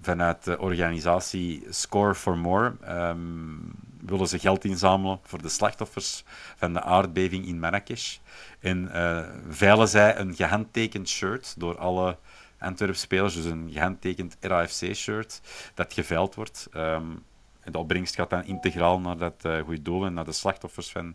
vanuit 0.00 0.44
de 0.44 0.58
organisatie 0.58 1.66
Score 1.70 2.14
for 2.14 2.38
More. 2.38 2.72
Um, 2.88 3.72
willen 4.00 4.28
ze 4.28 4.38
geld 4.38 4.64
inzamelen 4.64 5.18
voor 5.22 5.42
de 5.42 5.48
slachtoffers 5.48 6.24
van 6.56 6.72
de 6.72 6.82
aardbeving 6.82 7.46
in 7.46 7.60
Marrakesh. 7.60 8.16
En 8.60 8.90
uh, 8.94 9.28
veilen 9.48 9.88
zij 9.88 10.18
een 10.18 10.34
gehandtekend 10.34 11.08
shirt 11.08 11.54
door 11.58 11.78
alle 11.78 12.16
Antwerp-spelers, 12.58 13.34
dus 13.34 13.44
een 13.44 13.70
gehandtekend 13.72 14.36
RAFC-shirt, 14.40 15.40
dat 15.74 15.92
geveild 15.92 16.34
wordt. 16.34 16.68
Um, 16.76 17.22
de 17.64 17.78
opbrengst 17.78 18.14
gaat 18.14 18.30
dan 18.30 18.44
integraal 18.44 19.00
naar 19.00 19.16
dat 19.16 19.42
uh, 19.46 19.60
goede 19.60 19.82
doel 19.82 20.04
en 20.04 20.14
naar 20.14 20.24
de 20.24 20.32
slachtoffers 20.32 20.90
van 20.90 21.14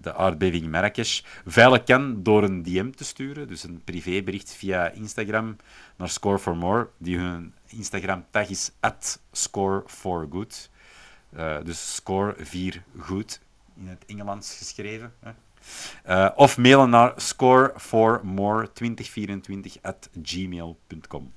de 0.00 0.14
aardbeving 0.14 0.70
Marrakesh. 0.70 1.22
Veilig 1.46 1.84
kan 1.84 2.22
door 2.22 2.42
een 2.42 2.62
DM 2.62 2.90
te 2.90 3.04
sturen, 3.04 3.48
dus 3.48 3.62
een 3.62 3.82
privébericht 3.84 4.52
via 4.52 4.90
Instagram 4.90 5.56
naar 5.96 6.08
Score 6.08 6.38
for 6.38 6.56
More. 6.56 6.88
Die 6.98 7.18
hun 7.18 7.54
Instagram-tag 7.66 8.48
is 8.48 8.70
at 8.80 9.20
Score4Good. 9.32 10.72
Uh, 11.36 11.56
dus 11.64 11.94
score 11.94 12.34
4 12.38 12.82
goed 12.98 13.40
in 13.76 13.88
het 13.88 14.04
Engels 14.06 14.56
geschreven. 14.56 15.12
Hè. 15.20 15.30
Uh, 16.08 16.30
of 16.36 16.58
mailen 16.58 16.90
naar 16.90 17.12
score4more2024 17.12 17.16
at 19.82 20.10
gmail.com. 20.22 21.32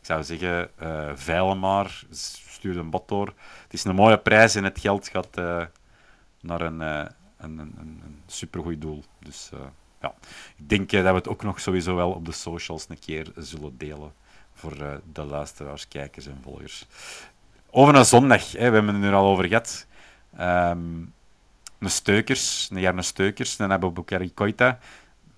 Ik 0.00 0.14
zou 0.14 0.24
zeggen, 0.24 0.70
uh, 0.82 1.10
veilen 1.14 1.58
maar, 1.58 2.04
stuur 2.10 2.76
een 2.76 2.90
bot 2.90 3.08
door. 3.08 3.26
Het 3.62 3.72
is 3.72 3.84
een 3.84 3.94
mooie 3.94 4.18
prijs 4.18 4.54
en 4.54 4.64
het 4.64 4.78
geld 4.78 5.08
gaat 5.08 5.36
naar 6.40 6.60
een, 6.60 6.80
een, 6.80 7.08
een, 7.58 7.74
een 7.78 8.22
supergoed 8.26 8.80
doel. 8.80 9.04
Dus 9.18 9.50
ja, 10.00 10.14
ik 10.56 10.68
denk 10.68 10.90
dat 10.90 11.04
we 11.04 11.08
het 11.08 11.28
ook 11.28 11.42
nog 11.42 11.60
sowieso 11.60 11.94
wel 11.94 12.10
op 12.10 12.24
de 12.24 12.32
socials 12.32 12.86
een 12.88 12.98
keer 12.98 13.32
zullen 13.36 13.78
delen 13.78 14.12
voor 14.52 15.00
de 15.12 15.24
luisteraars, 15.24 15.88
kijkers 15.88 16.26
en 16.26 16.38
volgers. 16.42 16.86
Over 17.70 17.94
een 17.94 18.04
zondag, 18.04 18.52
hè, 18.52 18.68
we 18.70 18.74
hebben 18.74 18.94
het 18.94 19.04
er 19.04 19.14
al 19.14 19.26
over 19.26 19.44
gehad. 19.44 19.86
Um, 20.40 21.12
een 21.78 21.90
Steukers, 21.90 22.68
een 22.70 22.80
Jarne 22.80 23.02
Steukers, 23.02 23.58
een 23.58 23.72
Abubakari 23.72 24.34
Koita. 24.34 24.78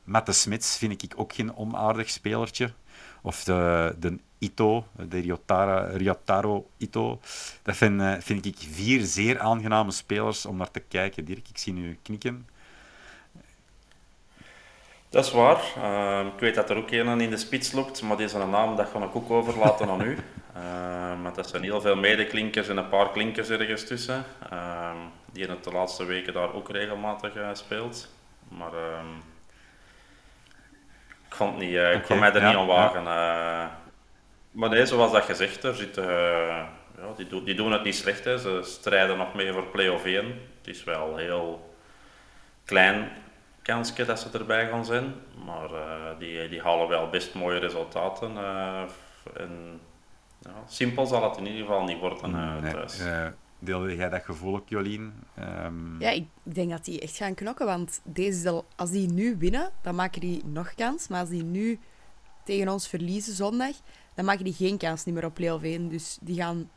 Matte 0.05 0.32
Smits 0.32 0.76
vind 0.76 1.03
ik 1.03 1.12
ook 1.16 1.32
geen 1.32 1.57
onaardig 1.57 2.11
spelertje. 2.11 2.72
Of 3.22 3.44
de, 3.44 3.94
de 3.98 4.18
Ito, 4.41 4.84
de 5.09 5.20
Ryotara, 5.20 5.97
Ryotaro 5.97 6.66
Ito. 6.76 7.20
Dat 7.62 7.76
vind, 7.76 8.01
eh, 8.01 8.14
vind 8.18 8.47
ik 8.47 8.57
vier 8.59 9.01
zeer 9.01 9.38
aangename 9.38 9.91
spelers 9.91 10.47
om 10.47 10.57
naar 10.57 10.70
te 10.70 10.80
kijken. 10.80 11.24
Dirk, 11.24 11.49
ik 11.49 11.59
zie 11.59 11.72
nu 11.72 11.99
knikken. 12.03 12.49
Dat 15.09 15.24
is 15.24 15.32
waar. 15.32 15.62
Uh, 15.78 16.26
ik 16.34 16.41
weet 16.41 16.55
dat 16.55 16.70
er 16.70 16.76
ook 16.76 16.91
een 16.91 17.20
in 17.20 17.30
de 17.30 17.36
spits 17.36 17.72
loopt, 17.72 18.03
maar 18.03 18.16
deze 18.16 18.38
naam 18.38 18.76
dat 18.76 18.88
ga 18.88 19.05
ik 19.05 19.16
ook 19.16 19.30
overlaten 19.30 19.88
aan 19.88 20.01
u. 20.01 20.18
Uh, 20.57 21.20
maar 21.22 21.34
dat 21.34 21.49
zijn 21.49 21.62
heel 21.62 21.80
veel 21.80 21.97
medeklinkers 21.97 22.68
en 22.68 22.76
een 22.76 22.88
paar 22.88 23.11
klinkers 23.11 23.49
ergens 23.49 23.86
tussen. 23.86 24.24
Uh, 24.53 24.91
die 25.32 25.47
in 25.47 25.57
de 25.62 25.70
laatste 25.70 26.05
weken 26.05 26.32
daar 26.32 26.55
ook 26.55 26.70
regelmatig 26.70 27.36
uh, 27.36 27.49
speelt. 27.53 28.09
Maar 28.49 28.72
ehm, 28.72 29.07
ik, 31.28 31.34
vond 31.34 31.59
niet, 31.59 31.70
uh, 31.70 31.93
ik 31.95 32.03
kon 32.03 32.18
mij 32.18 32.32
er 32.32 32.47
niet 32.47 32.57
aan 32.57 32.66
wagen. 32.66 33.03
Ja. 33.03 33.79
Maar 34.51 34.68
nee, 34.68 34.86
zoals 34.86 35.12
dat 35.12 35.24
gezegd, 35.24 35.64
er 35.64 35.74
zitten, 35.74 36.05
ja, 36.05 37.12
die, 37.16 37.26
do 37.26 37.42
die, 37.42 37.55
doen 37.55 37.72
het 37.72 37.84
niet 37.84 37.94
slecht. 37.94 38.24
Hè. 38.24 38.38
Ze 38.38 38.61
strijden 38.62 39.16
nog 39.16 39.34
mee 39.34 39.53
voor 39.53 39.66
play-off 39.66 40.05
1. 40.05 40.24
Het 40.59 40.68
is 40.68 40.84
wel 40.84 41.16
heel 41.16 41.74
klein 42.64 43.09
kansje 43.62 44.05
dat 44.05 44.20
ze 44.20 44.38
erbij 44.38 44.68
gaan 44.68 44.84
zijn. 44.84 45.14
Maar 45.44 45.70
uh, 45.72 46.18
die, 46.18 46.48
die 46.48 46.62
halen 46.62 46.88
wel 46.88 47.11
best 47.11 47.34
mooie 47.34 47.59
resultaten. 47.59 48.32
Uh, 48.32 48.82
en, 49.36 49.80
ja, 50.38 50.62
simpel 50.66 51.07
zal 51.07 51.22
het 51.22 51.36
in 51.36 51.46
ieder 51.46 51.61
geval 51.61 51.84
niet 51.84 51.98
worden 51.98 52.30
uh, 52.30 52.61
nee, 52.61 52.72
thuis. 52.72 53.03
Deelde 53.62 53.96
jij 53.96 54.09
dat 54.09 54.24
gevoel 54.24 54.55
ook, 54.55 54.68
Jolien? 54.68 55.12
Um... 55.64 55.96
Ja, 55.98 56.11
ik 56.11 56.26
denk 56.42 56.70
dat 56.70 56.84
die 56.84 57.01
echt 57.01 57.16
gaan 57.16 57.34
knokken. 57.34 57.66
Want 57.66 58.01
deze, 58.05 58.64
als 58.76 58.90
die 58.90 59.09
nu 59.09 59.36
winnen, 59.38 59.70
dan 59.82 59.94
maken 59.94 60.20
die 60.20 60.42
nog 60.44 60.74
kans. 60.74 61.09
Maar 61.09 61.20
als 61.20 61.28
die 61.28 61.44
nu 61.44 61.78
tegen 62.44 62.68
ons 62.68 62.88
verliezen 62.88 63.34
zondag, 63.34 63.74
dan 64.20 64.28
maken 64.28 64.44
die 64.44 64.54
geen 64.54 64.78
kans 64.78 65.04
meer 65.04 65.24
op 65.24 65.34
play-off 65.34 65.64
1. 65.64 65.88
Dus 65.88 66.18
die 66.20 66.36
gaan... 66.36 66.70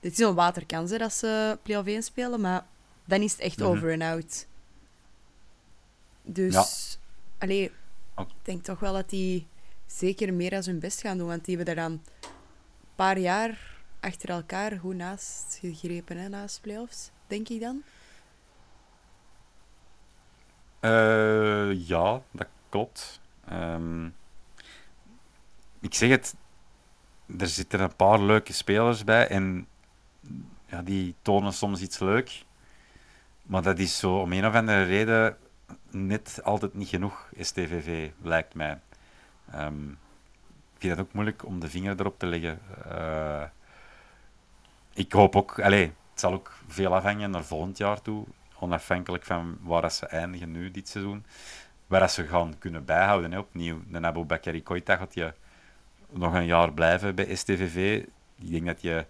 Dit 0.00 0.12
is 0.12 0.18
een 0.18 0.34
waterkans 0.34 0.90
hè, 0.90 0.98
dat 0.98 1.12
ze 1.12 1.58
play-off 1.62 1.88
1 1.88 2.02
spelen, 2.02 2.40
maar 2.40 2.66
dan 3.04 3.20
is 3.20 3.32
het 3.32 3.40
echt 3.40 3.58
mm 3.58 3.64
-hmm. 3.64 3.76
over 3.76 3.92
en 3.92 4.02
out. 4.02 4.46
Dus, 6.22 6.52
ja. 6.52 6.64
allee, 7.38 7.72
ik 8.16 8.26
denk 8.42 8.64
toch 8.64 8.80
wel 8.80 8.92
dat 8.92 9.10
die 9.10 9.46
zeker 9.86 10.34
meer 10.34 10.54
als 10.54 10.66
hun 10.66 10.78
best 10.78 11.00
gaan 11.00 11.18
doen. 11.18 11.28
Want 11.28 11.44
die 11.44 11.56
hebben 11.56 11.74
er 11.74 11.82
dan 11.82 11.92
een 11.92 12.02
paar 12.94 13.18
jaar 13.18 13.78
achter 14.00 14.30
elkaar 14.30 14.78
goed 14.78 14.96
naast 14.96 15.58
gegrepen, 15.60 16.16
hè, 16.16 16.28
naast 16.28 16.60
playoffs, 16.60 17.10
denk 17.26 17.48
ik 17.48 17.60
dan. 17.60 17.82
Uh, 20.80 21.88
ja, 21.88 22.22
dat 22.30 22.48
klopt. 22.68 23.20
Um, 23.52 24.14
ik 25.80 25.94
zeg 25.94 26.10
het, 26.10 26.34
er 27.38 27.48
zitten 27.48 27.80
een 27.80 27.96
paar 27.96 28.20
leuke 28.20 28.52
spelers 28.52 29.04
bij 29.04 29.28
en 29.28 29.66
ja, 30.66 30.82
die 30.82 31.14
tonen 31.22 31.52
soms 31.52 31.80
iets 31.80 31.98
leuk. 31.98 32.44
Maar 33.42 33.62
dat 33.62 33.78
is 33.78 33.98
zo 33.98 34.16
om 34.16 34.32
een 34.32 34.46
of 34.46 34.54
andere 34.54 34.82
reden 34.82 35.36
net 35.90 36.40
altijd 36.42 36.74
niet 36.74 36.88
genoeg, 36.88 37.28
STVV, 37.38 38.10
lijkt 38.22 38.54
mij. 38.54 38.80
Um, 39.54 39.98
ik 40.74 40.86
vind 40.86 40.98
het 40.98 41.06
ook 41.06 41.12
moeilijk 41.12 41.44
om 41.44 41.60
de 41.60 41.68
vinger 41.68 42.00
erop 42.00 42.18
te 42.18 42.26
leggen. 42.26 42.58
Uh, 42.86 43.42
ik 44.94 45.12
hoop 45.12 45.36
ook, 45.36 45.60
allez, 45.60 45.88
het 46.10 46.20
zal 46.20 46.32
ook 46.32 46.52
veel 46.68 46.94
afhangen 46.94 47.30
naar 47.30 47.44
volgend 47.44 47.78
jaar 47.78 48.02
toe, 48.02 48.24
onafhankelijk 48.58 49.24
van 49.24 49.58
waar 49.60 49.90
ze 49.90 50.06
eindigen 50.06 50.50
nu 50.50 50.70
dit 50.70 50.88
seizoen, 50.88 51.24
waar 51.86 52.10
ze 52.10 52.26
gaan 52.26 52.58
kunnen 52.58 52.84
bijhouden. 52.84 53.32
Hè, 53.32 53.38
opnieuw, 53.38 53.80
de 53.88 54.00
Abu 54.00 54.24
Bakari 54.24 54.62
Koita 54.62 54.96
gaat 54.96 55.14
je 55.14 55.32
nog 56.12 56.34
een 56.34 56.46
jaar 56.46 56.72
blijven 56.72 57.14
bij 57.14 57.34
STVV. 57.34 58.04
Ik 58.38 58.50
denk 58.50 58.66
dat 58.66 58.82
je 58.82 59.04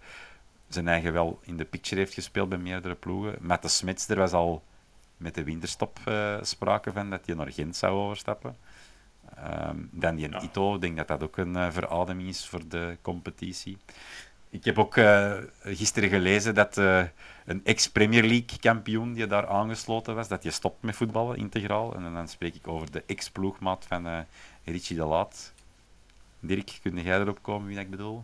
zijn 0.67 0.87
eigen 0.87 1.13
wel 1.13 1.39
in 1.41 1.57
de 1.57 1.65
picture 1.65 2.01
heeft 2.01 2.13
gespeeld 2.13 2.49
bij 2.49 2.57
meerdere 2.57 2.95
ploegen. 2.95 3.35
Met 3.39 3.61
de 3.61 3.67
Smits, 3.67 4.07
er 4.07 4.17
was 4.17 4.31
al 4.31 4.63
met 5.17 5.35
de 5.35 5.43
winterstop 5.43 5.99
uh, 6.07 6.37
sprake 6.41 6.91
van 6.91 7.09
dat 7.09 7.25
je 7.25 7.35
naar 7.35 7.51
Gent 7.51 7.75
zou 7.75 7.93
overstappen. 7.93 8.55
Um, 9.67 9.89
dan 9.91 10.15
die 10.15 10.29
ja. 10.29 10.41
Ito, 10.41 10.75
ik 10.75 10.81
denk 10.81 10.97
dat 10.97 11.07
dat 11.07 11.23
ook 11.23 11.37
een 11.37 11.55
uh, 11.55 11.71
verademing 11.71 12.29
is 12.29 12.47
voor 12.47 12.67
de 12.67 12.97
competitie. 13.01 13.77
Ik 14.49 14.63
heb 14.63 14.79
ook 14.79 14.95
uh, 14.95 15.33
gisteren 15.63 16.09
gelezen 16.09 16.55
dat 16.55 16.77
een 17.45 17.61
ex-Premier 17.63 18.21
League 18.21 18.59
kampioen 18.59 19.13
die 19.13 19.27
daar 19.27 19.47
aangesloten 19.47 20.15
was, 20.15 20.27
dat 20.27 20.43
je 20.43 20.51
stopt 20.51 20.83
met 20.83 20.95
voetballen 20.95 21.37
integraal. 21.37 21.95
En 21.95 22.13
dan 22.13 22.27
spreek 22.27 22.55
ik 22.55 22.67
over 22.67 22.91
de 22.91 23.03
ex-ploegmaat 23.05 23.85
van 23.87 24.25
Richie 24.63 24.97
de 24.97 25.05
Laat. 25.05 25.53
Dirk, 26.43 26.79
kun 26.81 27.01
jij 27.01 27.19
erop 27.19 27.41
komen 27.41 27.67
wie 27.67 27.75
dat 27.75 27.85
ik 27.85 27.91
bedoel? 27.91 28.23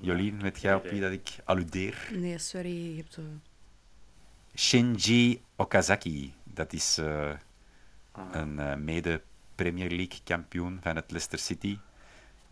Jolien, 0.00 0.40
weet 0.40 0.60
jij 0.60 0.74
op 0.74 0.84
wie 0.84 1.00
dat 1.00 1.12
ik 1.12 1.28
alludeer? 1.44 2.08
Nee, 2.12 2.38
sorry. 2.38 2.96
Je 2.96 2.96
hebt. 2.96 3.18
Shinji 4.56 5.42
Okazaki. 5.56 6.34
Dat 6.44 6.72
is 6.72 7.00
een 8.32 8.84
mede-Premier 8.84 9.90
League 9.90 10.18
kampioen 10.24 10.78
van 10.82 10.96
het 10.96 11.10
Leicester 11.10 11.38
City. 11.38 11.78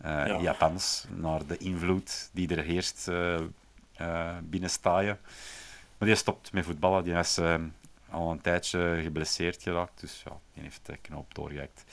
Uh, 0.01 0.27
ja. 0.27 0.39
Japans, 0.39 1.05
naar 1.09 1.45
de 1.45 1.57
invloed 1.57 2.29
die 2.33 2.55
er 2.55 2.63
heerst 2.63 3.07
uh, 3.07 3.39
uh, 4.01 4.37
binnen 4.43 4.69
staaien. 4.69 5.19
Maar 5.97 6.07
die 6.07 6.17
stopt 6.17 6.51
met 6.51 6.65
voetballen. 6.65 7.03
Die 7.03 7.13
is 7.13 7.39
al 8.09 8.31
een 8.31 8.41
tijdje 8.41 8.99
geblesseerd 9.03 9.63
geraakt, 9.63 9.99
dus 9.99 10.21
ja, 10.25 10.39
die 10.53 10.63
heeft 10.63 10.85
de 10.85 10.97
knoop 10.97 11.35
doorgehakt. 11.35 11.83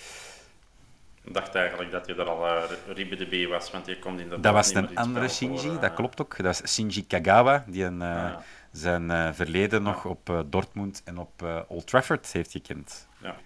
Ik 1.25 1.35
dacht 1.35 1.55
eigenlijk 1.55 1.91
dat 1.91 2.07
je 2.07 2.15
er 2.15 2.29
al 2.29 2.47
uh, 2.47 2.63
Ribe 2.87 3.17
de 3.17 3.47
B 3.47 3.49
was, 3.49 3.71
want 3.71 3.87
je 3.87 3.99
komt 3.99 4.21
in 4.21 4.29
de 4.29 4.41
Dat 4.41 4.53
was 4.53 4.75
een 4.75 4.97
andere 4.97 5.29
Shinji, 5.29 5.69
voor, 5.69 5.81
dat 5.81 5.95
klopt 5.95 6.21
ook. 6.21 6.43
Dat 6.43 6.63
is 6.63 6.73
Shinji 6.73 7.07
Kagawa, 7.07 7.65
die 7.67 7.85
een, 7.85 7.99
ja. 7.99 8.43
zijn 8.73 9.35
verleden 9.35 9.83
nog 9.83 10.05
op 10.05 10.45
Dortmund 10.47 11.03
en 11.05 11.19
op 11.19 11.65
Old 11.69 11.87
Trafford 11.87 12.33
heeft 12.33 12.51
gekend. 12.51 13.09
Ja, 13.19 13.37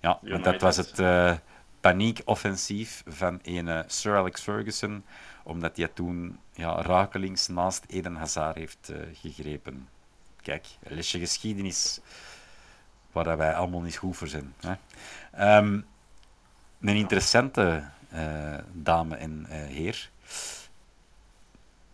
ja 0.00 0.18
want 0.22 0.44
dat 0.44 0.60
was 0.60 0.76
het 0.76 1.02
paniekoffensief 1.80 3.02
van 3.06 3.38
ene 3.42 3.84
Sir 3.86 4.16
Alex 4.16 4.40
Ferguson, 4.40 5.04
omdat 5.42 5.76
hij 5.76 5.88
toen 5.88 6.38
ja, 6.52 6.82
rakelings 6.82 7.48
naast 7.48 7.84
Eden 7.88 8.16
Hazard 8.16 8.56
heeft 8.56 8.90
uh, 8.90 8.96
gegrepen. 9.12 9.88
Kijk, 10.42 10.66
een 10.82 10.94
lesje 10.94 11.18
geschiedenis 11.18 12.00
waar 13.12 13.36
wij 13.36 13.54
allemaal 13.54 13.80
niet 13.80 13.96
goed 13.96 14.16
voor 14.16 14.28
zijn. 14.28 14.54
Hè. 14.60 15.56
Um, 15.58 15.86
een 16.82 16.96
interessante 16.96 17.84
uh, 18.14 18.54
dame 18.72 19.16
en 19.16 19.46
uh, 19.48 19.54
heer. 19.56 20.10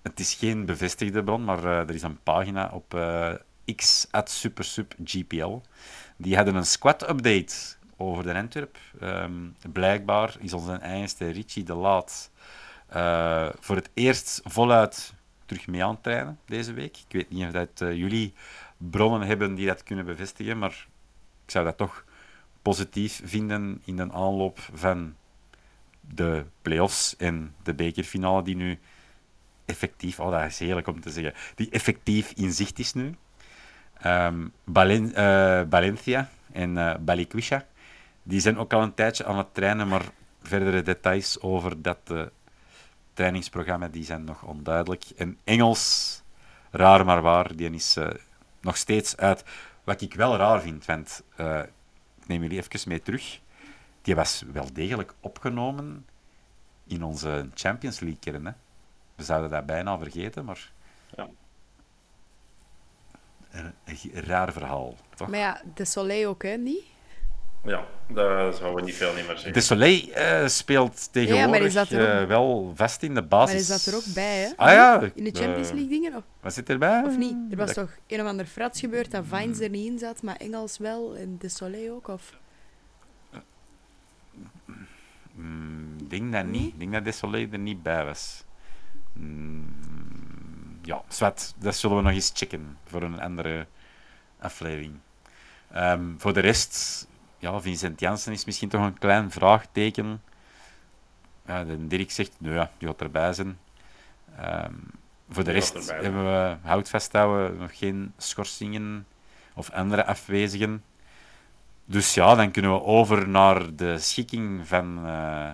Het 0.02 0.20
is 0.20 0.34
geen 0.34 0.66
bevestigde 0.66 1.24
bron, 1.24 1.44
maar 1.44 1.64
er 1.64 1.94
is 1.94 2.02
een 2.02 2.22
pagina 2.22 2.70
op 2.72 2.98
X 3.76 4.08
at 4.10 4.30
SuperSubGPL. 4.30 5.60
Die 6.16 6.36
hadden 6.36 6.54
een 6.54 6.66
squad-update 6.66 7.54
over 7.96 8.24
de 8.24 8.34
Antwerp. 8.34 8.78
Um, 9.02 9.56
blijkbaar 9.72 10.36
is 10.38 10.52
onze 10.52 10.72
eigenste 10.72 11.30
Richie 11.30 11.64
de 11.64 11.74
Laat 11.74 12.30
voor 13.60 13.76
het 13.76 13.90
eerst 13.94 14.40
voluit 14.44 15.14
terug 15.46 15.66
mee 15.66 15.84
aan 15.84 15.90
het 15.90 16.02
trainen 16.02 16.38
deze 16.46 16.72
week. 16.72 16.96
Ik 16.96 17.12
weet 17.12 17.30
niet 17.30 17.46
of 17.46 17.52
dat, 17.52 17.70
jullie 17.78 18.34
bronnen 18.76 19.28
hebben 19.28 19.54
die 19.54 19.66
dat 19.66 19.82
kunnen 19.82 20.04
bevestigen, 20.04 20.58
maar 20.58 20.86
ik 21.44 21.50
zou 21.50 21.64
dat 21.64 21.76
toch 21.76 22.04
positief 22.68 23.20
vinden 23.24 23.82
in 23.84 23.96
de 23.96 24.12
aanloop 24.12 24.58
van 24.72 25.14
de 26.00 26.44
play-offs 26.62 27.16
en 27.16 27.54
de 27.62 27.74
bekerfinale 27.74 28.42
die 28.42 28.56
nu 28.56 28.78
effectief, 29.64 30.20
oh 30.20 30.30
dat 30.30 30.44
is 30.44 30.58
heerlijk 30.58 30.86
om 30.86 31.00
te 31.00 31.10
zeggen, 31.10 31.34
die 31.54 31.70
effectief 31.70 32.32
in 32.36 32.52
zicht 32.52 32.78
is 32.78 32.92
nu. 32.94 33.14
Balen 34.64 35.04
uh, 35.04 35.62
Valencia 35.70 36.28
en 36.52 36.76
uh, 36.76 36.94
Balikwisha 37.00 37.66
die 38.22 38.40
zijn 38.40 38.58
ook 38.58 38.72
al 38.72 38.82
een 38.82 38.94
tijdje 38.94 39.24
aan 39.24 39.38
het 39.38 39.54
trainen, 39.54 39.88
maar 39.88 40.04
verdere 40.42 40.82
details 40.82 41.40
over 41.40 41.82
dat 41.82 41.98
uh, 42.12 42.22
trainingsprogramma 43.12 43.88
die 43.88 44.04
zijn 44.04 44.24
nog 44.24 44.42
onduidelijk. 44.42 45.04
En 45.16 45.38
Engels, 45.44 46.22
raar 46.70 47.04
maar 47.04 47.22
waar, 47.22 47.56
die 47.56 47.70
is 47.70 47.96
nog 48.60 48.76
steeds 48.76 49.16
uit 49.16 49.44
wat 49.84 50.00
ik 50.00 50.14
wel 50.14 50.36
raar 50.36 50.60
vind, 50.60 50.84
want 50.84 51.22
neem 52.28 52.42
jullie 52.42 52.58
even 52.58 52.88
mee 52.88 53.02
terug. 53.02 53.40
Die 54.02 54.14
was 54.14 54.44
wel 54.52 54.72
degelijk 54.72 55.14
opgenomen 55.20 56.06
in 56.86 57.02
onze 57.02 57.48
Champions 57.54 58.00
League 58.00 58.18
kern. 58.20 58.46
Hè? 58.46 58.52
We 59.14 59.24
zouden 59.24 59.50
dat 59.50 59.66
bijna 59.66 59.98
vergeten, 59.98 60.44
maar... 60.44 60.72
Ja. 61.16 61.28
Een, 63.50 63.72
een 63.84 64.10
raar 64.12 64.52
verhaal, 64.52 64.96
toch? 65.14 65.28
Maar 65.28 65.38
ja, 65.38 65.62
de 65.74 65.84
Soleil 65.84 66.28
ook, 66.28 66.42
hè? 66.42 66.56
Niet? 66.56 66.84
Ja, 67.64 67.86
daar 68.06 68.52
zouden 68.52 68.74
we 68.74 68.82
niet 68.82 68.94
veel 68.94 69.14
niet 69.14 69.26
meer 69.26 69.34
zeggen. 69.34 69.52
De 69.52 69.60
Soleil 69.60 70.08
uh, 70.08 70.48
speelt 70.48 71.12
tegenwoordig 71.12 71.88
ja, 71.88 72.20
uh, 72.20 72.26
wel 72.26 72.72
vast 72.74 73.02
in 73.02 73.14
de 73.14 73.22
basis. 73.22 73.52
Maar 73.52 73.60
is 73.60 73.84
dat 73.84 73.94
er 73.94 73.96
ook 73.96 74.14
bij, 74.14 74.38
hè? 74.38 74.52
Ah 74.56 74.72
ja. 74.72 75.00
In 75.14 75.24
de 75.24 75.30
Champions 75.30 75.70
League 75.70 75.88
dingen? 75.88 76.14
Of, 76.14 76.22
wat 76.40 76.54
zit 76.54 76.68
erbij? 76.68 77.02
Of 77.06 77.16
niet? 77.16 77.36
Er 77.50 77.56
was 77.56 77.72
toch 77.72 77.90
een 78.06 78.20
of 78.20 78.26
ander 78.26 78.46
frats 78.46 78.80
gebeurd 78.80 79.10
dat 79.10 79.24
Vines 79.28 79.60
er 79.60 79.70
niet 79.70 79.86
in 79.86 79.98
zat, 79.98 80.22
maar 80.22 80.36
Engels 80.36 80.78
wel 80.78 81.16
en 81.16 81.36
De 81.38 81.48
Soleil 81.48 81.94
ook? 81.94 82.08
Of... 82.08 82.38
Mm, 85.32 85.96
ik 85.98 86.10
denk 86.10 86.32
dat 86.32 86.46
niet. 86.46 86.72
Ik 86.72 86.78
denk 86.78 86.92
dat 86.92 87.04
De 87.04 87.12
Soleil 87.12 87.48
er 87.52 87.58
niet 87.58 87.82
bij 87.82 88.04
was. 88.04 88.44
Mm, 89.12 89.66
ja, 90.82 91.02
zwart. 91.08 91.54
Dat 91.58 91.76
zullen 91.76 91.96
we 91.96 92.02
nog 92.02 92.12
eens 92.12 92.30
checken 92.34 92.78
voor 92.84 93.02
een 93.02 93.20
andere 93.20 93.66
aflevering. 94.38 94.94
Um, 95.76 96.14
voor 96.18 96.32
de 96.32 96.40
rest 96.40 97.06
ja, 97.38 97.60
Vincent 97.60 98.00
Janssen 98.00 98.32
is 98.32 98.44
misschien 98.44 98.68
toch 98.68 98.82
een 98.82 98.98
klein 98.98 99.30
vraagteken. 99.30 100.22
Ja, 101.46 101.64
de 101.64 101.86
Dirk 101.86 102.10
zegt, 102.10 102.32
nou 102.38 102.54
ja, 102.54 102.70
die 102.78 102.88
gaat 102.88 103.00
erbij 103.00 103.32
zijn. 103.32 103.58
Um, 104.40 104.90
voor 105.30 105.44
de 105.44 105.50
rest 105.50 105.90
hebben 105.90 106.24
we 106.24 106.56
hout 106.62 106.88
vasthouden, 106.88 107.58
nog 107.58 107.78
geen 107.78 108.12
schorsingen 108.16 109.06
of 109.54 109.70
andere 109.70 110.04
afwezigen. 110.04 110.84
Dus 111.84 112.14
ja, 112.14 112.34
dan 112.34 112.50
kunnen 112.50 112.72
we 112.72 112.82
over 112.82 113.28
naar 113.28 113.74
de 113.74 113.98
schikking 113.98 114.68
van, 114.68 115.06
uh, 115.06 115.50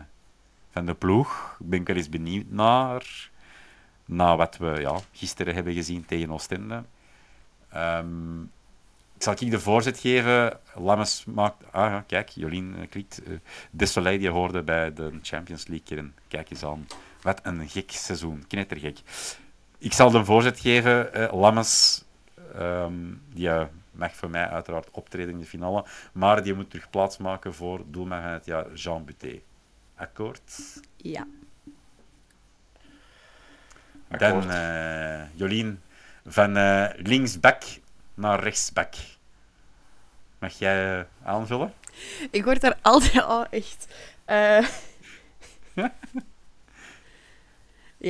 van 0.70 0.86
de 0.86 0.94
ploeg. 0.94 1.56
Ik 1.60 1.68
ben 1.68 1.84
wel 1.84 1.96
eens 1.96 2.08
benieuwd 2.08 2.46
naar, 2.48 3.30
naar 4.04 4.36
wat 4.36 4.56
we 4.56 4.80
ja, 4.80 4.98
gisteren 5.12 5.54
hebben 5.54 5.74
gezien 5.74 6.04
tegen 6.04 6.30
Oostende. 6.30 6.82
Um, 7.76 8.50
zal 9.24 9.32
ik 9.38 9.50
de 9.50 9.60
voorzet 9.60 9.98
geven. 9.98 10.58
Lammes 10.74 11.24
maakt... 11.24 11.72
Ah 11.72 12.02
kijk, 12.06 12.28
Jolien 12.28 12.74
uh, 12.78 12.88
klikt. 12.90 13.20
Uh, 13.28 13.38
de 13.70 13.86
Soleil 13.86 14.18
die 14.18 14.28
hoorde 14.28 14.62
bij 14.62 14.92
de 14.92 15.18
Champions 15.22 15.66
League 15.66 15.86
kern. 15.86 16.14
Kijk 16.28 16.50
eens 16.50 16.64
aan. 16.64 16.86
Wat 17.22 17.40
een 17.42 17.68
gek 17.68 17.90
seizoen. 17.90 18.44
Knettergek. 18.46 18.98
Ik 19.78 19.92
zal 19.92 20.10
de 20.10 20.24
voorzet 20.24 20.60
geven. 20.60 21.10
Uh, 21.16 21.32
Lammes, 21.32 22.04
um, 22.56 23.22
die 23.32 23.50
mag 23.90 24.14
voor 24.14 24.30
mij 24.30 24.48
uiteraard 24.48 24.90
optreden 24.90 25.34
in 25.34 25.38
de 25.38 25.46
finale. 25.46 25.84
Maar 26.12 26.42
die 26.42 26.54
moet 26.54 26.70
terug 26.70 26.90
plaatsmaken 26.90 27.54
voor 27.54 27.82
doelman 27.86 28.22
van 28.22 28.30
het 28.30 28.46
jaar, 28.46 28.72
Jean 28.72 29.04
Buté. 29.04 29.40
Akkoord? 29.94 30.80
Ja. 30.96 31.26
Dan 34.08 34.50
uh, 34.50 35.34
Jolien 35.34 35.80
van 36.24 36.52
linksback 36.96 37.62
naar 38.14 38.40
rechtsback. 38.40 38.94
Mag 40.44 40.58
jij 40.58 40.98
uh, 40.98 41.04
aanvullen? 41.22 41.72
Ik 42.30 42.44
word 42.44 42.60
daar 42.60 42.78
altijd... 42.82 43.24
Oh, 43.24 43.44
echt. 43.50 43.94
Uh... 44.26 44.68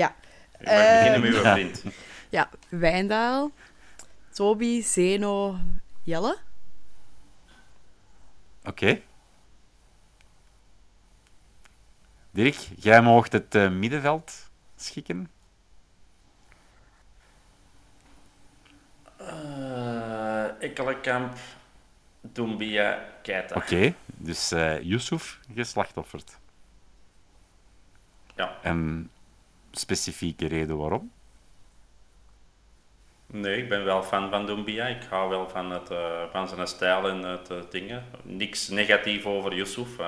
ja. 0.00 0.14
Ik 0.58 0.66
mag 0.66 0.74
beginnen 0.74 1.20
met 1.20 1.34
uw 1.34 1.40
vriend. 1.40 1.82
Ja, 2.28 2.50
Wijndaal, 2.68 3.50
Toby, 4.32 4.82
Zeno, 4.82 5.56
Jelle. 6.02 6.38
Oké. 8.64 8.68
Okay. 8.68 9.02
Dirk, 12.30 12.56
jij 12.76 13.02
mocht 13.02 13.32
het 13.32 13.54
uh, 13.54 13.70
middenveld 13.70 14.50
schikken. 14.76 15.30
Uh, 19.20 20.62
Ekkelenkamp, 20.62 21.36
Doumbia, 22.32 23.04
Keita. 23.22 23.54
Oké, 23.54 23.74
okay, 23.74 23.94
dus 24.06 24.52
uh, 24.52 24.80
Yusuf 24.82 25.38
geslachtofferd. 25.54 26.38
Ja. 28.36 28.58
En 28.62 29.10
specifieke 29.70 30.48
reden 30.48 30.76
waarom? 30.76 31.12
Nee, 33.26 33.62
ik 33.62 33.68
ben 33.68 33.84
wel 33.84 34.02
fan 34.02 34.30
van 34.30 34.46
Doumbia. 34.46 34.86
Ik 34.86 35.02
hou 35.02 35.28
wel 35.28 35.48
van, 35.48 35.70
het, 35.70 35.90
uh, 35.90 36.22
van 36.30 36.48
zijn 36.48 36.66
stijl 36.66 37.08
en 37.08 37.22
het 37.22 37.50
uh, 37.50 37.58
dingen. 37.70 38.04
Niks 38.22 38.68
negatief 38.68 39.26
over 39.26 39.54
Yusuf. 39.54 39.98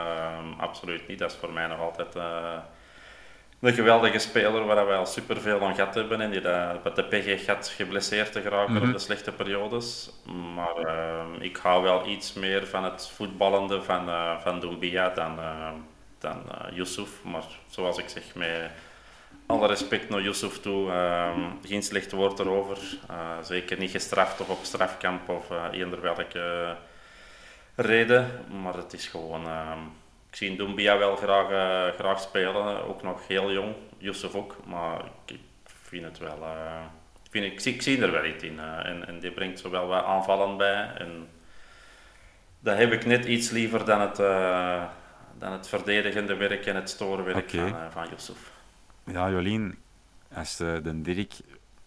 Absoluut 0.58 1.08
niet. 1.08 1.18
Dat 1.18 1.30
is 1.30 1.36
voor 1.36 1.52
mij 1.52 1.66
nog 1.66 1.78
altijd 1.78 2.14
een 3.66 3.74
geweldige 3.74 4.18
speler 4.18 4.64
waar 4.64 4.86
wij 4.86 4.96
al 4.96 5.06
superveel 5.06 5.60
aan 5.60 5.74
gehad 5.74 5.94
hebben 5.94 6.20
en 6.20 6.30
die 6.30 6.40
dat, 6.40 6.84
met 6.84 6.96
de 6.96 7.04
pech 7.04 7.44
gaat 7.44 7.68
geblesseerd 7.68 8.32
te 8.32 8.40
geraken 8.40 8.72
mm 8.72 8.78
-hmm. 8.78 8.86
op 8.86 8.92
de 8.92 8.98
slechte 8.98 9.32
periodes. 9.32 10.10
Maar 10.54 10.80
uh, 10.84 11.24
ik 11.38 11.56
hou 11.56 11.82
wel 11.82 12.06
iets 12.06 12.32
meer 12.32 12.66
van 12.66 12.84
het 12.84 13.10
voetballende 13.14 13.82
van, 13.82 14.08
uh, 14.08 14.40
van 14.40 14.60
Doumbia 14.60 15.08
dan, 15.08 15.38
uh, 15.38 15.68
dan 16.18 16.42
Yusuf. 16.72 17.08
Maar 17.24 17.44
zoals 17.68 17.98
ik 17.98 18.08
zeg, 18.08 18.34
met 18.34 18.70
alle 19.46 19.66
respect 19.66 20.08
naar 20.08 20.22
Yusuf 20.22 20.60
toe, 20.60 20.90
ehm, 20.90 21.40
geen 21.64 21.82
slecht 21.82 22.12
woord 22.12 22.38
erover. 22.38 22.78
zeker 23.42 23.78
niet 23.78 23.90
gestraft 23.90 24.40
of 24.40 24.48
op 24.48 24.58
strafkamp 24.62 25.28
of 25.28 25.46
eender 25.72 26.00
welke 26.00 26.76
reden. 27.74 28.30
Maar 28.62 28.74
het 28.74 28.92
is 28.92 29.06
gewoon 29.06 29.46
ehm, 29.46 29.78
ik 30.36 30.42
zie 30.42 30.56
Doumbia 30.56 30.98
wel 30.98 31.16
graag, 31.16 31.50
uh, 31.50 31.98
graag 31.98 32.20
spelen, 32.20 32.84
ook 32.84 33.02
nog 33.02 33.26
heel 33.26 33.52
jong, 33.52 33.74
Yusuf 33.98 34.34
ook, 34.34 34.56
maar 34.66 35.04
ik, 35.04 35.34
ik 35.34 35.40
vind 35.64 36.04
het 36.04 36.18
wel, 36.18 36.38
uh, 36.38 36.82
vind, 37.30 37.44
ik, 37.44 37.64
ik, 37.64 37.82
zie 37.82 38.02
er 38.02 38.10
wel 38.10 38.24
iets 38.24 38.44
in 38.44 38.54
uh, 38.54 38.86
en, 38.86 39.06
en 39.06 39.18
die 39.18 39.30
brengt 39.30 39.58
zowel 39.58 39.86
wat 39.86 40.04
aanvallen 40.04 40.56
bij 40.56 40.90
en 40.98 41.28
dat 42.60 42.76
heb 42.76 42.92
ik 42.92 43.04
net 43.04 43.24
iets 43.24 43.50
liever 43.50 43.84
dan 43.84 44.00
het, 44.00 44.16
dan 45.38 45.52
het 45.52 45.68
verdedigende 45.68 46.34
werk 46.34 46.66
en 46.66 46.74
het 46.74 46.90
storenwerk 46.90 47.52
okay. 47.52 47.90
van, 47.90 48.08
van. 48.18 48.36
Ja, 49.04 49.30
Jolien, 49.30 49.78
als 50.34 50.56
de 50.56 51.00
Dirk 51.02 51.32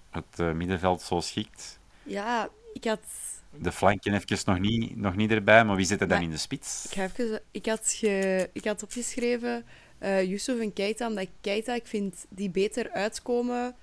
het 0.09 0.37
middenveld 0.37 1.01
zo 1.01 1.19
schikt... 1.19 1.79
Ja, 2.03 2.49
ik 2.73 2.83
had 2.83 3.28
de 3.51 3.71
flanken 3.71 4.13
even 4.13 4.37
nog 4.45 4.59
niet, 4.59 4.95
nog 4.95 5.15
niet 5.15 5.31
erbij, 5.31 5.65
maar 5.65 5.75
wie 5.75 5.85
zit 5.85 6.01
er 6.01 6.07
dan 6.07 6.21
in 6.21 6.29
de 6.29 6.37
spits? 6.37 6.85
Ik, 6.85 6.91
ga 6.91 7.03
even, 7.03 7.41
ik, 7.51 7.65
had, 7.65 7.91
ge, 7.91 8.49
ik 8.53 8.65
had 8.65 8.83
opgeschreven 8.83 9.65
uh, 9.99 10.23
Yusuf 10.23 10.59
en 10.59 10.73
Keita, 10.73 11.07
omdat 11.07 11.27
Keita, 11.41 11.73
ik 11.73 11.87
vind 11.87 12.25
die 12.29 12.49
beter 12.49 12.91
uitkomen 12.91 13.75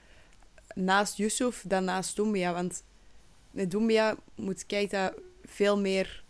naast 0.74 1.16
Yusuf 1.16 1.64
dan 1.66 1.84
naast 1.84 2.16
Doumbia. 2.16 2.52
Want 2.52 2.82
met 3.50 3.70
Doumbia 3.70 4.16
moet 4.34 4.66
Keita 4.66 5.12
veel 5.44 5.78
meer 5.78 6.24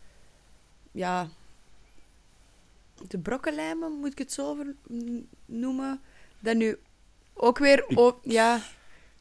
ja, 0.93 1.29
de 3.09 3.19
brokkenlijmen, 3.19 3.93
moet 3.93 4.13
ik 4.13 4.19
het 4.19 4.33
zo 4.33 4.57
noemen. 5.47 6.01
Dan 6.41 6.57
nu 6.57 6.79
ook 7.35 7.59
weer... 7.59 7.85
Ik, 7.89 8.15
ja, 8.23 8.61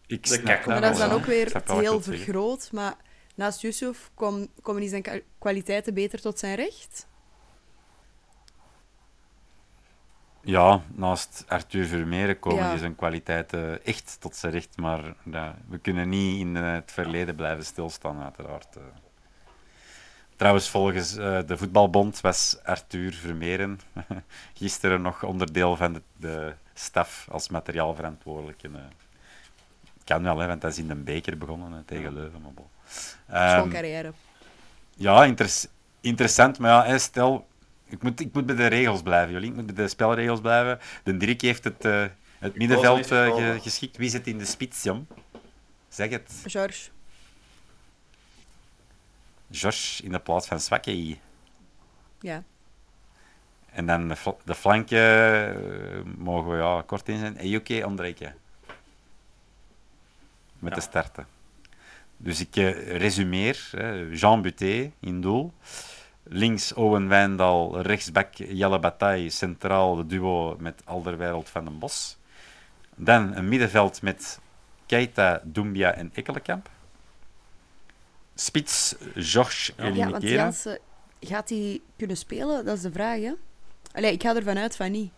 ik 0.07 0.25
snap 0.25 0.65
maar 0.65 0.81
dat 0.81 0.93
is 0.93 0.99
dan 0.99 1.11
ook 1.11 1.25
weer 1.25 1.61
heel 1.65 2.01
vergroot, 2.01 2.71
maar 2.71 2.97
naast 3.35 3.61
Yusuf 3.61 4.11
kom, 4.13 4.47
komen 4.61 4.81
die 4.81 4.89
zijn 4.89 5.23
kwaliteiten 5.39 5.93
beter 5.93 6.21
tot 6.21 6.39
zijn 6.39 6.55
recht? 6.55 7.07
Ja, 10.45 10.81
naast 10.93 11.43
Arthur 11.47 11.85
Vermeeren 11.85 12.39
komen 12.39 12.69
die 12.69 12.79
zijn 12.79 12.95
kwaliteiten 12.95 13.85
echt 13.85 14.17
tot 14.19 14.35
zijn 14.35 14.51
recht, 14.51 14.77
maar 14.77 15.15
ja, 15.23 15.55
we 15.67 15.77
kunnen 15.77 16.09
niet 16.09 16.39
in 16.39 16.55
het 16.55 16.91
verleden 16.91 17.35
blijven 17.35 17.65
stilstaan, 17.65 18.23
uiteraard. 18.23 18.75
Eh. 18.75 18.83
Trouwens, 20.35 20.69
volgens 20.69 21.17
uh, 21.17 21.39
de 21.45 21.57
Voetbalbond 21.57 22.21
was 22.21 22.57
Arthur 22.63 23.13
Vermeeren 23.13 23.79
gisteren 24.53 25.01
nog 25.01 25.23
onderdeel 25.23 25.75
van 25.75 25.93
de, 25.93 26.01
de 26.17 26.53
staf 26.73 27.27
als 27.31 27.49
materiaalverantwoordelijke. 27.49 28.67
Uh, 28.67 28.75
kan 30.03 30.23
wel, 30.23 30.37
hè, 30.37 30.47
want 30.47 30.61
hij 30.61 30.71
is 30.71 30.77
in 30.77 30.87
de 30.87 30.95
beker 30.95 31.37
begonnen 31.37 31.85
tegen 31.85 32.13
Leuven. 32.13 32.41
Maar 32.41 32.51
Um, 33.29 33.69
carrière. 33.69 34.13
Ja, 34.95 35.23
inter 35.23 35.49
interessant. 36.01 36.59
Maar 36.59 36.87
ja, 36.87 36.97
stel, 36.97 37.47
ik 37.85 38.03
moet, 38.03 38.19
ik 38.19 38.33
moet 38.33 38.45
bij 38.45 38.55
de 38.55 38.67
regels 38.67 39.01
blijven, 39.01 39.33
jullie. 39.33 39.49
Ik 39.49 39.55
moet 39.55 39.65
bij 39.65 39.75
de 39.75 39.87
spelregels 39.87 40.41
blijven. 40.41 40.79
De 41.03 41.17
Dirk 41.17 41.41
heeft 41.41 41.63
het, 41.63 41.85
uh, 41.85 42.05
het 42.39 42.55
middenveld 42.55 43.11
uh, 43.11 43.35
ge 43.35 43.57
geschikt. 43.61 43.97
Wie 43.97 44.09
zit 44.09 44.27
in 44.27 44.37
de 44.37 44.45
spits, 44.45 44.83
Jan? 44.83 45.07
Zeg 45.89 46.09
het. 46.09 46.31
George. 46.45 46.89
George 49.51 50.03
in 50.03 50.11
de 50.11 50.19
plaats 50.19 50.47
van 50.47 50.59
Zwakke. 50.59 51.17
Ja. 52.19 52.43
En 53.71 53.85
dan 53.85 54.07
de, 54.07 54.15
fl 54.15 54.29
de 54.43 54.55
flanken 54.55 54.97
uh, 54.97 56.01
mogen 56.17 56.51
we 56.51 56.57
ja, 56.57 56.83
kort 56.85 57.09
in 57.09 57.19
zijn. 57.19 57.37
Ejuke 57.37 57.83
Andreke. 57.83 58.33
Met 60.59 60.69
ja. 60.69 60.75
de 60.75 60.81
starten. 60.81 61.34
Dus 62.25 62.39
ik 62.39 62.55
uh, 62.55 62.97
resumeer. 62.97 63.69
Jean 64.11 64.41
Buté 64.41 64.91
in 64.99 65.21
doel. 65.21 65.53
Links 66.23 66.73
Owen 66.73 67.07
Wijndal, 67.07 67.81
rechtsback 67.81 68.33
Jelle 68.33 68.79
Bataille, 68.79 69.29
centraal 69.29 69.95
de 69.95 70.05
duo 70.05 70.55
met 70.59 70.81
Alderwereld 70.85 71.49
van 71.49 71.65
den 71.65 71.79
Bos. 71.79 72.17
Dan 72.95 73.35
een 73.35 73.49
middenveld 73.49 74.01
met 74.01 74.39
Keita, 74.85 75.41
Doumbia 75.43 75.93
en 75.93 76.11
Ekkelenkamp. 76.13 76.69
Spits, 78.35 78.95
Georges 79.15 79.73
ja. 79.77 79.85
Ja, 79.85 80.09
want 80.09 80.23
Jansen, 80.23 80.79
gaat 81.19 81.49
hij 81.49 81.81
kunnen 81.97 82.17
spelen? 82.17 82.65
Dat 82.65 82.75
is 82.75 82.81
de 82.81 82.91
vraag, 82.91 83.19
hè? 83.19 83.33
Allee, 83.91 84.11
ik 84.11 84.21
ga 84.21 84.35
ervan 84.35 84.57
uit 84.57 84.75
van 84.75 84.91
niet. 84.91 85.11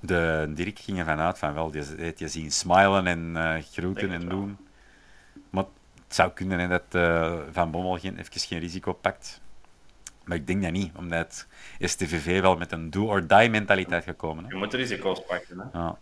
De 0.00 0.52
Dirk 0.54 0.78
ging 0.78 0.98
ervan 0.98 1.18
uit 1.18 1.38
van 1.38 1.54
wel. 1.54 1.72
Je, 1.72 2.12
je 2.16 2.28
zien 2.28 2.52
smilen 2.52 3.06
en 3.06 3.32
uh, 3.36 3.56
groeten 3.72 4.10
en 4.10 4.28
doen. 4.28 4.58
Het 6.14 6.22
zou 6.22 6.34
kunnen 6.34 6.58
hè, 6.58 6.68
dat 6.68 6.82
uh, 6.92 7.38
Van 7.52 7.70
Bommel 7.70 7.98
geen, 7.98 8.18
even 8.18 8.40
geen 8.40 8.58
risico 8.58 8.92
pakt. 8.92 9.40
Maar 10.24 10.36
ik 10.36 10.46
denk 10.46 10.62
dat 10.62 10.72
niet, 10.72 10.92
omdat 10.96 11.46
STVV 11.78 12.40
wel 12.40 12.56
met 12.56 12.72
een 12.72 12.90
do-or-die 12.90 13.50
mentaliteit 13.50 14.04
gekomen. 14.04 14.44
Hè. 14.44 14.50
Je 14.50 14.56
moet 14.56 14.74
risico's 14.74 15.24
pakken. 15.24 15.58
Hè? 15.58 15.78
Ja. 15.78 15.98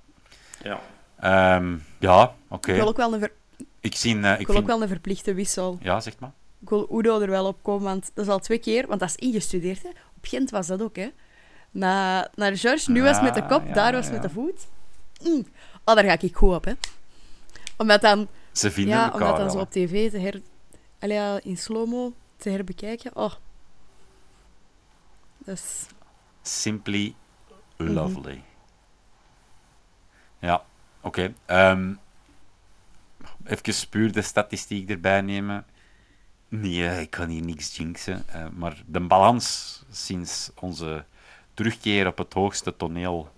Ja, 0.62 1.56
um, 1.56 1.84
ja 1.98 2.34
oké. 2.48 2.70
Ik 2.70 2.76
wil 2.76 2.88
ook 2.88 2.96
wel 2.96 3.14
een, 3.14 3.20
ver... 3.20 3.32
ik 3.80 3.96
zie, 3.96 4.16
uh, 4.16 4.32
ik, 4.32 4.40
ik 4.40 4.46
wil 4.46 4.56
ook 4.56 4.66
wel 4.66 4.82
een 4.82 4.88
verplichte 4.88 5.34
wissel. 5.34 5.78
Ja, 5.80 6.00
zeg 6.00 6.18
maar. 6.18 6.32
Ik 6.60 6.68
wil 6.68 6.88
Udo 6.98 7.20
er 7.20 7.30
wel 7.30 7.46
op 7.46 7.62
komen, 7.62 7.82
want 7.82 8.10
dat 8.14 8.24
is 8.24 8.30
al 8.30 8.38
twee 8.38 8.58
keer, 8.58 8.86
want 8.86 9.00
dat 9.00 9.08
is 9.08 9.16
ingestudeerd. 9.16 9.82
Hè. 9.82 9.88
Op 9.88 10.26
Gent 10.26 10.50
was 10.50 10.66
dat 10.66 10.82
ook, 10.82 10.96
hè. 10.96 11.08
Na, 11.70 12.28
naar 12.34 12.56
George, 12.56 12.90
nu 12.90 13.02
was 13.02 13.20
met 13.20 13.34
de 13.34 13.46
kop, 13.46 13.66
ja, 13.66 13.72
daar 13.72 13.92
was 13.92 14.10
met 14.10 14.22
de 14.22 14.30
voet. 14.30 14.66
Mm. 15.22 15.46
Oh, 15.84 15.94
daar 15.94 16.04
ga 16.04 16.16
ik 16.20 16.36
goed 16.36 16.54
op, 16.54 16.64
hè. 16.64 16.72
Omdat 17.76 18.00
dan... 18.00 18.28
Ze 18.52 18.70
vinden 18.70 18.94
ja, 18.94 19.04
elkaar 19.12 19.20
omdat 19.30 19.36
dan 19.36 19.50
zo 19.50 19.58
op 19.58 19.70
tv 19.70 20.10
te 20.10 20.18
her... 20.18 20.40
Allee, 20.98 21.16
ja, 21.16 21.40
in 21.42 21.56
slow-mo 21.56 22.12
te 22.36 22.50
herbekijken. 22.50 23.16
Oh. 23.16 23.32
Dat 25.38 25.54
is... 25.56 25.86
Simply 26.42 27.14
lovely. 27.76 28.42
Ja, 30.38 30.64
oké. 31.00 31.32
Ehm, 31.44 31.92
even 33.44 33.88
puur 33.88 34.12
de 34.12 34.22
statistiek 34.22 34.90
erbij 34.90 35.20
nemen. 35.20 35.64
Nee, 36.48 37.00
ik 37.00 37.10
kan 37.10 37.28
hier 37.28 37.44
niks 37.44 37.76
jinxen. 37.76 38.28
eh, 38.28 38.46
maar 38.48 38.82
de 38.86 39.00
balans 39.00 39.82
sinds 39.90 40.50
onze 40.54 41.04
terugkeer 41.54 42.06
op 42.06 42.18
het 42.18 42.32
hoogste 42.32 42.76
toneel. 42.76 43.32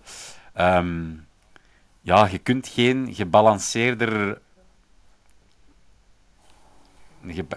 Ehm, 0.53 1.11
ja, 2.01 2.27
je 2.27 2.37
kunt 2.37 2.67
geen 2.67 3.13
gebalanceerder, 3.13 4.09
ge- 4.09 4.41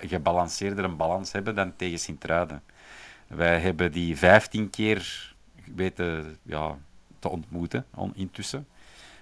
gebalanceerder 0.00 0.84
een 0.84 0.96
balans 0.96 1.32
hebben 1.32 1.54
dan 1.54 1.76
tegen 1.76 1.98
Sint-Truiden. 1.98 2.62
Wij 3.26 3.60
hebben 3.60 3.92
die 3.92 4.16
15 4.16 4.70
keer 4.70 5.32
weten 5.74 6.38
ja, 6.42 6.78
te 7.18 7.28
ontmoeten 7.28 7.86
on- 7.94 8.12
intussen. 8.14 8.66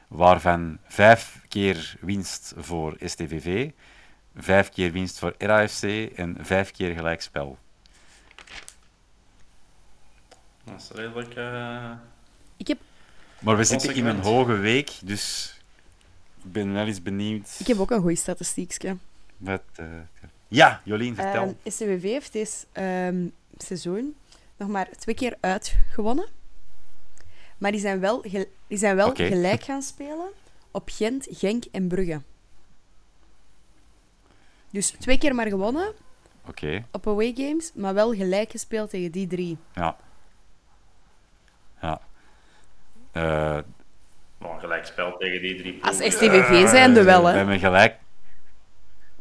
Waarvan 0.08 0.78
vijf 0.84 1.40
keer 1.48 1.96
winst 2.00 2.52
voor 2.56 2.96
STVV, 3.00 3.70
vijf 4.36 4.68
keer 4.68 4.92
winst 4.92 5.18
voor 5.18 5.34
RAFC 5.38 5.82
en 6.16 6.36
vijf 6.40 6.70
keer 6.70 6.94
gelijkspel. 6.94 7.58
dat 10.64 10.80
is 10.80 10.90
redelijk... 10.90 11.34
eh, 11.34 11.90
Ik 12.56 12.66
heb, 12.66 12.78
Maar 13.38 13.56
we 13.56 13.64
zitten 13.64 13.94
in 13.94 14.06
een 14.06 14.20
hoge 14.20 14.52
week, 14.56 14.90
dus 15.02 15.54
ik 16.44 16.52
ben 16.52 16.72
wel 16.72 16.86
eens 16.86 17.02
benieuwd. 17.02 17.56
ik 17.58 17.66
heb 17.66 17.78
ook 17.78 17.90
een 17.90 18.00
goeie 18.00 18.16
statistiekje. 18.16 18.96
Wat, 19.36 19.62
eh, 19.74 19.86
ja, 20.48 20.80
Jolien, 20.84 21.14
vertel. 21.14 21.42
Ehm 21.42 21.54
STWV 21.72 22.02
heeft 22.02 22.32
deze 22.32 22.66
ehm, 22.72 23.28
seizoen 23.56 24.16
nog 24.56 24.68
maar 24.68 24.88
twee 24.98 25.14
keer 25.14 25.36
uitgewonnen. 25.40 26.26
Maar 27.58 27.70
die 27.70 27.80
zijn 27.80 28.00
wel, 28.00 28.22
die 28.66 28.78
zijn 28.78 28.96
wel 28.96 29.14
gelijk 29.14 29.62
gaan 29.62 29.82
spelen 29.82 30.28
op 30.70 30.88
Gent, 30.92 31.26
Genk 31.30 31.64
en 31.72 31.88
Brugge. 31.88 32.20
Dus 34.70 34.90
twee 34.90 35.18
keer 35.18 35.34
maar 35.34 35.46
gewonnen 35.46 35.92
Oké, 36.48 36.84
op 36.92 37.06
away 37.06 37.32
games, 37.36 37.72
maar 37.74 37.94
wel 37.94 38.14
gelijk 38.14 38.50
gespeeld 38.50 38.90
tegen 38.90 39.12
die 39.12 39.26
drie. 39.26 39.58
ja. 39.74 39.96
Ja. 41.80 42.00
Maar 44.38 44.60
gelijk 44.60 44.86
spel 44.86 45.16
tegen 45.18 45.40
die 45.42 45.56
drie 45.56 45.84
Als. 45.84 45.96
STWV 45.96 46.68
zijn 46.68 46.94
de 46.94 47.02
wel, 47.02 47.22
We 47.22 47.28
hè. 47.28 47.36
hebben 47.36 47.58
gelijk. 47.58 47.98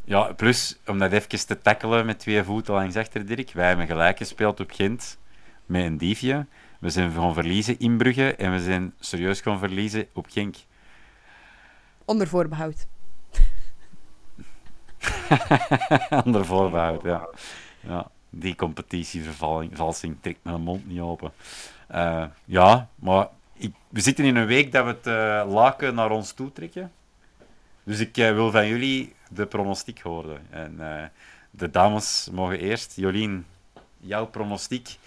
Ja, 0.07 0.33
plus, 0.33 0.77
om 0.85 0.99
dat 0.99 1.11
even 1.11 1.45
te 1.47 1.61
tackelen 1.61 2.05
met 2.05 2.19
twee 2.19 2.43
voeten 2.43 2.73
langs 2.73 2.95
achter, 2.95 3.25
Dirk. 3.25 3.51
Wij 3.51 3.67
hebben 3.67 3.87
gelijk 3.87 4.17
gespeeld 4.17 4.59
op 4.59 4.71
Gent 4.71 5.17
met 5.65 5.83
een 5.83 5.97
diefje. 5.97 6.45
We 6.79 6.89
zijn 6.89 7.11
gewoon 7.11 7.33
verliezen 7.33 7.79
in 7.79 7.97
Brugge 7.97 8.35
en 8.35 8.51
we 8.51 8.59
zijn 8.59 8.93
serieus 8.99 9.41
gewoon 9.41 9.59
verliezen 9.59 10.07
op 10.13 10.25
Genk. 10.29 10.55
Onder 12.05 12.27
voorbehoud. 12.27 12.87
Onder 16.25 16.45
voorbehoud, 16.45 17.03
ja. 17.03 17.27
ja. 17.79 18.07
Die 18.29 18.55
competitievervalsing 18.55 20.17
trekt 20.21 20.39
mijn 20.41 20.61
mond 20.61 20.87
niet 20.87 20.99
open. 20.99 21.31
Eh, 21.87 22.25
ja, 22.45 22.89
maar 22.95 23.27
ik, 23.53 23.73
we 23.89 24.01
zitten 24.01 24.25
in 24.25 24.35
een 24.35 24.45
week 24.45 24.71
dat 24.71 24.85
we 24.85 24.91
het 24.91 25.07
eh, 25.07 25.53
laken 25.53 25.95
naar 25.95 26.11
ons 26.11 26.31
toe 26.31 26.51
trekken. 26.51 26.91
Dus 27.83 27.99
ik 27.99 28.17
eh, 28.17 28.31
wil 28.31 28.51
van 28.51 28.67
jullie 28.67 29.14
de 29.29 29.45
pronostiek 29.45 29.99
horen. 29.99 30.41
En 30.49 30.79
eh, 30.79 31.07
de 31.51 31.69
dames 31.69 32.29
mogen 32.31 32.59
eerst. 32.59 32.95
Jolien, 32.95 33.45
jouw 33.97 34.25
pronostiek 34.25 34.97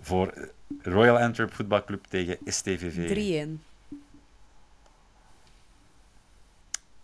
voor 0.00 0.48
Royal 0.82 1.18
Antwerp 1.18 1.54
Voetbalclub 1.54 2.04
tegen 2.04 2.38
STVV. 2.44 3.46
3-1. 3.48 3.62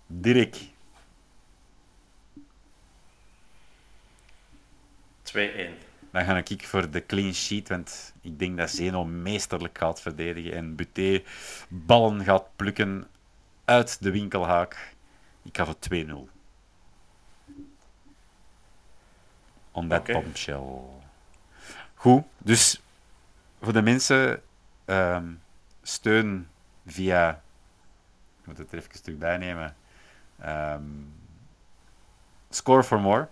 Dirk, 0.07 0.57
2-1. 5.33 5.37
dan 6.11 6.25
ga 6.25 6.43
ik 6.49 6.67
voor 6.67 6.91
de 6.91 7.07
clean 7.07 7.35
sheet, 7.35 7.69
want 7.69 8.13
ik 8.21 8.39
denk 8.39 8.57
dat 8.57 8.71
Zeno 8.71 9.05
meesterlijk 9.05 9.79
gaat 9.79 10.01
verdedigen 10.01 10.53
en 10.53 10.75
Buté 10.75 11.23
ballen 11.69 12.25
gaat 12.25 12.57
plukken 12.57 13.07
uit 13.65 14.03
de 14.03 14.11
winkelhaak. 14.11 14.95
Ik 15.43 15.57
ga 15.57 15.65
voor 15.65 15.77
2-0. 16.29 16.40
On 19.71 19.89
that 19.89 20.01
Oké. 20.01 20.13
bombshell. 20.13 20.69
Goed, 21.95 22.25
dus 22.39 22.83
voor 23.63 23.73
de 23.73 23.83
mensen, 23.83 24.43
ehm, 24.85 25.33
steun 25.83 26.49
via... 26.87 27.43
Ik 28.41 28.47
moet 28.47 28.59
het 28.59 28.73
er 28.73 28.79
even 28.79 29.03
terug 29.03 29.19
bij 29.19 29.37
nemen. 29.37 29.77
Ehm, 30.39 30.83
score 32.51 32.83
for 32.83 33.01
more. 33.01 33.29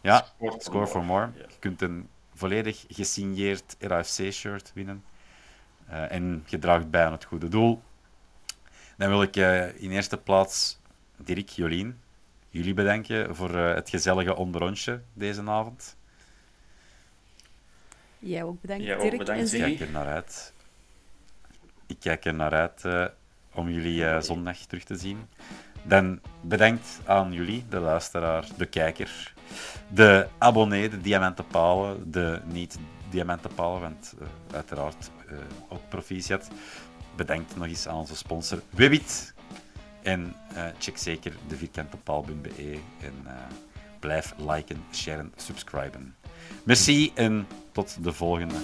Ja, 0.00 0.24
Score 0.36 0.52
for 0.52 0.60
Score 0.62 0.86
for 0.86 1.04
more. 1.04 1.30
Je 1.36 1.58
kunt 1.58 1.82
een 1.82 2.08
volledig 2.34 2.84
gesigneerd 2.88 3.76
RAFC-shirt 3.78 4.70
winnen. 4.74 5.04
Eh, 5.86 6.12
en 6.12 6.44
je 6.46 6.58
draagt 6.58 6.90
bij 6.90 7.04
aan 7.04 7.12
het 7.12 7.24
goede 7.24 7.48
doel. 7.48 7.82
Dan 8.96 9.08
wil 9.08 9.22
ik 9.22 9.36
eh, 9.36 9.82
in 9.82 9.90
eerste 9.90 10.18
plaats 10.18 10.80
Dirk, 11.16 11.48
Jolien, 11.48 12.00
jullie 12.52 12.74
bedanken 12.74 13.34
voor 13.36 13.54
eh, 13.54 13.74
het 13.74 13.90
gezellige 13.90 14.36
onderrondje 14.36 15.00
deze 15.12 15.42
avond. 15.42 15.96
Jij 18.18 18.42
ook 18.42 18.60
bedankt, 18.60 18.84
Jij 18.84 18.94
ook 18.96 19.02
Dirk. 19.02 19.18
bedankt, 19.18 19.52
en 19.52 19.58
Ik 19.58 19.76
kijk 19.76 19.80
er 19.88 19.90
naar 19.92 20.06
uit. 20.06 20.52
Ik 21.86 21.96
kijk 22.00 22.24
er 22.24 22.34
naar 22.34 22.52
uit 22.52 22.84
eh, 22.84 23.04
om 23.54 23.68
jullie 23.70 24.06
eh, 24.06 24.20
zondag 24.20 24.56
terug 24.58 24.84
te 24.84 24.96
zien. 24.96 25.26
Dan 25.82 26.20
bedankt 26.40 27.00
aan 27.04 27.32
jullie, 27.32 27.64
de 27.68 27.78
luisteraar, 27.78 28.44
de 28.56 28.66
kijker, 28.66 29.34
de 29.88 30.26
abonnee, 30.38 30.88
de 30.88 31.00
diamantenpalen, 31.00 32.10
de 32.10 32.40
niet-diamantenpalen, 32.44 33.80
want 33.80 34.14
eh, 34.20 34.26
uiteraard 34.54 35.10
eh, 35.28 35.36
ook 35.68 35.88
proficiat. 35.88 36.48
Bedankt 37.16 37.56
nog 37.56 37.66
eens 37.66 37.88
aan 37.88 37.96
onze 37.96 38.16
sponsor 38.16 38.62
Webit. 38.70 39.31
En 40.02 40.34
eh, 40.54 40.64
check 40.78 40.96
zeker 40.98 41.36
de 41.48 41.56
vierkantepaal.be 41.56 42.78
en 43.00 43.14
eh, 43.26 43.32
blijf 44.00 44.34
liken, 44.38 44.84
sharen, 44.92 45.32
subscriben. 45.36 46.14
Merci 46.62 47.12
en 47.14 47.46
tot 47.72 48.04
de 48.04 48.12
volgende. 48.12 48.54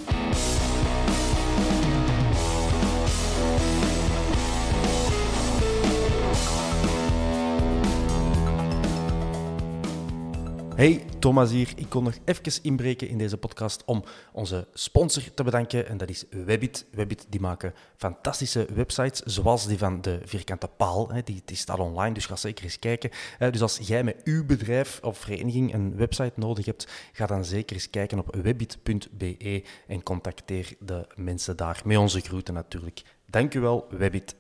Hey, 10.79 11.05
Thomas 11.19 11.51
hier. 11.51 11.73
Ik 11.77 11.89
kon 11.89 12.05
nog 12.05 12.15
even 12.25 12.63
inbreken 12.63 13.09
in 13.09 13.19
deze 13.19 13.37
podcast 13.37 13.83
om 13.85 14.05
onze 14.33 14.69
sponsor 14.73 15.35
te 15.35 15.43
bedanken. 15.43 15.89
En 15.89 15.97
dat 15.97 16.09
is 16.09 16.25
Webbit. 16.31 16.87
Webbit 16.91 17.27
die 17.29 17.41
maken 17.41 17.75
fantastische 17.97 18.67
websites, 18.75 19.21
zoals 19.21 19.67
die 19.67 19.79
van 19.79 20.01
de 20.01 20.21
Vierkante 20.25 20.69
Paal. 20.69 21.11
Die, 21.25 21.43
staat 21.45 21.79
online, 21.79 22.15
dus 22.15 22.27
ga 22.27 22.37
zeker 22.37 22.65
eens 22.65 22.79
kijken. 22.79 23.11
Dus 23.39 23.63
als 23.63 23.79
jij 23.79 24.05
met 24.05 24.21
uw 24.25 24.47
bedrijf 24.47 25.01
of 25.03 25.19
vereniging 25.19 25.75
een 25.75 25.97
website 25.97 26.33
nodig 26.35 26.67
hebt, 26.67 26.89
ga 27.13 27.27
dan 27.27 27.45
zeker 27.45 27.77
eens 27.77 27.91
kijken 27.91 28.19
op 28.19 28.37
webbit.be 28.43 29.65
en 29.87 30.03
contacteer 30.03 30.77
de 30.81 31.07
mensen 31.15 31.57
daar. 31.57 31.81
Met 31.85 31.97
onze 31.97 32.21
groeten 32.21 32.55
natuurlijk. 32.55 33.03
Dank 33.27 33.55
u 33.55 33.61
Webbit. 33.91 34.35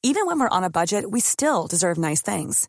Even 0.00 0.26
when 0.26 0.38
we're 0.38 0.56
on 0.56 0.62
a 0.62 0.70
budget, 0.70 1.10
we 1.10 1.20
still 1.20 1.66
deserve 1.66 2.00
nice 2.00 2.22
things. 2.22 2.68